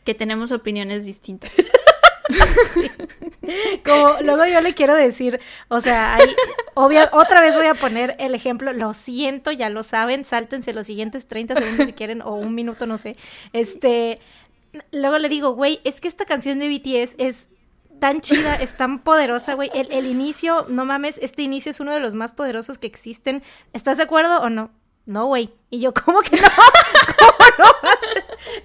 [0.05, 1.53] que tenemos opiniones distintas.
[3.85, 6.19] Como luego yo le quiero decir, o sea,
[6.74, 11.27] otra vez voy a poner el ejemplo, lo siento, ya lo saben, sáltense los siguientes
[11.27, 13.16] 30 segundos si quieren, o un minuto, no sé.
[13.53, 14.20] Este,
[14.91, 17.49] luego le digo, güey, es que esta canción de BTS es
[18.03, 19.70] tan chida, es tan poderosa, güey.
[19.74, 23.45] El, el inicio, no mames, este inicio es uno de los más poderosos que existen.
[23.73, 24.73] ¿Estás de acuerdo o no?
[25.07, 25.51] no, güey.
[25.70, 26.43] Y yo, ¿cómo que no?
[27.19, 27.99] ¿Cómo no vas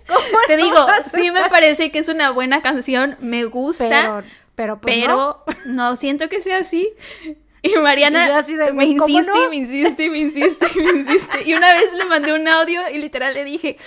[0.08, 3.46] cómo Te no digo, vas a sí me parece que es una buena canción, me
[3.46, 4.24] gusta,
[4.56, 5.44] Pero, pero, pues, no.
[5.46, 5.96] pero no.
[5.98, 6.94] siento que sea así.
[7.62, 9.50] Y Mariana Y yo así de, me güey, ¿cómo insiste, no?
[9.50, 11.44] me insiste, me insiste, me insiste.
[11.46, 13.78] Y una vez le mandé un audio y literal le dije,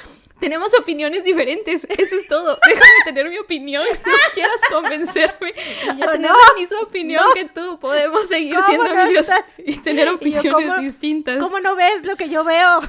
[0.40, 2.58] tenemos opiniones diferentes, eso es todo.
[2.66, 5.52] Déjame tener mi opinión, no quieras convencerme
[5.98, 7.34] yo, a tener no, la misma opinión no.
[7.34, 7.78] que tú.
[7.78, 9.54] Podemos seguir ¿Cómo siendo no amigos estás?
[9.64, 11.38] y tener Y yo, opiniones ¿cómo- distintas.
[11.38, 12.80] ¿Cómo no ves lo que yo veo?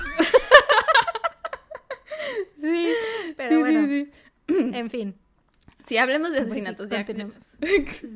[2.61, 2.87] Sí,
[3.37, 3.87] Pero sí, bueno.
[3.87, 4.11] sí,
[4.47, 4.55] sí.
[4.73, 5.15] En fin.
[5.85, 6.89] Sí, hablemos de Pues asesinatos.
[6.89, 6.97] ya.
[6.97, 7.35] continuemos.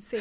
[0.05, 0.17] Sí.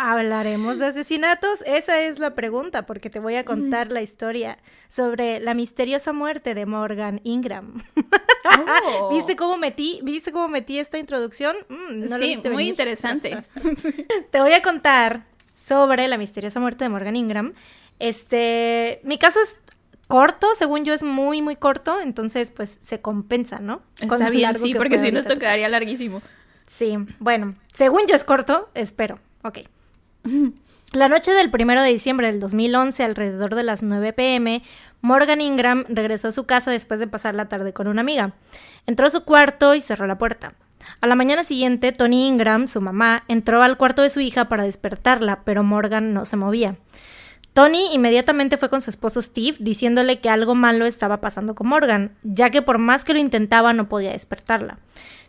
[0.00, 1.64] Hablaremos de asesinatos.
[1.66, 4.56] Esa es la pregunta, porque te voy a contar la historia
[4.86, 7.82] sobre la misteriosa muerte de Morgan Ingram.
[8.44, 9.08] Oh.
[9.12, 11.56] ¿Viste cómo metí, ¿Viste cómo metí esta introducción?
[11.68, 12.70] Mm, no lo sí, viste muy venir.
[12.70, 13.38] interesante.
[14.30, 17.52] Te voy a contar sobre la misteriosa muerte de Morgan Ingram.
[17.98, 19.58] Este, mi caso es
[20.06, 23.82] corto, según yo es muy, muy corto, entonces pues se compensa, ¿no?
[24.00, 26.22] Está bien, sí, que porque si no esto quedaría larguísimo.
[26.68, 29.18] Sí, bueno, según yo es corto, espero.
[29.42, 29.58] Ok.
[30.92, 34.62] La noche del primero de diciembre del 2011, alrededor de las 9 pm,
[35.02, 38.32] Morgan Ingram regresó a su casa después de pasar la tarde con una amiga.
[38.86, 40.54] Entró a su cuarto y cerró la puerta.
[41.00, 44.64] A la mañana siguiente, Tony Ingram, su mamá, entró al cuarto de su hija para
[44.64, 46.76] despertarla, pero Morgan no se movía.
[47.52, 52.16] Tony inmediatamente fue con su esposo Steve diciéndole que algo malo estaba pasando con Morgan,
[52.22, 54.78] ya que por más que lo intentaba no podía despertarla.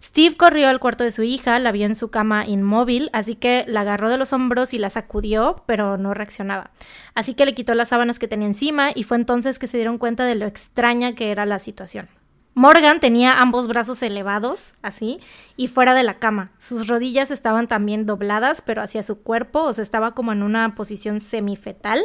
[0.01, 3.65] Steve corrió al cuarto de su hija, la vio en su cama inmóvil, así que
[3.67, 6.71] la agarró de los hombros y la sacudió, pero no reaccionaba.
[7.15, 9.97] Así que le quitó las sábanas que tenía encima y fue entonces que se dieron
[9.97, 12.07] cuenta de lo extraña que era la situación.
[12.55, 15.19] Morgan tenía ambos brazos elevados, así,
[15.55, 16.51] y fuera de la cama.
[16.57, 20.75] Sus rodillas estaban también dobladas, pero hacia su cuerpo, o sea, estaba como en una
[20.75, 22.01] posición semifetal.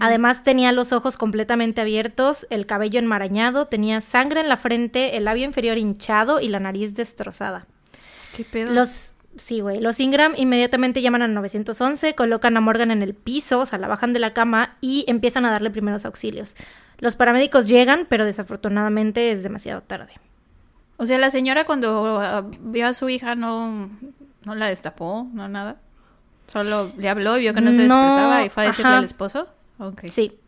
[0.00, 5.24] Además, tenía los ojos completamente abiertos, el cabello enmarañado, tenía sangre en la frente, el
[5.24, 7.66] labio inferior hinchado y la nariz destrozada.
[8.36, 8.72] ¿Qué pedo?
[8.72, 13.60] Los, sí, güey, los Ingram inmediatamente llaman al 911, colocan a Morgan en el piso,
[13.60, 16.56] o sea, la bajan de la cama y empiezan a darle primeros auxilios.
[16.98, 20.12] Los paramédicos llegan, pero desafortunadamente es demasiado tarde.
[20.96, 23.90] O sea, la señora cuando ah, vio a su hija no,
[24.44, 25.76] no la destapó, no nada.
[26.46, 28.98] Solo le habló y vio que no se No, despertaba y fue a decirle ajá.
[28.98, 29.48] al esposo.
[29.78, 30.04] Ok.
[30.08, 30.38] Sí.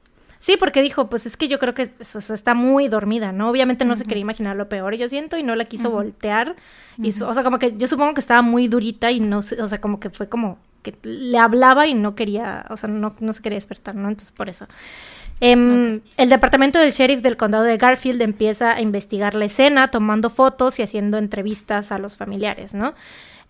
[0.41, 3.51] Sí, porque dijo, pues es que yo creo que o sea, está muy dormida, ¿no?
[3.51, 6.55] Obviamente no se quería imaginar lo peor, yo siento, y no la quiso voltear.
[7.03, 9.61] Y su- o sea, como que yo supongo que estaba muy durita y no sé,
[9.61, 13.17] o sea, como que fue como que le hablaba y no quería, o sea, no,
[13.19, 14.09] no se quería despertar, ¿no?
[14.09, 14.67] Entonces, por eso.
[15.41, 20.31] Em, El departamento del sheriff del condado de Garfield empieza a investigar la escena, tomando
[20.31, 22.95] fotos y haciendo entrevistas a los familiares, ¿no?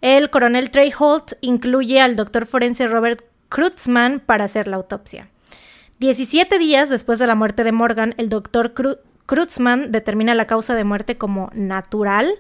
[0.00, 5.28] El coronel Trey Holt incluye al doctor forense Robert Kreutzmann para hacer la autopsia.
[5.98, 8.98] 17 días después de la muerte de Morgan, el doctor Kru-
[9.90, 12.30] determina la causa de muerte como natural,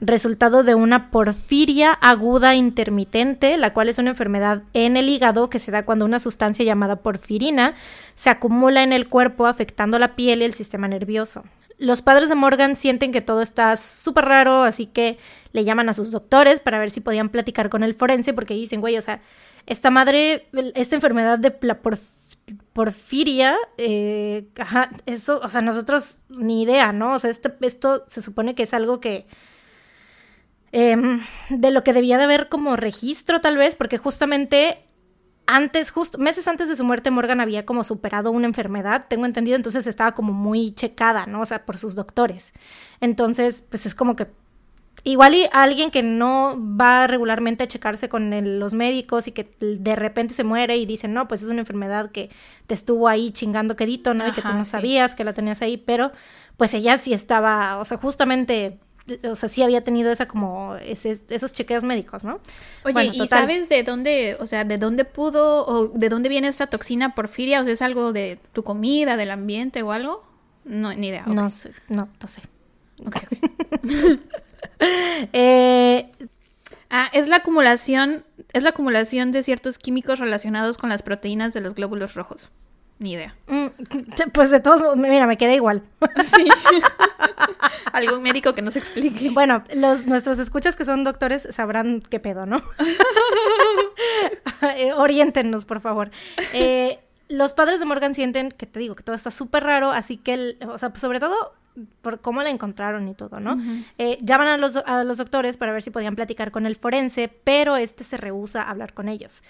[0.00, 5.58] resultado de una porfiria aguda intermitente, la cual es una enfermedad en el hígado que
[5.58, 7.74] se da cuando una sustancia llamada porfirina
[8.14, 11.42] se acumula en el cuerpo afectando la piel y el sistema nervioso.
[11.78, 15.18] Los padres de Morgan sienten que todo está súper raro, así que
[15.52, 18.80] le llaman a sus doctores para ver si podían platicar con el forense, porque dicen,
[18.80, 19.20] güey, o sea,
[19.66, 22.00] esta madre, esta enfermedad de la porf-
[22.72, 27.14] porfiria, eh, ajá, eso, o sea, nosotros ni idea, ¿no?
[27.14, 29.26] O sea, este- esto se supone que es algo que
[30.72, 31.20] em,
[31.50, 34.84] de lo que debía de haber como registro tal vez, porque justamente
[35.46, 39.56] antes, justo meses antes de su muerte, Morgan había como superado una enfermedad, tengo entendido,
[39.56, 41.40] entonces estaba como muy checada, ¿no?
[41.40, 42.52] O sea, por sus doctores.
[43.00, 44.26] Entonces, pues es como que
[45.04, 49.48] igual y alguien que no va regularmente a checarse con el- los médicos y que
[49.60, 52.30] de repente se muere y dicen, no, pues es una enfermedad que
[52.66, 54.26] te estuvo ahí chingando quedito, ¿no?
[54.26, 54.70] y que tú no sí.
[54.70, 56.12] sabías que la tenías ahí, pero
[56.56, 58.78] pues ella sí estaba, o sea, justamente,
[59.30, 62.40] o sea, sí había tenido esa como, ese- esos chequeos médicos, ¿no?
[62.84, 66.48] Oye, Bueno, ¿y sabes de dónde, o sea, de dónde pudo o de dónde viene
[66.48, 67.60] esta toxina porfiria?
[67.60, 70.24] O sea, ¿es algo de tu comida, del ambiente o algo?
[70.64, 71.24] No, ni idea.
[71.26, 72.42] No sé, no, no sé.
[73.06, 73.22] Ok, ok.
[75.32, 76.10] Eh,
[76.90, 78.24] Ah, es la acumulación,
[78.54, 82.48] es la acumulación de ciertos químicos relacionados con las proteínas de los glóbulos rojos.
[82.98, 83.36] Ni idea.
[83.46, 83.66] mm,
[84.32, 85.82] pues de todos, mira, me quedé igual.
[86.24, 86.48] Sí.
[87.92, 89.28] Algún médico que nos explique.
[89.30, 92.62] Bueno, los, nuestros escuchas que son doctores sabrán qué pedo, ¿no?
[94.76, 96.10] Eh, Oriéntenos, por favor.
[96.52, 96.98] Eh,
[97.28, 100.32] los padres de Morgan sienten que te digo que todo está súper raro, así que,
[100.34, 101.52] el- o sea, pues sobre todo
[102.00, 103.58] por cómo la encontraron y todo, ¿no?
[103.98, 107.28] Eh, llaman a los, a los doctores para ver si podían platicar con el forense,
[107.44, 109.42] pero este se rehúsa a hablar con ellos.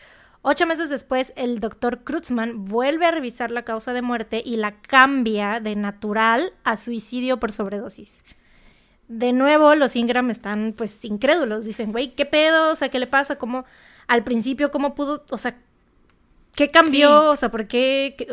[0.42, 4.80] Ocho meses después, el doctor Kreutzmann vuelve a revisar la causa de muerte y la
[4.80, 8.24] cambia de natural a suicidio por sobredosis.
[9.08, 11.64] De nuevo, los Ingram están pues incrédulos.
[11.64, 12.72] Dicen, güey, ¿qué pedo?
[12.72, 13.36] O sea, ¿qué le pasa?
[13.36, 13.64] ¿Cómo
[14.06, 15.24] al principio, cómo pudo?
[15.30, 15.58] O sea,
[16.54, 17.30] ¿qué cambió?
[17.30, 18.14] O sea, ¿por qué?
[18.16, 18.26] qué?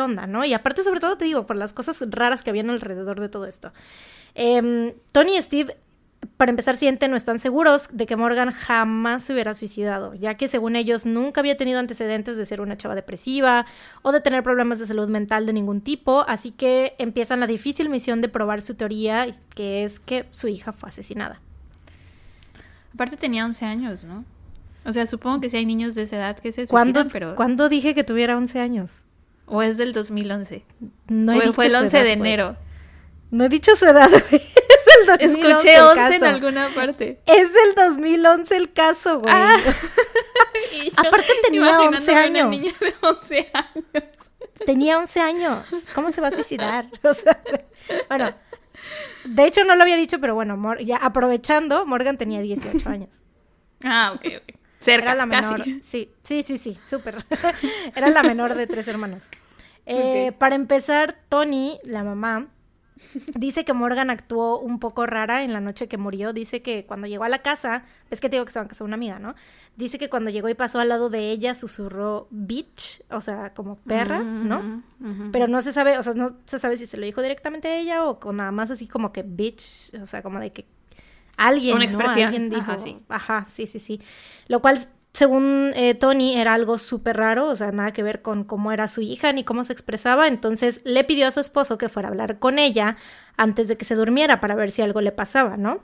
[0.00, 0.26] Onda?
[0.26, 0.44] ¿No?
[0.44, 3.46] Y aparte, sobre todo, te digo, por las cosas raras que habían alrededor de todo
[3.46, 3.72] esto.
[4.34, 5.76] Em, Tony y Steve
[6.36, 10.48] para empezar, sienten no están seguros de que Morgan jamás se hubiera suicidado, ya que
[10.48, 13.66] según ellos nunca había tenido antecedentes de ser una chava depresiva
[14.02, 17.88] o de tener problemas de salud mental de ningún tipo, así que empiezan la difícil
[17.88, 21.40] misión de probar su teoría, que es que su hija fue asesinada.
[22.94, 24.24] Aparte tenía 11 años, ¿no?
[24.84, 27.34] O sea, supongo que si hay niños de esa edad que se suicidan, ¿Cuándo, pero...
[27.36, 29.04] ¿Cuándo dije que tuviera 11 años?
[29.46, 30.64] ¿O es del 2011?
[31.08, 32.56] No he o fue el 11 de enero.
[33.30, 34.42] No he dicho su edad, güey.
[35.18, 37.20] Escuché 11 en alguna parte.
[37.26, 39.32] Es del 2011 el caso, güey.
[39.34, 39.58] Ah.
[40.96, 42.50] Aparte tenía 11 años.
[42.80, 44.04] De 11 años.
[44.64, 45.66] Tenía 11 años.
[45.94, 46.88] ¿Cómo se va a suicidar?
[47.02, 47.42] O sea,
[48.08, 48.32] bueno,
[49.24, 53.22] de hecho no lo había dicho, pero bueno, ya aprovechando, Morgan tenía 18 años.
[53.84, 54.61] Ah, ok, ok.
[54.82, 55.64] Cerca, Era la menor.
[55.80, 57.24] Sí, sí, sí, sí, súper.
[57.96, 59.28] Era la menor de tres hermanos.
[59.86, 62.48] Eh, Para empezar, Tony, la mamá,
[63.34, 66.32] Dice que Morgan actuó un poco rara en la noche que murió.
[66.32, 68.68] Dice que cuando llegó a la casa, es que te digo que se van a
[68.68, 69.34] casar una amiga, ¿no?
[69.76, 73.76] Dice que cuando llegó y pasó al lado de ella, susurró bitch, o sea, como
[73.76, 74.82] perra, ¿no?
[75.32, 77.76] Pero no se sabe, o sea, no se sabe si se lo dijo directamente a
[77.78, 80.66] ella o con nada más así como que bitch, o sea, como de que
[81.46, 82.24] alguien, Una expresión.
[82.26, 82.98] Alguien dijo, ajá sí.
[83.08, 84.00] ajá, sí, sí, sí.
[84.48, 84.78] Lo cual
[85.12, 88.88] según eh, Tony, era algo súper raro, o sea, nada que ver con cómo era
[88.88, 92.10] su hija ni cómo se expresaba, entonces le pidió a su esposo que fuera a
[92.10, 92.96] hablar con ella
[93.36, 95.80] antes de que se durmiera para ver si algo le pasaba, ¿no?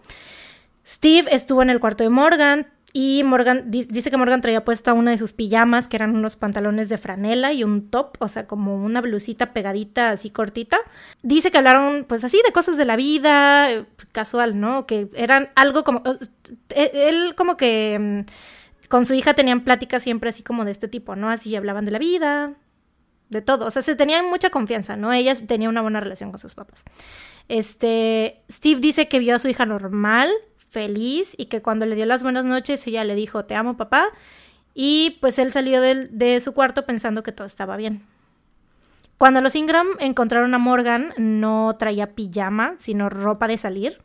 [0.87, 5.11] Steve estuvo en el cuarto de Morgan y Morgan dice que Morgan traía puesta una
[5.11, 8.77] de sus pijamas, que eran unos pantalones de franela y un top, o sea, como
[8.77, 10.79] una blusita pegadita así cortita.
[11.23, 14.87] Dice que hablaron pues así de cosas de la vida, casual, ¿no?
[14.87, 16.03] Que eran algo como...
[16.71, 20.89] Eh, él como que mm, con su hija tenían pláticas siempre así como de este
[20.89, 21.29] tipo, ¿no?
[21.29, 22.55] Así hablaban de la vida,
[23.29, 23.67] de todo.
[23.67, 25.13] O sea, se tenían mucha confianza, ¿no?
[25.13, 26.85] Ella tenía una buena relación con sus papás.
[27.49, 30.31] Este, Steve dice que vio a su hija normal,
[30.71, 34.09] feliz, y que cuando le dio las buenas noches, ella le dijo, te amo, papá.
[34.75, 38.05] Y pues él salió de, de su cuarto pensando que todo estaba bien.
[39.19, 43.99] Cuando los Ingram encontraron a Morgan, no traía pijama, sino ropa de salir.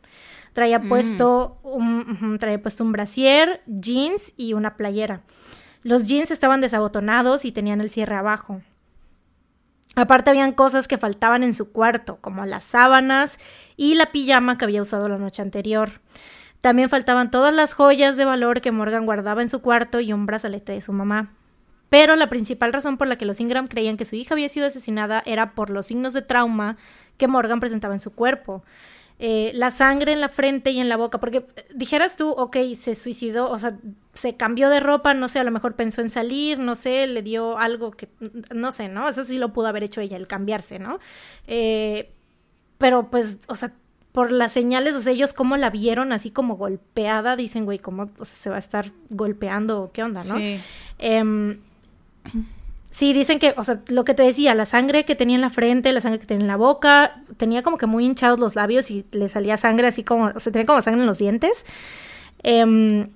[0.52, 0.88] Traía mm.
[0.88, 5.20] puesto un, traía puesto un brasier, jeans y una playera.
[5.84, 8.60] Los jeans estaban desabotonados y tenían el cierre abajo.
[9.94, 13.38] Aparte habían cosas que faltaban en su cuarto, como las sábanas
[13.76, 16.00] y la pijama que había usado la noche anterior.
[16.64, 20.24] También faltaban todas las joyas de valor que Morgan guardaba en su cuarto y un
[20.24, 21.34] brazalete de su mamá.
[21.90, 24.66] Pero la principal razón por la que los Ingram creían que su hija había sido
[24.66, 26.78] asesinada era por los signos de trauma
[27.18, 28.64] que Morgan presentaba en su cuerpo.
[29.18, 32.56] Eh, la sangre en la frente y en la boca, porque eh, dijeras tú, ok,
[32.74, 33.76] se suicidó, o sea,
[34.14, 37.20] se cambió de ropa, no sé, a lo mejor pensó en salir, no sé, le
[37.20, 38.08] dio algo que,
[38.54, 39.06] no sé, ¿no?
[39.06, 40.98] Eso sí lo pudo haber hecho ella, el cambiarse, ¿no?
[41.46, 42.10] Eh,
[42.78, 43.74] pero pues, o sea,
[44.14, 48.10] por las señales, o sea, ellos cómo la vieron así como golpeada, dicen, güey, ¿cómo
[48.22, 49.90] se va a estar golpeando?
[49.92, 50.36] ¿Qué onda, no?
[50.38, 50.60] Sí.
[51.00, 51.58] Em,
[52.90, 55.50] Sí, dicen que, o sea, lo que te decía, la sangre que tenía en la
[55.50, 58.88] frente, la sangre que tenía en la boca, tenía como que muy hinchados los labios
[58.92, 61.66] y le salía sangre así como, o sea, tenía como sangre en los dientes.
[62.44, 63.08] Em,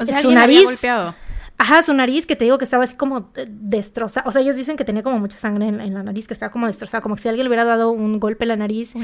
[0.00, 0.64] o sea, su nariz.
[0.64, 1.14] golpeado.
[1.56, 4.28] Ajá, su nariz, que te digo que estaba así como destrozada.
[4.28, 6.66] O sea, ellos dicen que tenía como mucha sangre en, la nariz, que estaba como
[6.66, 8.94] destrozada, como si alguien le hubiera dado un golpe en la nariz.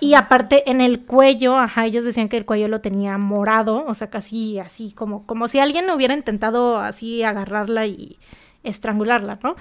[0.00, 3.94] Y aparte, en el cuello, ajá, ellos decían que el cuello lo tenía morado, o
[3.94, 8.18] sea, casi así, como, como si alguien hubiera intentado así agarrarla y
[8.64, 9.56] estrangularla, ¿no?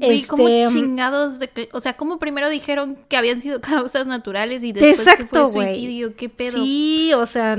[0.00, 4.62] Y como este, chingados de o sea, como primero dijeron que habían sido causas naturales
[4.64, 6.62] y después exacto, que fue suicidio, qué pedo.
[6.62, 7.56] Sí, o sea,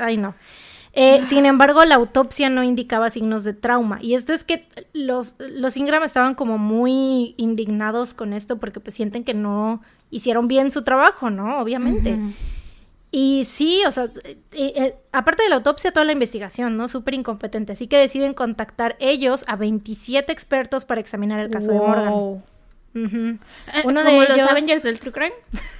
[0.00, 0.34] ay no.
[0.92, 3.98] Eh, sin embargo, la autopsia no indicaba signos de trauma.
[4.02, 8.94] Y esto es que los, los Ingram estaban como muy indignados con esto porque pues
[8.94, 11.60] sienten que no hicieron bien su trabajo, ¿no?
[11.60, 12.18] Obviamente.
[13.12, 16.86] Y sí, o sea, eh, eh, aparte de la autopsia, toda la investigación, ¿no?
[16.88, 17.72] Súper incompetente.
[17.72, 22.42] Así que deciden contactar ellos a 27 expertos para examinar el caso de Morgan.
[22.94, 23.38] Eh,
[23.84, 24.28] Uno de ellos...
[24.28, 25.32] los Avengers del True Crime?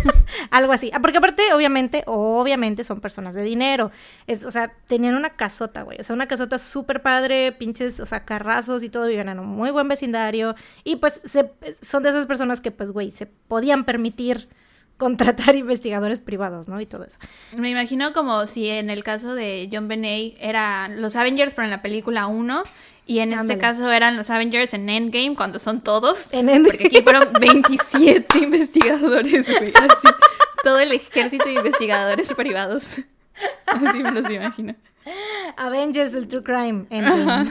[0.50, 0.90] Algo así.
[0.92, 3.90] Ah, porque aparte, obviamente, obviamente son personas de dinero.
[4.26, 5.98] Es, o sea, tenían una casota, güey.
[6.00, 9.48] O sea, una casota súper padre, pinches, o sea, carrazos y todo, vivían en un
[9.48, 10.54] muy buen vecindario.
[10.84, 14.48] Y pues se, son de esas personas que, pues, güey, se podían permitir
[14.96, 16.80] contratar investigadores privados, ¿no?
[16.80, 17.18] Y todo eso.
[17.56, 21.70] Me imagino como si en el caso de John Benet era los Avengers, pero en
[21.70, 22.62] la película 1
[23.06, 26.28] Y en este caso eran los Avengers en Endgame, cuando son todos.
[26.32, 26.78] En Endgame.
[26.78, 29.72] Porque aquí fueron 27 investigadores, güey.
[29.74, 30.08] Así.
[30.62, 33.00] Todo el ejército de investigadores privados.
[33.66, 34.76] Así me los imagino.
[35.56, 36.86] Avengers, el True Crime.
[36.90, 37.50] Endgame.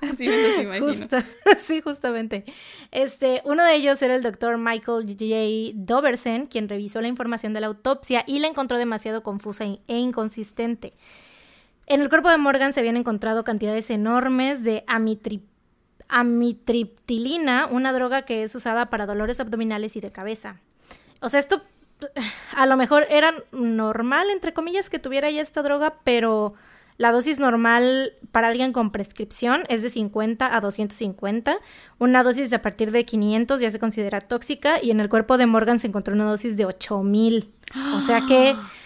[0.00, 0.86] Así me los imagino.
[0.86, 1.24] Justa-
[1.58, 2.44] sí, justamente.
[2.90, 5.72] Este, uno de ellos era el doctor Michael J.
[5.74, 10.94] Doversen, quien revisó la información de la autopsia y la encontró demasiado confusa e inconsistente.
[11.86, 15.42] En el cuerpo de Morgan se habían encontrado cantidades enormes de amitri-
[16.08, 20.60] amitriptilina, una droga que es usada para dolores abdominales y de cabeza.
[21.20, 21.62] O sea, esto
[22.56, 26.54] a lo mejor era normal, entre comillas, que tuviera ya esta droga, pero
[26.98, 31.56] la dosis normal para alguien con prescripción es de 50 a 250.
[31.98, 35.38] Una dosis de a partir de 500 ya se considera tóxica y en el cuerpo
[35.38, 37.50] de Morgan se encontró una dosis de 8000.
[37.96, 38.54] O sea que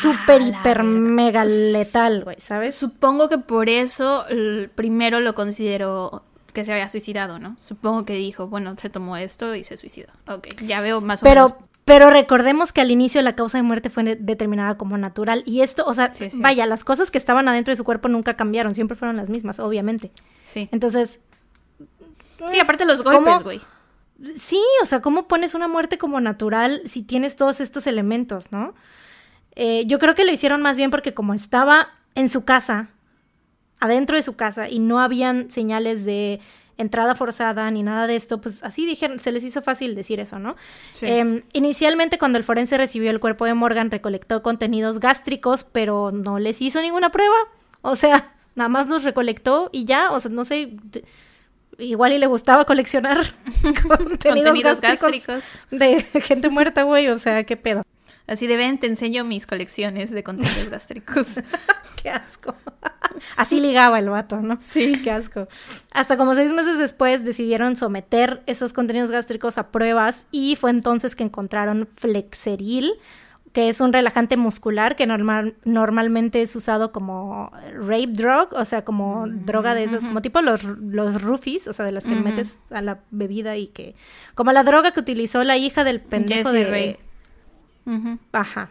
[0.00, 2.74] súper, hiper, mega letal, güey, ¿sabes?
[2.74, 4.24] Supongo que por eso
[4.74, 6.22] primero lo consideró
[6.52, 7.56] que se había suicidado, ¿no?
[7.60, 10.08] Supongo que dijo, bueno, se tomó esto y se suicidó.
[10.28, 11.64] Ok, ya veo más o Pero, menos.
[11.86, 15.42] pero recordemos que al inicio la causa de muerte fue de- determinada como natural.
[15.46, 16.38] Y esto, o sea, Sí, sí.
[16.40, 19.60] vaya, las cosas que estaban adentro de su cuerpo nunca cambiaron, siempre fueron las mismas,
[19.60, 20.12] obviamente.
[20.42, 20.68] Sí.
[20.72, 21.20] Entonces,
[22.50, 23.60] Sí, aparte los golpes, güey.
[24.36, 28.74] sí, o sea, ¿cómo pones una muerte como natural si tienes todos estos elementos, no?
[29.56, 32.90] Eh, yo creo que lo hicieron más bien porque como estaba en su casa,
[33.80, 36.40] adentro de su casa, y no habían señales de
[36.78, 40.38] entrada forzada ni nada de esto, pues así dijeron, se les hizo fácil decir eso,
[40.38, 40.56] ¿no?
[40.92, 41.06] Sí.
[41.06, 46.38] Em, inicialmente, cuando el forense recibió el cuerpo de Morgan, recolectó contenidos gástricos, pero no
[46.38, 47.36] les hizo ninguna prueba.
[47.82, 50.76] O sea, nada más los recolectó y ya, o sea, no sé,
[51.78, 53.18] igual y le gustaba coleccionar
[53.62, 55.60] contenidos, Contenidos gástricos, gástricos.
[55.70, 57.82] de gente muerta, güey, o sea, qué pedo.
[58.26, 61.40] Así de ven, te enseño mis colecciones de contenidos gástricos.
[62.02, 62.54] Qué asco.
[63.36, 64.58] Así ligaba el vato, ¿no?
[64.60, 64.92] Sí.
[65.02, 65.48] Qué asco.
[65.92, 71.14] Hasta como seis meses después decidieron someter esos contenidos gástricos a pruebas y fue entonces
[71.14, 72.92] que encontraron Flexeril,
[73.52, 78.82] que es un relajante muscular que normal, normalmente es usado como rape drug, o sea,
[78.82, 82.58] como droga de esas, como tipo los, los roofies, o sea, de las que metes
[82.70, 83.94] a la bebida y que...
[84.34, 86.70] Como la droga que utilizó la hija del pendejo Jessie de...
[86.70, 86.96] Ray.
[88.32, 88.70] Ajá.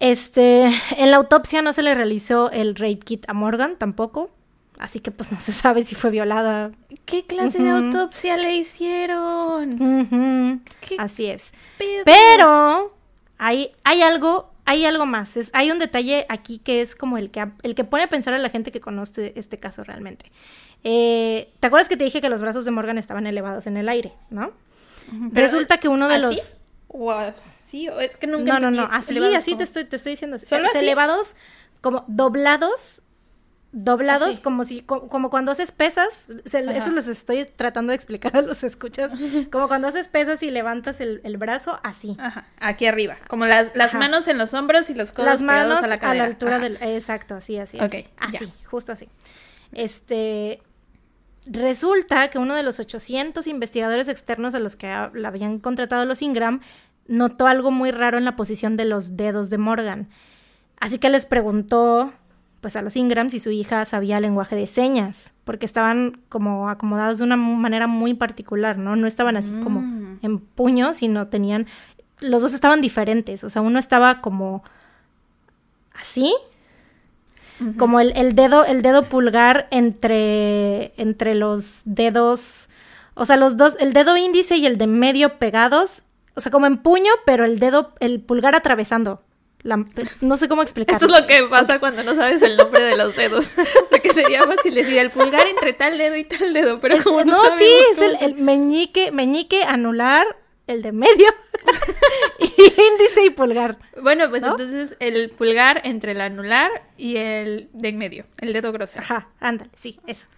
[0.00, 0.64] Este,
[0.98, 4.30] en la autopsia no se le realizó el rape kit a Morgan tampoco,
[4.78, 6.72] así que pues no se sabe si fue violada.
[7.06, 9.80] ¿Qué clase de autopsia le hicieron?
[9.80, 11.52] Ujú, ¿Qué Así es.
[11.78, 12.02] pedo?
[12.04, 12.94] Pero
[13.38, 15.36] hay, hay algo, hay algo más.
[15.36, 18.34] Es, hay un detalle aquí que es como el que, el que pone a pensar
[18.34, 20.32] a la gente que conoce este caso realmente.
[20.82, 23.88] Eh, ¿Te acuerdas que te dije que los brazos de Morgan estaban elevados en el
[23.88, 24.52] aire, no?
[25.32, 26.22] Pero, Resulta que uno de ¿así?
[26.24, 26.54] los...
[26.96, 27.88] ¿O así?
[27.88, 30.36] ¿O es que nunca No, no, no, así, así como- te estoy, te estoy diciendo.
[30.36, 30.46] así.
[30.46, 30.78] ¿Solo así?
[30.78, 31.34] elevados,
[31.80, 33.02] como doblados,
[33.72, 34.42] doblados, Así.
[34.42, 38.42] como si, co- como, cuando haces pesas, se- eso los estoy tratando de explicar a
[38.42, 39.10] los escuchas,
[39.50, 42.16] como cuando haces pesas y levantas el, el brazo, así.
[42.20, 43.16] Ajá, aquí arriba.
[43.26, 45.88] Como las, las manos en los hombros y los codos Las manos pegados a a
[45.88, 46.24] la, la cadera.
[46.26, 46.62] altura Ajá.
[46.68, 46.78] del...
[46.80, 47.78] Exacto, así, así.
[47.80, 49.08] Ok, así, así, justo así.
[49.72, 50.62] Este...
[51.46, 56.22] Resulta que uno de los 800 investigadores externos a los que la habían contratado los
[56.22, 56.60] Ingram
[57.06, 60.08] notó algo muy raro en la posición de los dedos de Morgan.
[60.80, 62.12] Así que les preguntó
[62.62, 67.18] pues a los Ingram si su hija sabía lenguaje de señas, porque estaban como acomodados
[67.18, 68.96] de una manera muy particular, ¿no?
[68.96, 70.18] No estaban así como Mm.
[70.22, 71.66] en puño, sino tenían
[72.20, 74.62] los dos estaban diferentes, o sea, uno estaba como
[76.00, 76.34] así,
[77.78, 82.68] como el, el dedo, el dedo pulgar entre, entre los dedos,
[83.14, 86.02] o sea, los dos, el dedo índice y el de medio pegados,
[86.34, 89.22] o sea, como en puño, pero el dedo, el pulgar atravesando.
[89.62, 89.82] La-
[90.20, 91.06] no sé cómo explicarlo.
[91.06, 93.54] Esto es lo que pasa cuando no sabes el nombre de los dedos.
[93.90, 97.32] Porque sería fácil decir el pulgar entre tal dedo y tal dedo, pero como no,
[97.32, 100.26] no, sabemos sí, es el, el meñique, meñique, anular,
[100.66, 101.26] el de medio,
[102.38, 103.78] y índice y pulgar.
[104.02, 104.52] Bueno, pues ¿no?
[104.52, 109.02] entonces el pulgar entre el anular y el de en medio, el dedo grosero.
[109.02, 110.28] Ajá, ándale, sí, eso.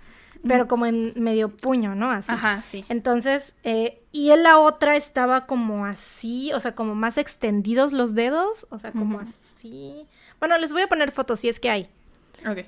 [0.47, 2.11] Pero como en medio puño, ¿no?
[2.11, 2.31] Así.
[2.31, 2.85] Ajá, sí.
[2.89, 8.15] Entonces, eh, y en la otra estaba como así, o sea, como más extendidos los
[8.15, 10.07] dedos, o sea, como así.
[10.39, 11.89] Bueno, les voy a poner fotos si es que hay.
[12.47, 12.67] Ok.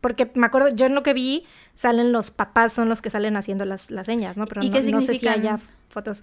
[0.00, 3.36] Porque me acuerdo, yo en lo que vi, salen los papás, son los que salen
[3.36, 4.46] haciendo las, las señas, ¿no?
[4.46, 5.58] Pero ¿Y no, qué no sé si haya
[5.90, 6.22] fotos.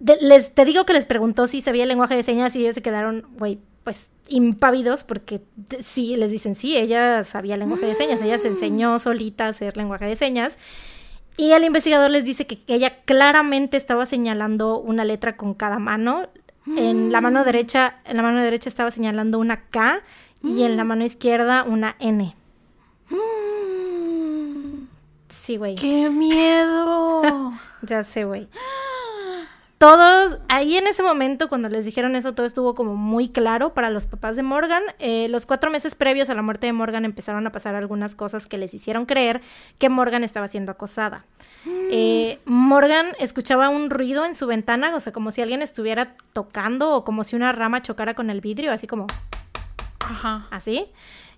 [0.00, 2.74] De- les, te digo que les preguntó si sabía el lenguaje de señas y ellos
[2.74, 5.40] se quedaron, güey, pues impávidos porque
[5.80, 9.76] sí, les dicen, sí, ella sabía lenguaje de señas, ella se enseñó solita a hacer
[9.76, 10.58] lenguaje de señas.
[11.36, 16.28] Y el investigador les dice que ella claramente estaba señalando una letra con cada mano.
[16.76, 20.02] En la mano derecha, en la mano derecha estaba señalando una K
[20.42, 22.34] y en la mano izquierda una N.
[25.28, 25.74] Sí, güey.
[25.76, 27.52] ¡Qué miedo!
[27.82, 28.48] ya sé, güey.
[30.60, 34.04] Ahí en ese momento, cuando les dijeron eso, todo estuvo como muy claro para los
[34.04, 34.82] papás de Morgan.
[34.98, 38.44] Eh, los cuatro meses previos a la muerte de Morgan empezaron a pasar algunas cosas
[38.44, 39.40] que les hicieron creer
[39.78, 41.24] que Morgan estaba siendo acosada.
[41.90, 46.92] Eh, Morgan escuchaba un ruido en su ventana, o sea, como si alguien estuviera tocando
[46.92, 49.06] o como si una rama chocara con el vidrio, así como...
[50.00, 50.46] Ajá.
[50.50, 50.88] Así.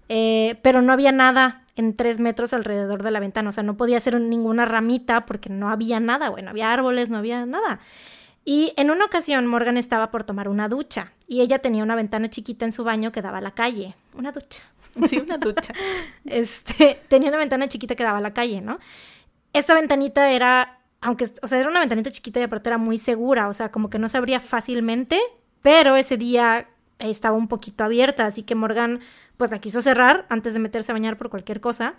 [0.08, 3.76] Eh, pero no había nada en tres metros alrededor de la ventana, o sea, no
[3.76, 7.78] podía ser ninguna ramita porque no había nada, bueno, había árboles, no había nada.
[8.44, 12.28] Y en una ocasión Morgan estaba por tomar una ducha y ella tenía una ventana
[12.28, 13.94] chiquita en su baño que daba a la calle.
[14.14, 14.62] Una ducha.
[15.08, 15.72] Sí, una ducha.
[16.26, 18.78] este, tenía una ventana chiquita que daba a la calle, ¿no?
[19.54, 23.48] Esta ventanita era, aunque, o sea, era una ventanita chiquita y aparte era muy segura,
[23.48, 25.18] o sea, como que no se abría fácilmente,
[25.62, 29.00] pero ese día estaba un poquito abierta, así que Morgan
[29.38, 31.94] pues la quiso cerrar antes de meterse a bañar por cualquier cosa.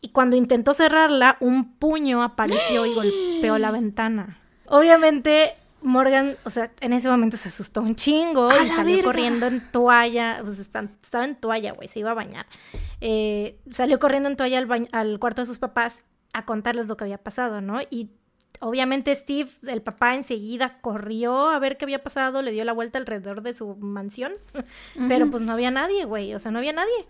[0.00, 2.94] Y cuando intentó cerrarla, un puño apareció y
[3.40, 4.38] golpeó la ventana.
[4.66, 9.70] Obviamente Morgan, o sea, en ese momento se asustó un chingo y salió corriendo en
[9.70, 12.46] toalla, pues estaba en toalla, güey, se iba a bañar.
[13.00, 17.04] Eh, salió corriendo en toalla al, al, cuarto de sus papás a contarles lo que
[17.04, 17.80] había pasado, ¿no?
[17.90, 18.10] Y
[18.60, 22.98] obviamente Steve, el papá, enseguida corrió a ver qué había pasado, le dio la vuelta
[22.98, 24.32] alrededor de su mansión,
[25.08, 27.06] pero pues no había nadie, güey, o sea, no había nadie.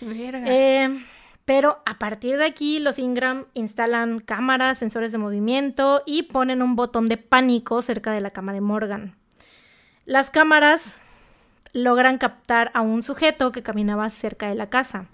[0.00, 1.04] Eh,
[1.44, 6.74] pero a partir de aquí, los Ingram instalan cámaras, sensores de movimiento y ponen un
[6.74, 9.16] botón de pánico cerca de la cama de Morgan.
[10.06, 10.98] Las cámaras
[11.72, 15.06] logran captar a un sujeto que caminaba cerca de la casa.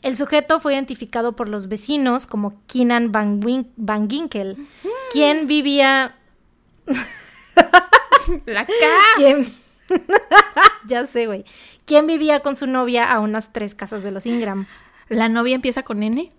[0.00, 3.40] El sujeto fue identificado por los vecinos como Keenan Van,
[3.76, 4.56] Van Ginkel,
[5.12, 6.16] quien vivía...
[8.46, 8.66] la
[9.16, 9.46] ¿Quién...
[10.86, 11.44] ya sé, güey.
[11.84, 14.66] Quien vivía con su novia a unas tres casas de los Ingram.
[15.08, 16.32] ¿La novia empieza con N?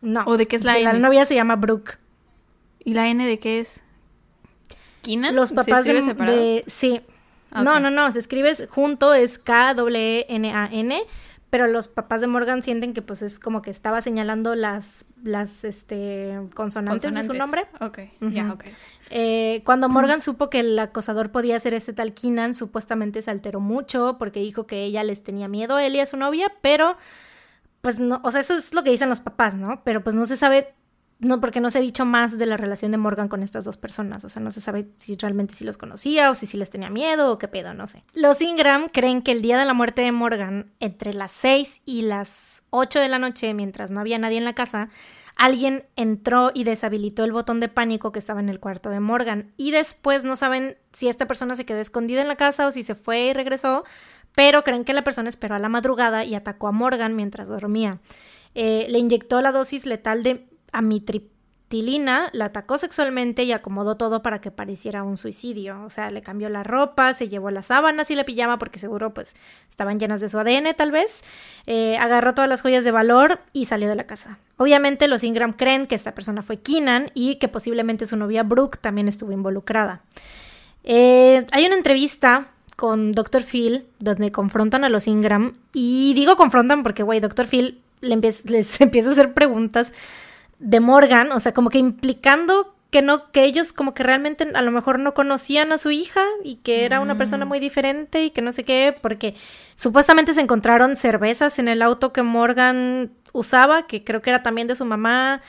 [0.00, 0.24] No.
[0.26, 0.84] ¿O de qué es la N?
[0.84, 1.98] La novia se llama Brooke.
[2.84, 3.80] ¿Y la N de qué es?
[5.02, 5.34] ¿Keenan?
[5.34, 7.00] Los papás de, de, Sí.
[7.50, 8.10] No, no, no.
[8.10, 11.02] Se escribe junto, es K-W-N-A-N.
[11.52, 15.64] Pero los papás de Morgan sienten que pues es como que estaba señalando las, las
[15.64, 17.66] este, consonantes, de su nombre.
[17.78, 18.64] Ok, ya, ok.
[19.10, 23.60] Eh, cuando Morgan supo que el acosador podía ser este tal Keenan, supuestamente se alteró
[23.60, 26.96] mucho porque dijo que ella les tenía miedo a él y a su novia, pero
[27.82, 29.82] pues no, o sea, eso es lo que dicen los papás, ¿no?
[29.84, 30.72] Pero pues no se sabe
[31.22, 33.76] no, porque no se ha dicho más de la relación de Morgan con estas dos
[33.76, 34.24] personas.
[34.24, 37.30] O sea, no se sabe si realmente sí los conocía o si les tenía miedo
[37.30, 38.02] o qué pedo, no sé.
[38.12, 42.02] Los Ingram creen que el día de la muerte de Morgan, entre las 6 y
[42.02, 44.88] las 8 de la noche, mientras no había nadie en la casa,
[45.36, 49.52] alguien entró y deshabilitó el botón de pánico que estaba en el cuarto de Morgan.
[49.56, 52.82] Y después no saben si esta persona se quedó escondida en la casa o si
[52.82, 53.84] se fue y regresó,
[54.34, 58.00] pero creen que la persona esperó a la madrugada y atacó a Morgan mientras dormía.
[58.56, 64.40] Eh, le inyectó la dosis letal de amitriptilina, la atacó sexualmente y acomodó todo para
[64.40, 65.82] que pareciera un suicidio.
[65.84, 69.14] O sea, le cambió la ropa, se llevó las sábanas y la pijama porque seguro
[69.14, 69.34] pues
[69.68, 71.22] estaban llenas de su ADN tal vez.
[71.66, 74.38] Eh, agarró todas las joyas de valor y salió de la casa.
[74.56, 78.78] Obviamente los Ingram creen que esta persona fue Keenan y que posiblemente su novia Brooke
[78.80, 80.02] también estuvo involucrada.
[80.84, 82.46] Eh, hay una entrevista
[82.76, 83.42] con Dr.
[83.42, 87.46] Phil donde confrontan a los Ingram y digo confrontan porque, güey, Dr.
[87.46, 89.92] Phil les empieza a hacer preguntas
[90.62, 94.62] de Morgan, o sea, como que implicando que no, que ellos como que realmente a
[94.62, 97.48] lo mejor no conocían a su hija y que era una persona mm.
[97.48, 99.34] muy diferente y que no sé qué, porque
[99.74, 104.68] supuestamente se encontraron cervezas en el auto que Morgan usaba, que creo que era también
[104.68, 105.40] de su mamá,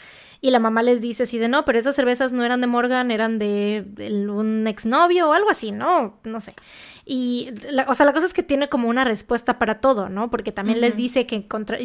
[0.43, 3.11] y la mamá les dice así de no, pero esas cervezas no eran de Morgan,
[3.11, 3.85] eran de,
[4.29, 6.19] un exnovio o algo así, ¿no?
[6.25, 6.53] No sé.
[7.05, 7.51] Y,
[7.87, 10.29] o sea, la cosa es que tiene como una respuesta para todo, ¿no?
[10.29, 11.77] Porque también les dice que encontró,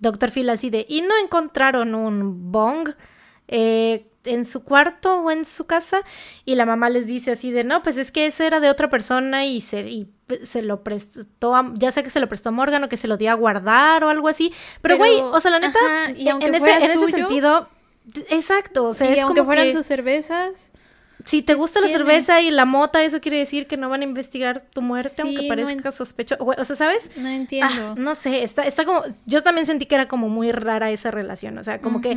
[0.00, 2.90] Doctor Phil así de, y no encontraron un bong
[3.48, 6.02] eh, en su cuarto o en su casa.
[6.44, 8.90] Y la mamá les dice así de, no, pues es que ese era de otra
[8.90, 10.12] persona y se, y
[10.42, 13.08] se lo prestó, a, ya sé que se lo prestó a Morgan o que se
[13.08, 14.52] lo dio a guardar o algo así.
[14.82, 15.78] Pero, güey, o sea, la neta,
[16.08, 17.68] en, ese, en ese sentido,
[18.30, 20.72] exacto, o sea, y aunque fueran sus cervezas
[21.24, 24.04] si te gusta la cerveza y la mota, eso quiere decir que no van a
[24.04, 26.44] investigar tu muerte, aunque parezca sospechoso.
[26.44, 27.10] O sea, ¿sabes?
[27.16, 27.92] No entiendo.
[27.92, 29.02] Ah, no sé, está, está como.
[29.26, 31.58] Yo también sentí que era como muy rara esa relación.
[31.58, 32.16] O sea, como que.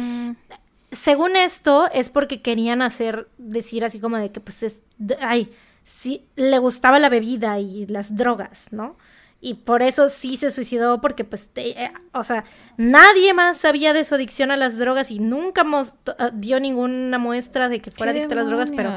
[0.92, 4.82] Según esto, es porque querían hacer, decir así como de que, pues es.
[5.20, 5.52] Ay,
[5.84, 8.96] sí, le gustaba la bebida y las drogas, ¿no?
[9.42, 12.46] Y por eso sí se suicidó porque pues eh, o sea
[12.78, 17.70] nadie más sabía de su adicción a las drogas y nunca eh, dio ninguna muestra
[17.70, 18.92] de que fuera adicta a las drogas pero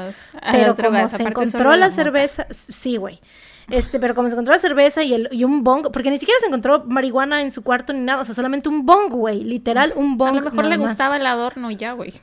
[0.51, 3.19] pero como se encontró la, cerveza sí güey
[3.69, 6.39] Este, pero como se encontró la cerveza y, el, y un bong, porque ni siquiera
[6.39, 9.93] se encontró marihuana en su cuarto ni nada, o sea, solamente un bong, güey, literal,
[9.95, 10.29] un bong.
[10.37, 10.87] A lo mejor le más.
[10.87, 12.13] gustaba el adorno y ya, güey.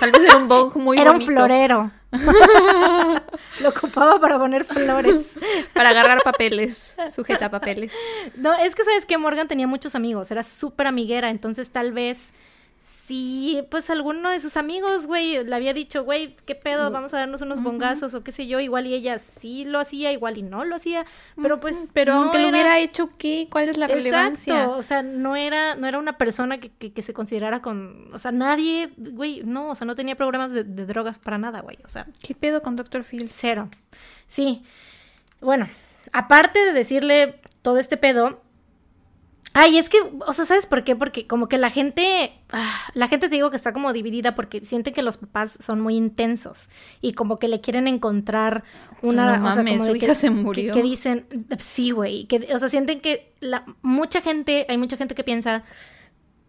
[0.00, 1.90] Tal vez era un bong muy Era un florero.
[3.60, 5.38] Lo ocupaba para poner flores.
[5.72, 7.92] para agarrar papeles, sujeta papeles.
[8.36, 12.34] No, es que sabes que Morgan tenía muchos amigos, era súper amiguera, entonces tal vez
[13.12, 17.18] si pues alguno de sus amigos, güey, le había dicho, güey, qué pedo, vamos a
[17.18, 20.42] darnos unos bongazos o qué sé yo, igual y ella sí lo hacía, igual y
[20.42, 21.04] no lo hacía,
[21.40, 23.48] pero pues Pero no aunque lo era- hubiera hecho, ¿qué?
[23.50, 24.54] ¿Cuál es la relevancia?
[24.54, 28.08] Exacto, o sea, no era, no era una persona que, que- que se considerara con,
[28.14, 31.60] o sea, nadie, güey, no, o sea, no tenía programas de, de drogas para nada,
[31.60, 33.04] güey, o sea, ¿Qué pedo con Dr.
[33.04, 33.28] Phil?
[33.28, 33.68] Cero.
[34.26, 34.62] Sí.
[35.42, 35.68] Bueno,
[36.12, 38.40] aparte de decirle todo este pedo.
[39.54, 40.96] Ay, es que, o sea, ¿sabes por qué?
[40.96, 44.64] Porque como que la gente, ah, la gente te digo que está como dividida porque
[44.64, 46.70] siente que los papás son muy intensos
[47.02, 48.64] y como que le quieren encontrar
[49.02, 50.06] una, No o sea, mames, como su que-
[50.82, 51.26] dicen,
[51.58, 55.64] sí, güey, que, o sea, sienten que la, mucha gente, hay mucha gente que piensa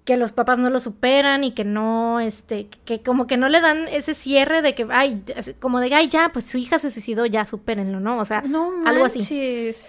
[0.06, 3.62] que los papás no lo superan y que no, este, que como que no le
[3.62, 5.24] dan ese cierre de que, ay,
[5.60, 8.18] como de, ay, ya, pues su hija se suicidó, ya, supérenlo, ¿no?
[8.18, 9.22] O sea, No algo así.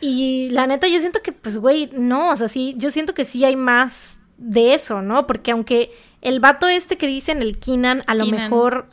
[0.00, 3.24] Y la neta, yo siento que, pues, güey, no, o sea, sí, yo siento que
[3.24, 5.26] sí hay más de eso, ¿no?
[5.26, 8.88] Porque aunque el vato este que dicen, el Kinan, a lo mejor,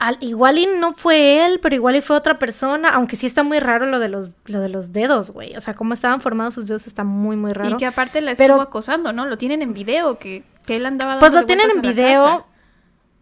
[0.00, 3.42] al, igual y no fue él, pero igual y fue otra persona, aunque sí está
[3.42, 5.54] muy raro lo de los, lo de los dedos, güey.
[5.56, 7.70] O sea, cómo estaban formados sus dedos está muy, muy raro.
[7.70, 9.26] Y que aparte la Pero- estuvo acosando, ¿no?
[9.26, 12.46] Lo tienen en video, que, que él andaba Pues lo tienen en video.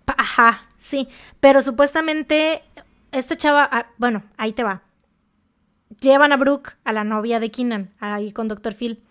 [0.06, 1.08] Ajá, sí.
[1.40, 2.62] Pero supuestamente
[3.10, 4.82] esta chava, ah, bueno, ahí te va.
[6.00, 8.72] Llevan a Brooke, a la novia de Keenan, ahí con Dr.
[8.72, 9.02] Phil.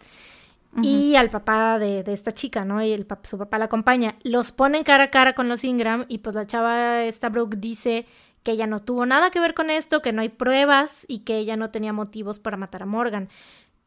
[0.81, 2.83] Y al papá de, de esta chica, ¿no?
[2.83, 4.15] Y el pap- su papá la acompaña.
[4.23, 8.05] Los ponen cara a cara con los Ingram y pues la chava, esta Brooke, dice
[8.43, 11.37] que ella no tuvo nada que ver con esto, que no hay pruebas y que
[11.37, 13.27] ella no tenía motivos para matar a Morgan.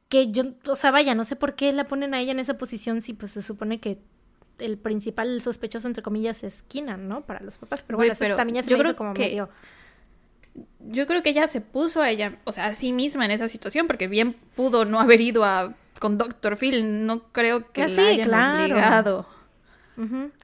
[0.08, 2.58] Que yo, o sea, vaya, no sé por qué la ponen a ella en esa
[2.58, 3.98] posición si pues se supone que
[4.58, 7.22] el principal sospechoso, entre comillas, es Keenan, ¿no?
[7.22, 7.82] Para los papás.
[7.86, 9.48] Pero bueno, eso pero también ya se yo me hizo creo como que- medio...
[10.80, 13.48] Yo creo que ella se puso a ella, o sea, a sí misma en esa
[13.48, 16.56] situación, porque bien pudo no haber ido a con Dr.
[16.56, 17.06] Phil.
[17.06, 18.62] No creo que Ah, la sí, hayan claro.
[18.64, 19.26] obligado.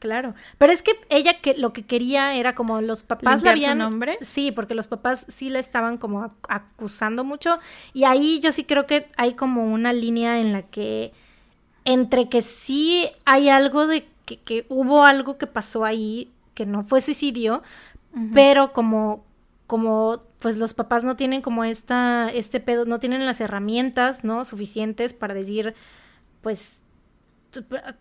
[0.00, 0.34] Claro.
[0.58, 3.64] Pero es que ella que lo que quería era como los papás la ¿Limpiar su
[3.64, 3.78] habían.
[3.78, 4.18] nombre?
[4.20, 7.58] Sí, porque los papás sí la estaban como ac- acusando mucho.
[7.94, 11.12] Y ahí yo sí creo que hay como una línea en la que.
[11.86, 16.84] Entre que sí hay algo de que, que hubo algo que pasó ahí que no
[16.84, 17.62] fue suicidio,
[18.34, 19.24] pero como.
[19.66, 24.44] Como pues los papás no tienen como esta, este pedo, no tienen las herramientas, ¿no?
[24.44, 25.74] Suficientes para decir,
[26.42, 26.82] pues,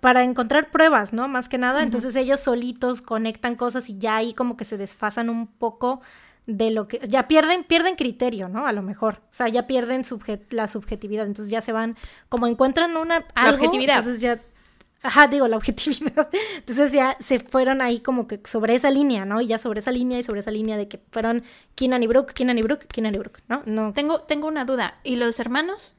[0.02, 1.28] para encontrar pruebas, ¿no?
[1.28, 1.82] Más que nada.
[1.84, 6.02] Entonces ellos solitos conectan cosas y ya ahí como que se desfasan un poco
[6.46, 8.68] de lo que ya pierden pierden criterio, ¿no?
[8.68, 10.04] A lo mejor, o sea, ya pierden
[10.52, 11.96] la subjetividad, entonces ya se van
[12.30, 13.98] como encuentran una algo, objetividad.
[14.00, 14.42] entonces ya
[15.06, 16.30] Ajá, digo, la objetividad.
[16.58, 19.40] Entonces ya se fueron ahí como que sobre esa línea, ¿no?
[19.42, 21.44] Y ya sobre esa línea y sobre esa línea de que fueron
[21.76, 23.62] Keenan y Brooke, Keenan y Brooke, Keenan y Brooke, ¿no?
[23.66, 23.94] No.
[23.94, 24.96] Tengo, tengo una duda.
[25.04, 25.94] ¿Y los hermanos?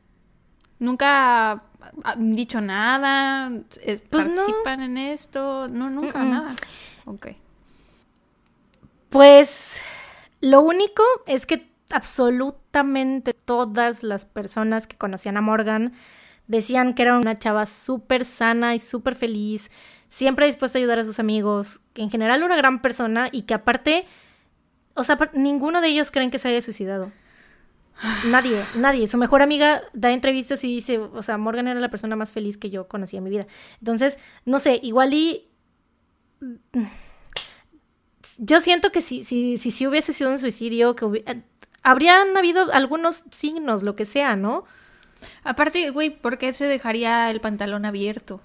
[0.79, 1.63] ¿Nunca
[2.05, 3.51] han dicho nada?
[3.83, 4.35] Es- Pues no.
[4.37, 5.69] ¿Participan en esto?
[5.69, 6.55] No, nunca, nada.
[7.05, 7.29] Ok.
[9.09, 9.81] Pues
[10.41, 15.93] lo único es que absolutamente todas las personas que conocían a Morgan
[16.47, 19.71] decían que era una chava súper sana y súper feliz,
[20.09, 23.55] siempre dispuesta a ayudar a sus amigos, que en general una gran persona y que
[23.55, 24.07] aparte,
[24.95, 27.13] o sea, ninguno de ellos creen que se haya suicidado.
[28.31, 29.07] Nadie, nadie.
[29.09, 32.59] Su mejor amiga da entrevistas y dice, o sea, Morgan era la persona más feliz
[32.59, 33.47] que yo conocí en mi vida.
[33.81, 35.49] Entonces, no sé, igual y
[38.39, 41.43] yo siento que si, si, si, si hubiese sido un suicidio, que hubi- eh,
[41.83, 44.65] habrían habido algunos signos, lo que sea, ¿no?
[45.45, 48.41] Aparte, güey, ¿por qué se dejaría el pantalón abierto?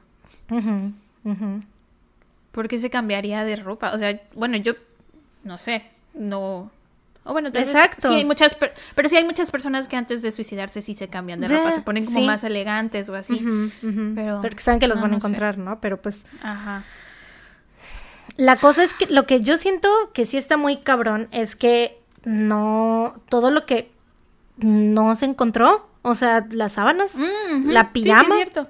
[2.52, 3.91] ¿Por qué se cambiaría de ropa?
[3.94, 4.74] O sea, bueno, yo
[5.44, 6.70] no sé, no.
[7.24, 8.10] O bueno, tal vez Exacto.
[8.10, 11.08] sí hay muchas, per- pero sí hay muchas personas que antes de suicidarse sí se
[11.08, 12.26] cambian de ropa, se ponen como sí.
[12.26, 13.45] más elegantes o así.
[14.16, 15.28] Pero- Porque saben que los no, van a no sé.
[15.28, 15.80] encontrar, ¿no?
[15.80, 16.84] Pero pues Ajá.
[18.38, 22.02] la cosa es que lo que yo siento que sí está muy cabrón es que
[22.26, 23.91] no, todo lo que
[24.58, 28.68] no se encontró, o sea, las sábanas, Mm, la Sí, sí, pijama, es cierto.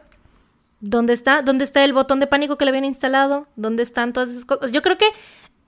[0.80, 1.42] ¿Dónde está?
[1.44, 3.48] ¿Dónde está el botón de pánico que le habían instalado?
[3.56, 4.72] ¿Dónde están todas esas cosas?
[4.72, 5.06] Yo creo que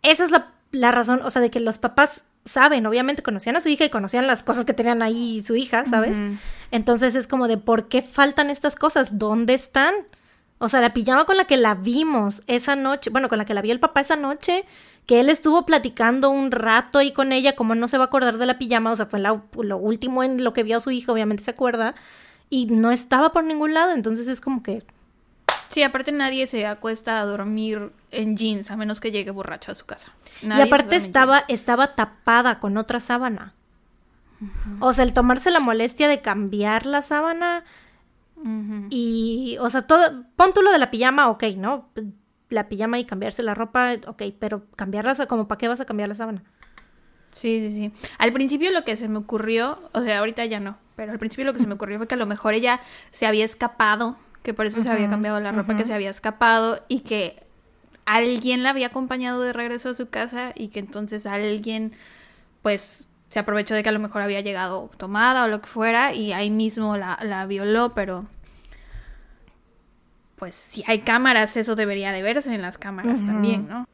[0.02, 3.62] esa es la, la razón, o sea, de que los papás saben, obviamente conocían a
[3.62, 6.18] su hija y conocían las cosas que tenían ahí su hija, ¿sabes?
[6.72, 9.18] Entonces es como de, ¿por qué faltan estas cosas?
[9.18, 9.94] ¿Dónde están?
[10.58, 13.54] O sea, la pijama con la que la vimos esa noche, bueno, con la que
[13.54, 14.66] la vio el papá esa noche,
[15.06, 18.38] que él estuvo platicando un rato ahí con ella, como no se va a acordar
[18.38, 21.12] de la pijama, o sea, fue lo último en lo que vio a su hija,
[21.12, 21.96] obviamente se acuerda,
[22.50, 24.84] y no estaba por ningún lado, entonces es como que...
[25.70, 29.76] Sí, aparte nadie se acuesta a dormir en jeans, a menos que llegue borracho a
[29.76, 30.12] su casa.
[30.44, 33.54] y aparte estaba, estaba tapada con otra sábana.
[34.80, 37.64] O sea, el tomarse la molestia de cambiar la sábana
[38.90, 41.90] y, o sea, todo, pon tú lo de la pijama, ok, ¿no?
[42.54, 46.10] La pijama y cambiarse la ropa, ok, pero cambiarla, como para qué vas a cambiar
[46.10, 46.44] la sábana.
[47.32, 48.08] Sí, sí, sí.
[48.20, 51.46] Al principio lo que se me ocurrió, o sea, ahorita ya no, pero al principio
[51.46, 52.80] lo que se me ocurrió fue que a lo mejor ella
[53.12, 56.84] se había escapado, que por eso se había cambiado la ropa, que se había escapado
[56.88, 57.42] y que
[58.06, 61.94] alguien la había acompañado de regreso a su casa y que entonces alguien,
[62.62, 66.14] pues, se aprovechó de que a lo mejor había llegado tomada o lo que fuera
[66.14, 68.26] y ahí mismo la, violó, pero
[70.44, 73.88] pues si hay cámaras, eso debería de verse en las cámaras también, ¿no?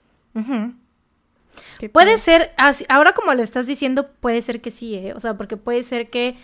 [1.94, 2.56] Puede ser,
[2.88, 5.14] ahora como le estás diciendo, puede ser que sí, ¿eh?
[5.16, 6.38] O sea, porque puede ser que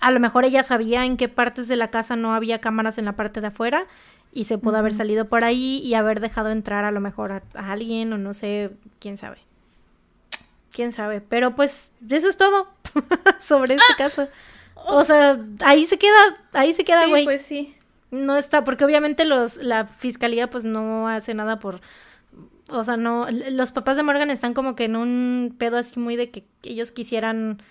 [0.00, 3.06] a lo mejor ella sabía en qué partes de la casa no había cámaras en
[3.06, 3.88] la parte de afuera
[4.32, 7.42] y se pudo haber salido por ahí y haber dejado entrar a lo mejor a,
[7.54, 8.70] alguien o no sé,
[9.00, 9.38] quién sabe.
[10.70, 12.68] Quién sabe, pero pues eso es todo
[13.40, 13.96] sobre este ah.
[13.98, 14.28] caso.
[14.76, 17.22] O sea, ahí se queda, ahí se queda, güey.
[17.22, 17.74] Sí, pues sí.
[18.14, 21.80] No está, porque obviamente los, la fiscalía pues no hace nada por
[22.68, 26.16] o sea, no, los papás de Morgan están como que en un pedo así muy
[26.16, 27.62] de que ellos quisieran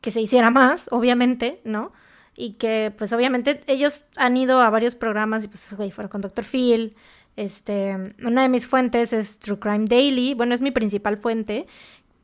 [0.00, 1.92] que se hiciera más, obviamente, ¿no?
[2.36, 6.20] Y que, pues, obviamente, ellos han ido a varios programas y, pues, güey, fueron con
[6.20, 6.44] Dr.
[6.44, 6.94] Phil.
[7.34, 10.34] Este, una de mis fuentes es True Crime Daily.
[10.34, 11.66] Bueno, es mi principal fuente.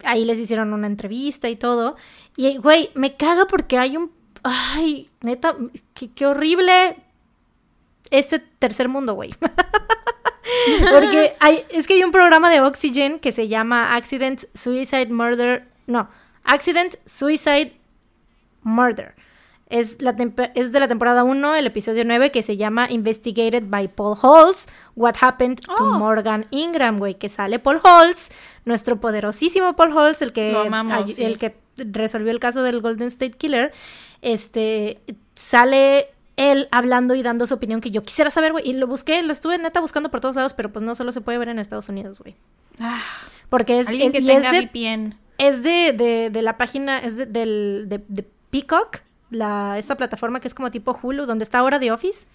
[0.05, 1.97] Ahí les hicieron una entrevista y todo.
[2.37, 4.13] Y, güey, me caga porque hay un.
[4.43, 5.57] Ay, neta,
[5.95, 6.97] qué, qué horrible.
[8.13, 9.35] Este tercer mundo, güey.
[10.93, 15.67] Porque hay, es que hay un programa de Oxygen que se llama Accident Suicide Murder.
[15.87, 16.09] No,
[16.45, 17.73] Accident Suicide
[18.63, 19.15] Murder.
[19.71, 20.15] Es, la
[20.55, 24.69] es de la temporada 1, el episodio 9, que se llama Investigated by Paul Halls,
[24.95, 25.99] What Happened to oh.
[25.99, 28.31] Morgan Ingram, güey, que sale Paul Halls,
[28.67, 30.55] nuestro poderosísimo Paul Halls, el que,
[31.17, 33.73] el que resolvió el caso del Golden State Killer,
[34.21, 35.01] este,
[35.35, 38.69] sale él hablando y dando su opinión que yo quisiera saber, güey.
[38.69, 41.21] Y lo busqué, lo estuve neta buscando por todos lados, pero pues no solo se
[41.21, 42.37] puede ver en Estados Unidos, güey.
[42.81, 43.03] Ah,
[43.49, 45.19] Porque es, alguien que tenga es de, VPN.
[45.39, 49.01] Es de, de, la página, es de, del, de, Peacock,
[49.31, 52.27] la, esta plataforma que es como tipo Hulu, donde está ahora The Office.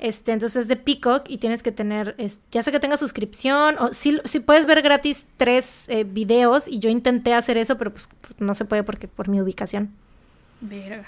[0.00, 2.14] Este, entonces es de Peacock y tienes que tener,
[2.50, 6.78] ya sé que tenga suscripción, o si, si puedes ver gratis tres eh, videos, y
[6.78, 8.08] yo intenté hacer eso, pero pues
[8.38, 9.90] no se puede porque por mi ubicación.
[10.60, 11.06] Verga.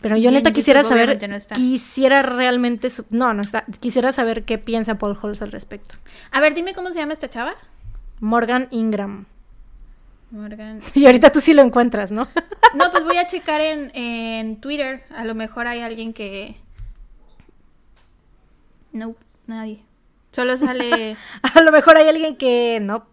[0.00, 1.18] Pero yo neta quisiera saber,
[1.54, 5.96] quisiera realmente, no, no está, quisiera saber qué piensa Paul Halls al respecto.
[6.30, 7.54] A ver, dime cómo se llama esta chava.
[8.20, 9.26] Morgan Ingram.
[10.30, 10.80] Morgan.
[10.94, 12.28] Y ahorita tú sí lo encuentras, ¿no?
[12.74, 15.04] no, pues voy a checar en, en Twitter.
[15.14, 16.56] A lo mejor hay alguien que...
[18.92, 19.14] No,
[19.46, 19.82] nadie.
[20.30, 21.16] Solo sale...
[21.54, 23.06] a lo mejor hay alguien que no.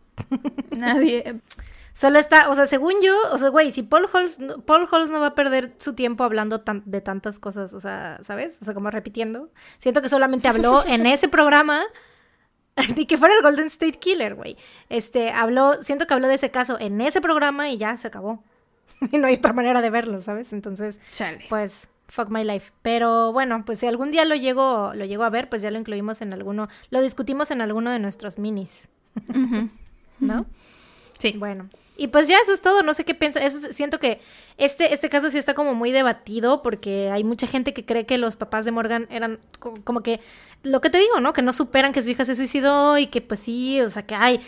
[0.77, 1.41] nadie.
[1.99, 5.19] Solo está, o sea, según yo, o sea, güey, si Paul Halls, Paul Halls no
[5.19, 8.57] va a perder su tiempo hablando de tantas cosas, o sea, ¿sabes?
[8.61, 9.49] O sea, como repitiendo.
[9.80, 11.84] Siento que solamente habló en ese programa
[12.95, 14.55] y que fuera el Golden State Killer, güey.
[14.88, 18.45] Este, habló, siento que habló de ese caso en ese programa y ya se acabó.
[19.11, 20.53] y no hay otra manera de verlo, ¿sabes?
[20.53, 21.01] Entonces,
[21.49, 22.71] pues fuck my life.
[22.81, 25.77] Pero bueno, pues si algún día lo llego, lo llego a ver, pues ya lo
[25.77, 28.88] incluimos en alguno, lo discutimos en alguno de nuestros minis.
[30.21, 30.45] ¿No?
[31.19, 31.34] Sí.
[31.38, 31.67] Bueno,
[31.99, 33.41] y pues ya eso es todo, no sé qué piensa.
[33.71, 34.21] siento que
[34.57, 38.17] este, este caso sí está como muy debatido porque hay mucha gente que cree que
[38.17, 40.19] los papás de Morgan eran como que
[40.63, 41.31] lo que te digo, ¿no?
[41.31, 44.15] Que no superan que su hija se suicidó y que pues sí, o sea, que
[44.15, 44.41] hay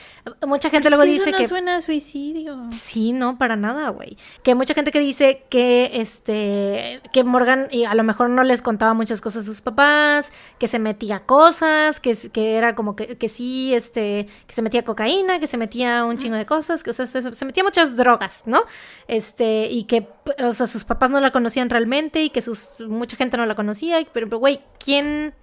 [0.45, 2.65] mucha gente luego dice eso no que suena a suicidio.
[2.69, 4.17] Sí, no, para nada, güey.
[4.43, 8.43] Que hay mucha gente que dice que este que Morgan y a lo mejor no
[8.43, 12.95] les contaba muchas cosas a sus papás, que se metía cosas, que, que era como
[12.97, 16.83] que, que sí, este, que se metía cocaína, que se metía un chingo de cosas,
[16.83, 18.65] que o sea, se, se metía muchas drogas, ¿no?
[19.07, 20.07] Este, y que
[20.37, 23.55] o sea, sus papás no la conocían realmente y que sus mucha gente no la
[23.55, 25.33] conocía, pero güey, ¿quién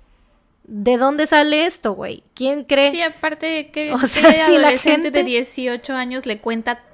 [0.63, 2.23] ¿De dónde sale esto, güey?
[2.35, 2.93] ¿Quién cree?
[2.93, 6.85] Sí, aparte que, o sea, si la gente de 18 años le cuenta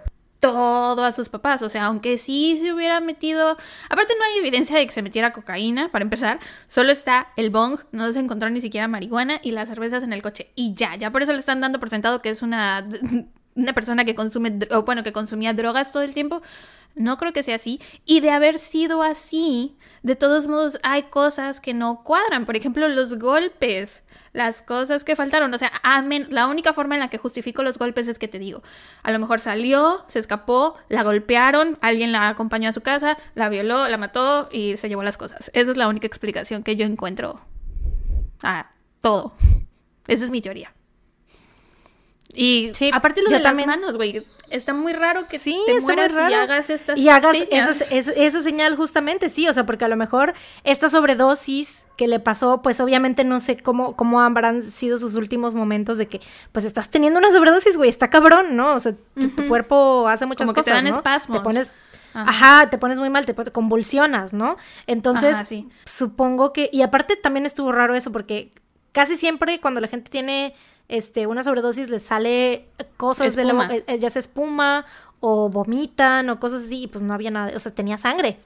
[0.41, 1.61] todo a sus papás.
[1.61, 3.59] O sea, aunque sí se hubiera metido.
[3.91, 6.39] Aparte, no hay evidencia de que se metiera cocaína, para empezar.
[6.67, 10.23] Solo está el bong, no se encontró ni siquiera marihuana y las cervezas en el
[10.23, 10.51] coche.
[10.55, 12.87] Y ya, ya por eso le están dando por sentado que es una
[13.55, 16.43] una persona que consume, o bueno, que consumía drogas todo el tiempo.
[16.95, 17.81] No creo que sea así.
[18.05, 22.47] Y de haber sido así, de todos modos hay cosas que no cuadran.
[22.47, 25.53] Por ejemplo, los golpes, las cosas que faltaron.
[25.53, 26.29] O sea, amén.
[26.31, 28.63] la única forma en la que justifico los golpes es que te digo,
[29.03, 33.49] a lo mejor salió, se escapó, la golpearon, alguien la acompañó a su casa, la
[33.49, 35.51] violó, la mató y se llevó las cosas.
[35.53, 37.41] Esa es la única explicación que yo encuentro
[38.43, 38.71] a
[39.01, 39.35] todo.
[40.07, 40.73] Esa es mi teoría.
[42.35, 44.27] Y Sí, aparte lo de las manos, güey.
[44.51, 47.81] Está muy raro que Sí, te está muy mueras y hagas estas Y hagas señas.
[47.81, 50.35] esa, esa- esa señal justamente, sí, o sea, porque a lo mejor
[50.65, 55.55] esta sobredosis que le pasó, pues obviamente no sé cómo, cómo habrán sido sus últimos
[55.55, 56.21] momentos de que,
[56.53, 58.75] pues estás teniendo una sobredosis, güey, está cabrón, ¿no?
[58.75, 60.97] O sea, tu, tu cuerpo hace muchas Como que te cosas, dan ¿no?
[60.99, 61.39] espasmos.
[61.39, 61.73] Te pones...
[62.13, 62.31] Ajá.
[62.61, 62.71] Ajá.
[62.71, 64.57] te pones muy mal, te convulsionas, ¿no?
[64.87, 65.69] Entonces, Ajá, sí.
[65.85, 66.71] supongo que...
[66.73, 68.53] Y aparte también estuvo raro eso porque
[68.93, 70.55] casi siempre cuando la gente tiene
[70.89, 74.85] este una sobredosis les sale cosas de la eh, ya sea espuma
[75.21, 78.39] o vomitan o cosas así y pues no había nada, o sea, tenía sangre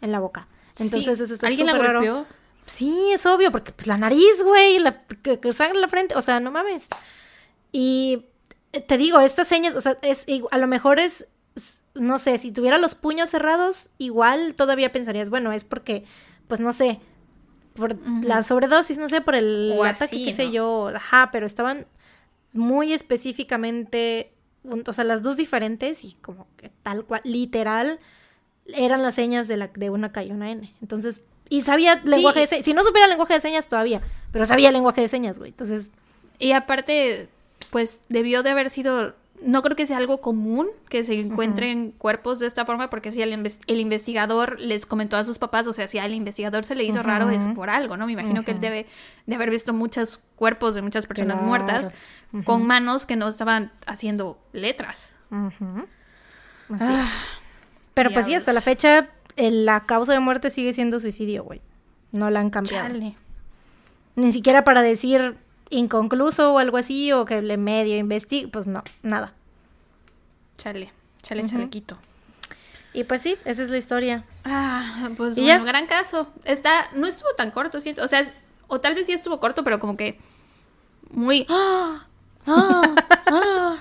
[0.00, 0.48] en la boca.
[0.78, 1.24] Entonces Sí.
[1.24, 2.26] eso está ¿Alguien la raro.
[2.66, 6.14] Sí, es obvio, porque pues la nariz, güey, la que, que sangre en la frente,
[6.14, 6.86] o sea, no mames.
[7.72, 8.26] Y
[8.72, 11.26] eh, te digo, estas señas, o sea, es a lo mejor es
[11.94, 16.04] no sé, si tuviera los puños cerrados, igual todavía pensarías, bueno, es porque
[16.46, 17.00] pues no sé,
[17.80, 21.46] por la sobredosis, no sé, por el O ataque, así, qué sé yo, ajá, pero
[21.46, 21.86] estaban
[22.52, 24.32] muy específicamente,
[24.86, 27.98] o sea, las dos diferentes y como que tal cual, literal,
[28.66, 30.72] eran las señas de, la, de una K y una N.
[30.80, 34.00] Entonces, y sabía lenguaje de señas, si no supiera lenguaje de señas todavía,
[34.32, 35.50] pero sabía lenguaje de señas, güey.
[35.50, 35.90] Entonces,
[36.40, 37.28] Y aparte,
[37.70, 39.14] pues debió de haber sido.
[39.42, 43.22] No creo que sea algo común que se encuentren cuerpos de esta forma, porque si
[43.22, 46.74] el, inves- el investigador les comentó a sus papás, o sea, si al investigador se
[46.74, 48.06] le hizo raro es por algo, ¿no?
[48.06, 48.86] Me imagino que él debe
[49.26, 51.48] de haber visto muchos cuerpos de muchas personas Claro.
[51.48, 51.92] muertas
[52.44, 55.12] con manos que no estaban haciendo letras.
[55.30, 55.64] Así.
[56.78, 57.08] Ah,
[57.94, 61.60] Pero pues sí, hasta la fecha, la causa de muerte sigue siendo suicidio, güey.
[62.12, 62.86] No la han cambiado.
[62.88, 63.16] chale.
[64.16, 65.36] Ni siquiera para decir
[65.70, 69.32] inconcluso o algo así, o que le medio investigue, pues no, nada.
[70.56, 70.92] Chale,
[71.22, 71.96] chale, chalequito.
[72.92, 74.24] Y pues sí, esa es la historia.
[74.44, 75.64] Ah, pues ¿Y bueno, ya?
[75.64, 76.28] gran caso.
[76.44, 78.04] Está, no estuvo tan corto, siento.
[78.04, 78.34] O sea, es-
[78.66, 80.18] o tal vez sí estuvo corto, pero como que
[81.10, 81.46] muy.
[81.48, 82.06] ¡Ah!
[82.46, 82.94] ¡Ah!
[83.26, 83.76] ¡Ah!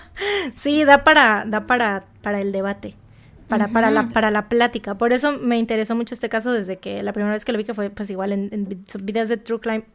[0.56, 2.96] Sí, da para, da para, para el debate.
[3.48, 4.96] Para, para, la, para la plática.
[4.96, 7.64] Por eso me interesó mucho este caso desde que la primera vez que lo vi
[7.64, 9.86] que fue pues igual en, en vi- videos de True Crime.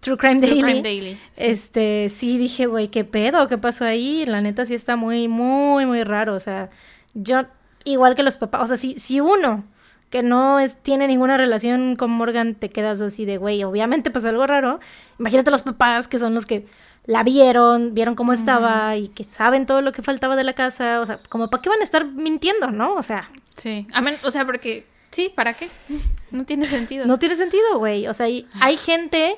[0.00, 0.62] True Crime True Daily.
[0.62, 1.20] Crime Daily, sí.
[1.36, 4.24] Este, sí dije, güey, qué pedo, qué pasó ahí.
[4.26, 6.34] La neta sí está muy, muy, muy raro.
[6.34, 6.70] O sea,
[7.14, 7.42] yo,
[7.84, 9.64] igual que los papás, o sea, si, si uno
[10.10, 14.28] que no es, tiene ninguna relación con Morgan, te quedas así de, güey, obviamente pasó
[14.28, 14.80] algo raro.
[15.18, 16.66] Imagínate los papás que son los que
[17.04, 21.00] la vieron, vieron cómo estaba y que saben todo lo que faltaba de la casa.
[21.00, 22.94] O sea, como para qué van a estar mintiendo, ¿no?
[22.94, 23.86] O sea, Sí.
[23.92, 24.86] A o sea, porque.
[25.10, 25.68] Sí, ¿para qué?
[26.30, 27.06] No tiene sentido.
[27.06, 28.06] no tiene sentido, güey.
[28.06, 29.36] O sea, hay, hay gente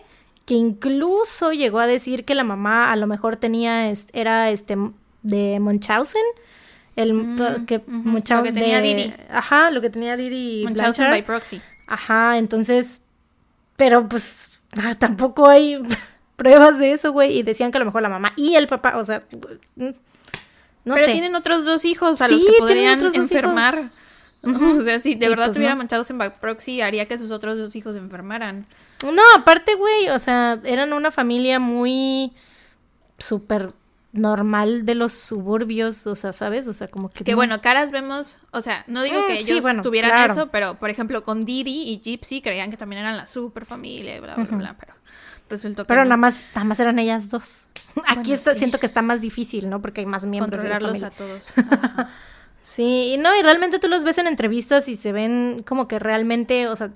[0.50, 4.76] que incluso llegó a decir que la mamá a lo mejor tenía, es- era este,
[5.22, 6.24] de Munchausen.
[6.96, 7.36] El
[7.68, 9.14] que, Mm, ujú, Munchau- lo que tenía de- Didi.
[9.30, 11.10] Ajá, lo que tenía Didi Munchausen Blanchard.
[11.12, 11.60] by proxy.
[11.86, 13.02] Ajá, entonces,
[13.76, 15.78] pero pues ah, tampoco hay
[16.34, 17.38] pruebas de eso, güey.
[17.38, 19.22] Y decían que a lo mejor la mamá y el papá, o sea,
[19.76, 21.12] no Pero sé.
[21.12, 23.90] tienen otros dos hijos a Sí, los que podrían enfermar.
[24.42, 25.78] O sea, si de verdad pues tuviera no.
[25.82, 28.66] Munchausen by proxy, haría que sus otros dos hijos se enfermaran.
[29.04, 32.32] No, aparte, güey, o sea, eran una familia muy
[33.18, 33.72] súper
[34.12, 36.66] normal de los suburbios, o sea, ¿sabes?
[36.66, 37.22] O sea, como que...
[37.24, 40.10] Que no- bueno, caras vemos, o sea, no digo Mm, que sí, ellos bueno, tuvieran
[40.10, 40.32] claro.
[40.32, 44.20] eso, pero por ejemplo con Didi y Gypsy creían que también eran la super familia,
[44.20, 44.94] bla, bla, bla, pero
[45.48, 46.06] resultó que Pero no.
[46.10, 47.68] nada más, nada más eran ellas dos.
[48.06, 48.58] Aquí está, sí.
[48.58, 49.80] siento que está más difícil, ¿no?
[49.80, 51.06] Porque hay más miembros de la familia.
[51.06, 51.46] a todos.
[52.62, 55.98] Sí, y no, y realmente tú los ves en entrevistas y se ven como que
[55.98, 56.90] realmente, o sea,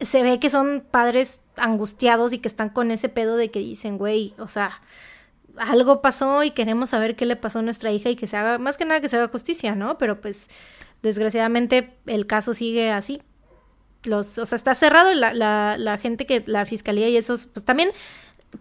[0.00, 3.98] se ve que son padres angustiados y que están con ese pedo de que dicen,
[3.98, 4.80] güey, o sea,
[5.56, 8.58] algo pasó y queremos saber qué le pasó a nuestra hija y que se haga,
[8.58, 9.98] más que nada que se haga justicia, ¿no?
[9.98, 10.48] Pero pues,
[11.02, 13.22] desgraciadamente, el caso sigue así.
[14.04, 17.64] Los, o sea, está cerrado la, la, la gente que, la fiscalía y esos, pues
[17.66, 17.90] también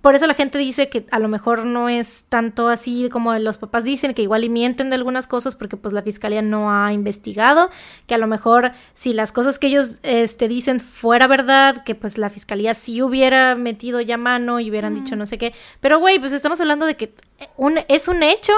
[0.02, 3.58] por eso la gente dice que a lo mejor no es tanto así como los
[3.58, 6.94] papás dicen, que igual y mienten de algunas cosas porque pues la fiscalía no ha
[6.94, 7.70] investigado,
[8.06, 12.18] que a lo mejor si las cosas que ellos este, dicen fuera verdad, que pues
[12.18, 16.20] la fiscalía sí hubiera metido ya mano y hubieran dicho no sé qué, pero güey,
[16.20, 17.14] pues estamos hablando de que
[17.58, 18.54] un, es un hecho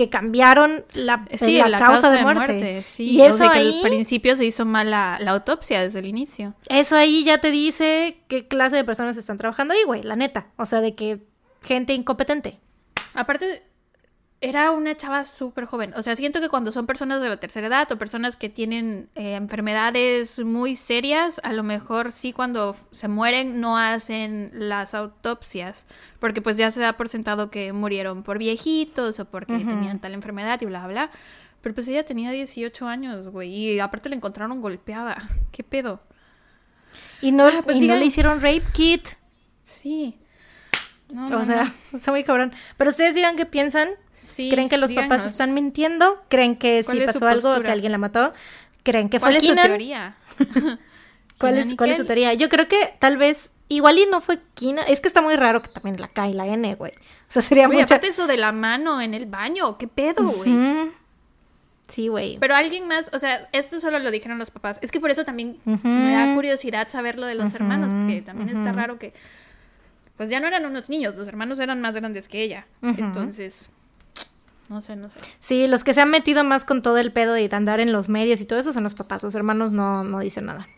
[0.00, 2.82] que cambiaron la, Sí, la, causa, de muerte.
[2.82, 3.04] sí.
[3.10, 3.80] y eso que ahí...
[3.82, 6.54] al principio se hizo mal la, la autopsia desde el inicio.
[6.70, 10.46] Eso ahí ya te dice qué clase de personas están trabajando ahí, güey, la neta.
[10.56, 11.20] O sea, de que
[11.62, 12.58] gente incompetente.
[13.12, 13.62] Aparte,
[14.42, 15.92] era una chava súper joven.
[15.96, 19.10] O sea, siento que cuando son personas de la tercera edad o personas que tienen
[19.14, 25.84] eh, enfermedades muy serias, a lo mejor sí cuando se mueren no hacen las autopsias,
[26.18, 30.14] porque pues ya se da por sentado que murieron por viejitos o porque tenían tal
[30.14, 31.10] enfermedad y bla, bla.
[31.60, 35.18] Pero pues ella tenía 18 años, güey, y aparte la encontraron golpeada.
[35.52, 36.00] ¿Qué pedo?
[37.20, 39.06] Y no, ah, pues y no le hicieron rape kit.
[39.62, 40.18] Sí.
[41.14, 42.54] o sea, está muy cabrón.
[42.78, 43.90] Pero ustedes digan qué piensan
[44.36, 46.22] ¿Creen que los papás están mintiendo?
[46.28, 48.32] ¿Creen que si pasó algo, que alguien la mató?
[48.82, 50.16] ¿Creen que fue ¿Cuál es su teoría?
[51.38, 52.34] ¿Cuál, es, ¿Cuál es su teoría?
[52.34, 54.82] Yo creo que tal vez, igual y no fue Kina.
[54.82, 56.92] Es que está muy raro que también la K y la N, güey.
[56.92, 57.96] O sea, sería muy mucha...
[57.96, 60.90] eso de la mano en el baño, ¿qué pedo, güey?
[61.88, 62.38] Sí, güey.
[62.38, 64.78] Pero alguien más, o sea, esto solo lo dijeron los papás.
[64.80, 68.48] Es que por eso también me da curiosidad saber lo de los hermanos, porque también
[68.48, 69.12] está raro que,
[70.16, 72.66] pues ya no eran unos niños, los hermanos eran más grandes que ella.
[72.82, 73.70] Entonces,
[74.70, 75.18] no sé, no sé.
[75.40, 78.08] Sí, los que se han metido más con todo el pedo de andar en los
[78.08, 79.22] medios y todo eso son los papás.
[79.24, 80.68] Los hermanos no, no dicen nada.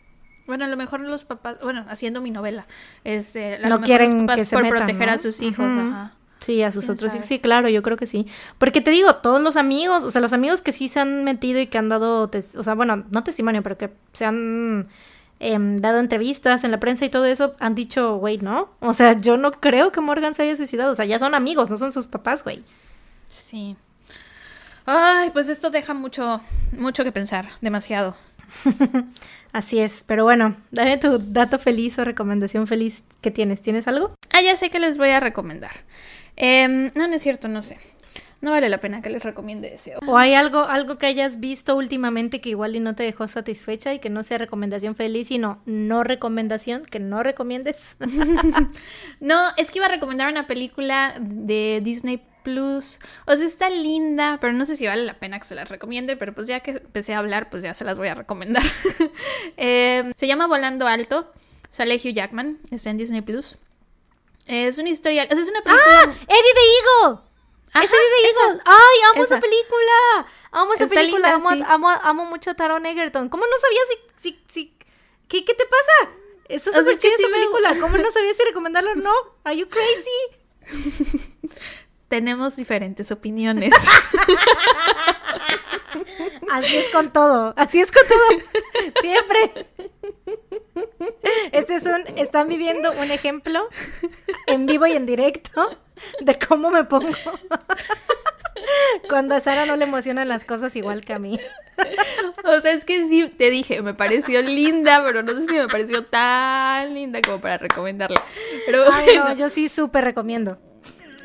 [0.47, 2.67] Bueno, a lo mejor los papás, bueno, haciendo mi novela,
[3.05, 5.67] es, eh, no quieren que se por metan, proteger a sus hijos.
[5.67, 6.15] Ajá.
[6.41, 7.27] Sí, a sus otros hijos.
[7.27, 8.27] Sí, claro, yo creo que sí.
[8.59, 11.61] Porque te digo, todos los amigos, o sea, los amigos que sí se han metido
[11.61, 14.89] y que han dado, o sea, bueno, no testimonio, pero que se han
[15.39, 18.71] em, dado entrevistas en la prensa y todo eso, han dicho, güey, no.
[18.81, 20.93] O sea, yo no creo que Morgan se haya suicidado.
[20.93, 22.65] O sea, ya son amigos, no son sus papás, güey.
[23.33, 23.77] Sí.
[24.85, 26.41] Ay, pues esto deja mucho,
[26.77, 28.17] mucho que pensar, demasiado.
[29.53, 33.63] Así es, pero bueno, dame tu dato feliz o recomendación feliz que tienes.
[33.63, 34.15] ¿Tienes algo?
[34.31, 35.73] Ah, ya sé que les voy a recomendar.
[36.37, 37.79] Em, no, no es cierto, no sé.
[38.41, 39.95] No vale la pena que les recomiende ese.
[40.05, 43.95] ¿O hay algo, algo que hayas visto últimamente que igual y no te dejó satisfecha
[43.95, 47.97] y que no sea recomendación feliz, sino no recomendación, que no recomiendes?
[49.21, 52.99] no, es que iba a recomendar una película de Disney Plus.
[53.27, 56.17] O sea, está linda, pero no sé si vale la pena que se las recomiende,
[56.17, 58.65] pero pues ya que empecé a hablar, pues ya se las voy a recomendar.
[59.57, 61.33] Em, se llama Volando Alto,
[61.71, 63.59] sale Hugh Jackman, está en Disney Plus.
[64.47, 66.05] Es una historia, es una película...
[66.05, 66.05] ¡Ah!
[66.05, 67.21] ¡Eddie the Eagle!
[67.75, 68.63] ¡Es Eddie the Eagle!
[68.65, 70.27] ¡Ay, amo esa, película!
[70.51, 71.35] Amo esa película,
[71.69, 73.29] amo, amo, mucho a Taron Egerton.
[73.29, 74.31] ¿Cómo no sabías si...
[74.31, 74.77] si, si...
[75.29, 76.13] ¿Qué, ¿Qué te pasa?
[76.49, 77.77] Está súper chida esa película.
[77.81, 79.15] ¿Cómo no sabías si recomendarla o no?
[79.45, 80.21] ¿Are you crazy?
[82.13, 83.73] tenemos diferentes opiniones.
[86.53, 88.21] Así es con todo, así es con todo.
[89.01, 89.67] Siempre.
[91.53, 93.67] Este es un, están viviendo un ejemplo
[94.47, 95.79] en vivo y en directo
[96.21, 97.17] de cómo me pongo
[99.09, 101.41] cuando a Sara no le emocionan las cosas igual que a mí.
[102.45, 105.69] O sea, es que sí, te dije, me pareció linda, pero no sé si me
[105.69, 108.21] pareció tan linda como para recomendarla.
[108.67, 110.59] Pero Ay, no, yo sí súper recomiendo.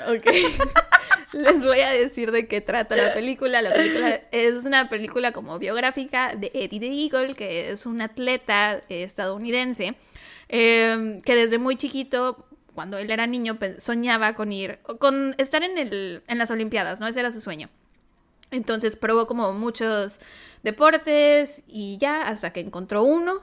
[0.07, 0.25] Ok.
[1.33, 3.61] Les voy a decir de qué trata la película.
[3.61, 8.81] La película es una película como biográfica de Eddie the Eagle, que es un atleta
[8.89, 9.95] estadounidense
[10.47, 15.77] em, que desde muy chiquito, cuando él era niño, soñaba con ir, con estar en,
[15.77, 17.07] el, en las Olimpiadas, ¿no?
[17.07, 17.69] Ese era su sueño.
[18.51, 20.19] Entonces probó como muchos
[20.63, 23.41] deportes y ya hasta que encontró uno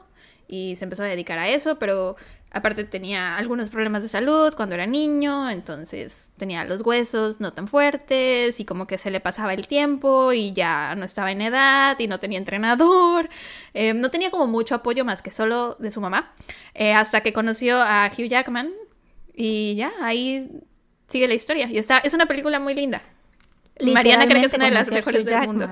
[0.49, 2.17] y se empezó a dedicar a eso, pero
[2.55, 7.67] Aparte tenía algunos problemas de salud cuando era niño, entonces tenía los huesos no tan
[7.67, 11.99] fuertes y como que se le pasaba el tiempo y ya no estaba en edad
[11.99, 13.29] y no tenía entrenador.
[13.75, 16.33] Eh, no tenía como mucho apoyo más que solo de su mamá.
[16.75, 18.73] Eh, hasta que conoció a Hugh Jackman
[19.35, 20.49] y ya, ahí
[21.09, 21.69] sigue la historia.
[21.69, 23.03] Y está, es una película muy linda.
[23.81, 25.69] Mariana cree que es una de las mejores del mundo.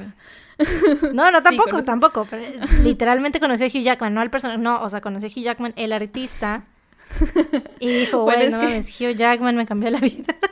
[1.12, 2.28] No, no, tampoco, tampoco.
[2.84, 4.60] literalmente conoció a Hugh Jackman, no al personaje.
[4.60, 6.64] No, o sea, conoció a Hugh Jackman, el artista.
[7.80, 10.34] Y dijo, bueno, no Hugh Jackman me cambió la vida.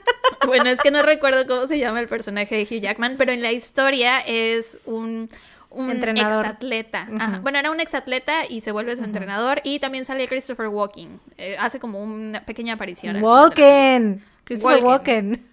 [0.47, 3.43] Bueno, es que no recuerdo cómo se llama el personaje de Hugh Jackman, pero en
[3.43, 5.28] la historia es un,
[5.68, 6.47] un entrenador.
[6.47, 7.06] exatleta.
[7.43, 9.60] Bueno, era un exatleta y se vuelve su entrenador.
[9.64, 11.20] Y también sale Christopher Walken.
[11.36, 13.22] Eh, hace como una pequeña aparición.
[13.22, 14.24] Walken.
[14.44, 15.47] Christopher Walken.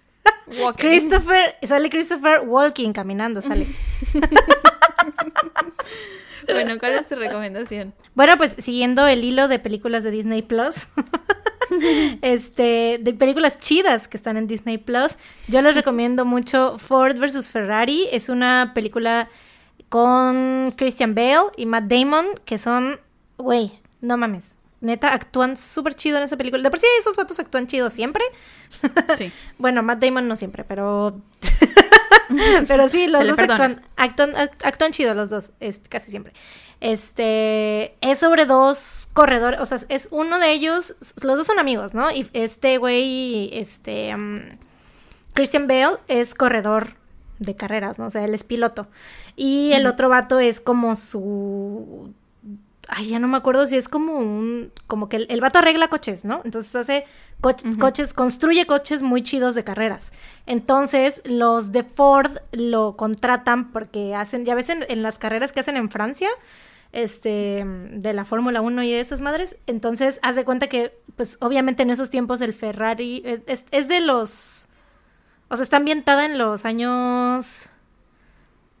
[0.76, 3.66] Christopher, sale Christopher Walking caminando, sale.
[6.52, 7.94] bueno, ¿cuál es tu recomendación?
[8.14, 10.88] Bueno, pues siguiendo el hilo de películas de Disney Plus.
[12.22, 15.16] este, de películas chidas que están en Disney Plus.
[15.48, 17.50] Yo les recomiendo mucho Ford vs.
[17.50, 18.08] Ferrari.
[18.12, 19.28] Es una película
[19.88, 23.00] con Christian Bale y Matt Damon, que son,
[23.36, 24.57] güey, no mames.
[24.80, 26.62] Neta, actúan súper chido en esa película.
[26.62, 28.22] De por sí, esos vatos actúan chido siempre.
[29.16, 29.32] Sí.
[29.58, 31.20] bueno, Matt Damon no siempre, pero.
[32.68, 36.32] pero sí, los dos actúan, actúan, chido, los dos, es, casi siempre.
[36.80, 37.96] Este.
[38.00, 39.60] Es sobre dos corredores.
[39.60, 40.94] O sea, es uno de ellos.
[41.22, 42.10] Los dos son amigos, ¿no?
[42.12, 44.14] Y este güey, este.
[44.14, 44.42] Um,
[45.34, 46.94] Christian Bale es corredor
[47.40, 48.06] de carreras, ¿no?
[48.06, 48.88] O sea, él es piloto.
[49.34, 52.12] Y el otro vato es como su
[52.88, 55.88] ay, ya no me acuerdo si es como un, como que el, el vato arregla
[55.88, 56.40] coches, ¿no?
[56.44, 57.04] Entonces hace
[57.40, 60.12] coches, construye coches muy chidos de carreras.
[60.46, 65.76] Entonces los de Ford lo contratan porque hacen, ya ves en, las carreras que hacen
[65.76, 66.28] en Francia,
[66.92, 71.36] este, de la Fórmula 1 y de esas madres, entonces haz de cuenta que, pues
[71.40, 74.68] obviamente en esos tiempos el Ferrari eh, es, es de los,
[75.48, 77.66] o sea, está ambientada en los años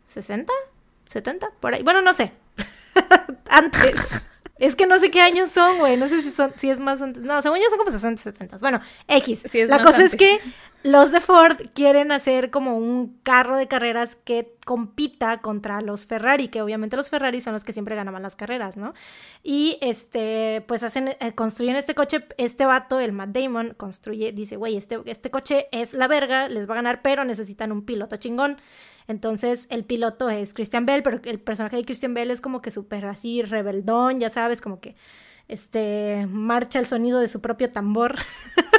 [0.06, 0.52] 60,
[1.04, 2.32] 70, por ahí, bueno, no sé,
[3.50, 4.28] antes.
[4.58, 5.96] Es que no sé qué años son, güey.
[5.96, 7.22] No sé si son, si es más antes.
[7.22, 8.58] No, según yo son como 60, 70.
[8.58, 9.44] Bueno, X.
[9.68, 10.40] la cosa es que
[10.84, 16.48] los de Ford quieren hacer como un carro de carreras que compita contra los Ferrari,
[16.48, 18.94] que obviamente los Ferrari son los que siempre ganaban las carreras, ¿no?
[19.42, 24.56] Y este, pues hacen, eh, construyen este coche, este vato, el Matt Damon, construye, dice,
[24.56, 28.16] güey, este, este coche es la verga, les va a ganar, pero necesitan un piloto
[28.16, 28.58] chingón.
[29.08, 32.70] Entonces el piloto es Christian Bell, pero el personaje de Christian Bell es como que
[32.70, 34.94] súper así rebeldón, ya sabes, como que
[35.48, 38.14] este marcha el sonido de su propio tambor.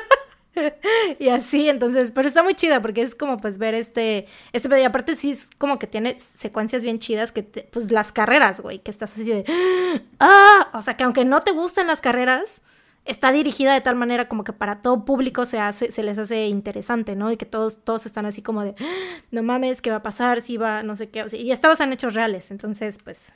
[1.20, 4.84] y así, entonces, pero está muy chida porque es como pues ver este, este, y
[4.84, 8.92] aparte sí es como que tiene secuencias bien chidas que, pues las carreras, güey, que
[8.92, 9.46] estás así de,
[10.20, 12.62] ah, o sea, que aunque no te gusten las carreras,
[13.06, 16.48] está dirigida de tal manera como que para todo público se hace, se les hace
[16.48, 17.32] interesante, ¿no?
[17.32, 18.76] Y que todos, todos están así como de,
[19.32, 20.42] no mames, ¿qué va a pasar?
[20.42, 23.34] Si va, no sé qué, y está basada en hechos reales, entonces, pues...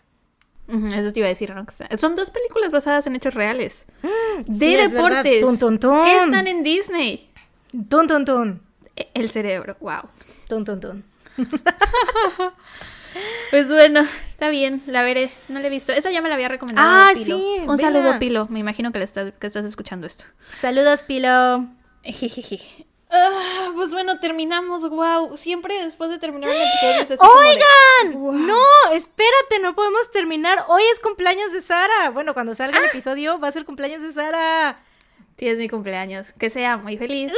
[0.65, 1.65] Eso te iba a decir, ¿no?
[1.97, 3.85] Son dos películas basadas en hechos reales.
[4.45, 5.41] De deportes.
[5.41, 6.03] Tun, tun, tun.
[6.05, 7.29] Que están en Disney.
[7.89, 8.61] Tun, tun, tun.
[8.95, 10.09] E, el cerebro, wow.
[10.47, 11.03] Tun, tun, tun.
[13.51, 15.29] Pues bueno, está bien, la veré.
[15.47, 15.91] No la he visto.
[15.91, 16.87] Esa ya me la había recomendado.
[16.89, 17.37] Ah, Pilo.
[17.37, 17.57] sí.
[17.67, 18.47] Un saludo, Pilo.
[18.49, 20.25] Me imagino que, le estás, que estás escuchando esto.
[20.47, 21.67] Saludos, Pilo.
[23.15, 25.37] Ah, pues bueno, terminamos, wow.
[25.37, 28.47] Siempre después de terminar el episodio ¡Oigan!
[28.47, 30.65] No, espérate, no podemos terminar.
[30.67, 32.09] Hoy es cumpleaños de Sara.
[32.09, 32.87] Bueno, cuando salga el ah.
[32.87, 34.79] episodio va a ser cumpleaños de Sara.
[35.37, 36.33] Sí, es mi cumpleaños.
[36.33, 37.31] Que sea muy feliz.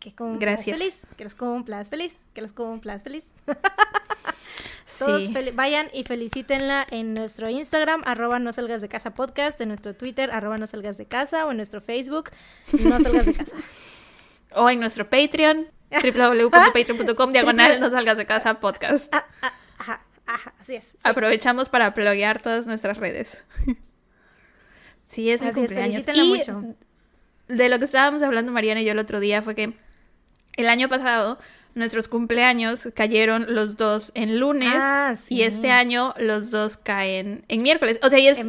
[0.00, 0.78] Que Gracias.
[0.78, 1.00] feliz.
[1.16, 2.16] Que los cumplas feliz.
[2.32, 3.26] Que los cumplas feliz.
[4.98, 9.94] Todos vayan y felicítenla en nuestro Instagram, arroba no salgas de casa podcast, en nuestro
[9.94, 12.30] Twitter, arroba no salgas de casa, o en nuestro Facebook,
[12.84, 13.56] no salgas de casa.
[14.54, 19.12] o en nuestro Patreon, www.patreon.com, diagonal no salgas de casa podcast.
[19.14, 20.96] Ah, ah, ajá, ajá, así es.
[21.02, 23.44] Aprovechamos para pluguear todas nuestras redes.
[25.06, 26.06] sí, es mi cumpleaños.
[26.14, 26.62] y mucho.
[27.48, 29.74] De lo que estábamos hablando Mariana y yo el otro día fue que
[30.56, 31.38] el año pasado
[31.74, 37.62] nuestros cumpleaños cayeron los dos en lunes ah, y este año los dos caen en
[37.62, 37.98] miércoles.
[38.02, 38.40] O sea, y es,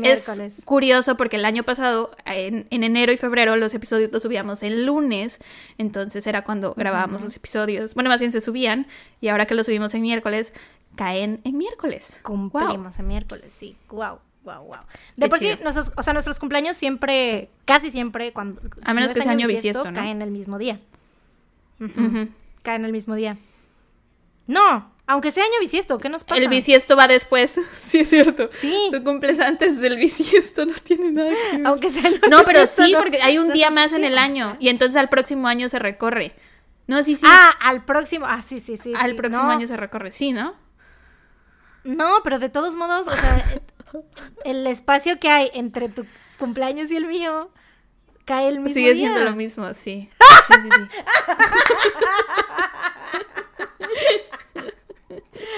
[0.66, 5.40] curioso porque el año pasado, en, enero y febrero, los episodios los subíamos en lunes,
[5.78, 7.94] entonces era cuando grabábamos los episodios.
[7.94, 8.88] Bueno, más bien se subían
[9.22, 10.54] y ahora que los subimos en miércoles,
[10.96, 12.20] caen en miércoles.
[12.24, 13.78] Cumplimos en miércoles, sí.
[13.90, 14.20] Wow.
[14.44, 14.80] Wow, wow.
[15.16, 18.60] De por sí, nuestros, o sea, nuestros cumpleaños siempre, casi siempre, cuando.
[18.84, 19.94] A menos que sea año bisiesto, ¿no?
[19.94, 20.82] Caen el mismo día
[22.64, 23.38] caen el mismo día.
[24.48, 26.42] No, aunque sea año bisiesto, ¿qué nos pasa?
[26.42, 27.60] El bisiesto va después.
[27.76, 28.50] Sí, es cierto.
[28.52, 28.90] Sí.
[28.92, 31.68] Tú cumples antes del bisiesto, no tiene nada que ver.
[31.68, 34.58] Aunque sea año No, pero sí, porque hay un día más en el año.
[34.60, 36.34] Y entonces al próximo año se recorre.
[36.88, 37.26] No, sí, sí.
[37.28, 38.26] Ah, al próximo.
[38.28, 38.94] Ah, sí, sí, sí.
[38.96, 40.56] Al próximo año se recorre, sí, ¿no?
[41.84, 43.44] No, pero de todos modos, o sea,
[44.46, 46.06] el espacio que hay entre tu
[46.40, 47.52] cumpleaños y el mío
[48.26, 49.10] cae el mismo Sigue día.
[49.10, 50.10] siendo lo mismo, sí.
[50.48, 50.88] Sí, sí, sí.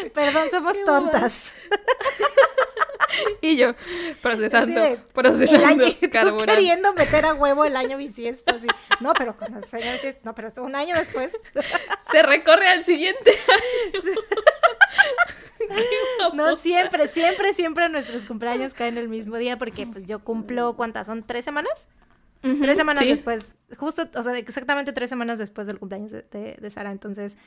[0.13, 1.55] Perdón, somos tontas.
[3.41, 3.73] y yo
[4.21, 4.81] procesando,
[5.13, 5.85] procesando el año,
[6.45, 8.67] queriendo meter a huevo el año bisiesto, así.
[8.99, 11.31] No, pero con los años no, pero un año después
[12.11, 13.37] se recorre al siguiente
[16.33, 21.07] no siempre, siempre, siempre nuestros cumpleaños caen el mismo día porque pues yo cumplo ¿cuántas
[21.07, 21.23] son?
[21.23, 21.87] ¿Tres semanas?
[22.61, 26.91] Tres semanas después, justo, o sea, exactamente tres semanas después del cumpleaños de, Sara.
[26.91, 27.37] Entonces,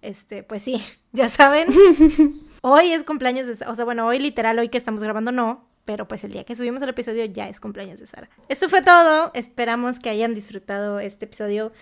[0.00, 1.68] este, pues sí, ya saben.
[2.62, 3.70] hoy es cumpleaños de Sara.
[3.70, 5.68] O sea, bueno, hoy literal, hoy que estamos grabando, no.
[5.84, 8.30] Pero pues el día que subimos el episodio ya es cumpleaños de Sara.
[8.48, 9.32] Esto fue todo.
[9.34, 11.72] Esperamos que hayan disfrutado este episodio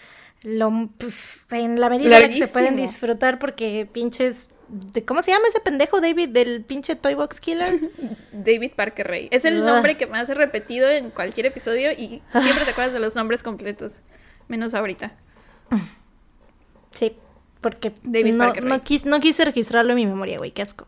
[0.43, 4.49] lo, pues, en la medida en la que se pueden disfrutar porque pinches
[5.07, 7.91] ¿Cómo se llama ese pendejo David del pinche Toy Box Killer?
[8.33, 9.29] David Parker Ray.
[9.31, 13.01] Es el nombre que más he repetido en cualquier episodio y siempre te acuerdas de
[13.01, 14.01] los nombres completos.
[14.49, 15.13] Menos ahorita.
[16.93, 17.17] Sí,
[17.61, 18.81] porque David no, no,
[19.21, 20.87] quise registrarlo en mi memoria, güey, qué asco.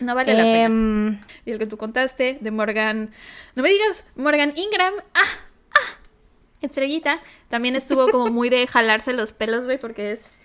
[0.00, 0.64] No vale la pena.
[0.64, 3.10] Em, y el que tú contaste de Morgan.
[3.54, 4.94] No me digas, Morgan Ingram.
[5.14, 5.20] ¡Ah!
[5.72, 5.98] ¡Ah!
[6.62, 7.20] Estrellita.
[7.48, 10.39] También estuvo como muy de jalarse los pelos, güey, porque es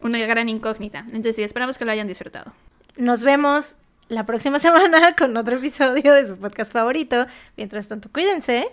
[0.00, 1.00] una gran incógnita.
[1.06, 2.52] Entonces sí, esperamos que lo hayan disfrutado.
[2.96, 3.76] Nos vemos
[4.08, 7.26] la próxima semana con otro episodio de su podcast favorito.
[7.56, 8.70] Mientras tanto, cuídense.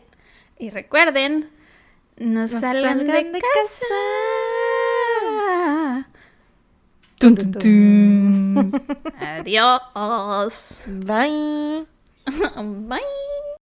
[0.58, 1.50] Y recuerden,
[2.18, 3.86] no, salgan, de, casa.
[9.20, 10.82] Adiós.
[10.88, 11.86] Bye.
[12.88, 13.35] Bye.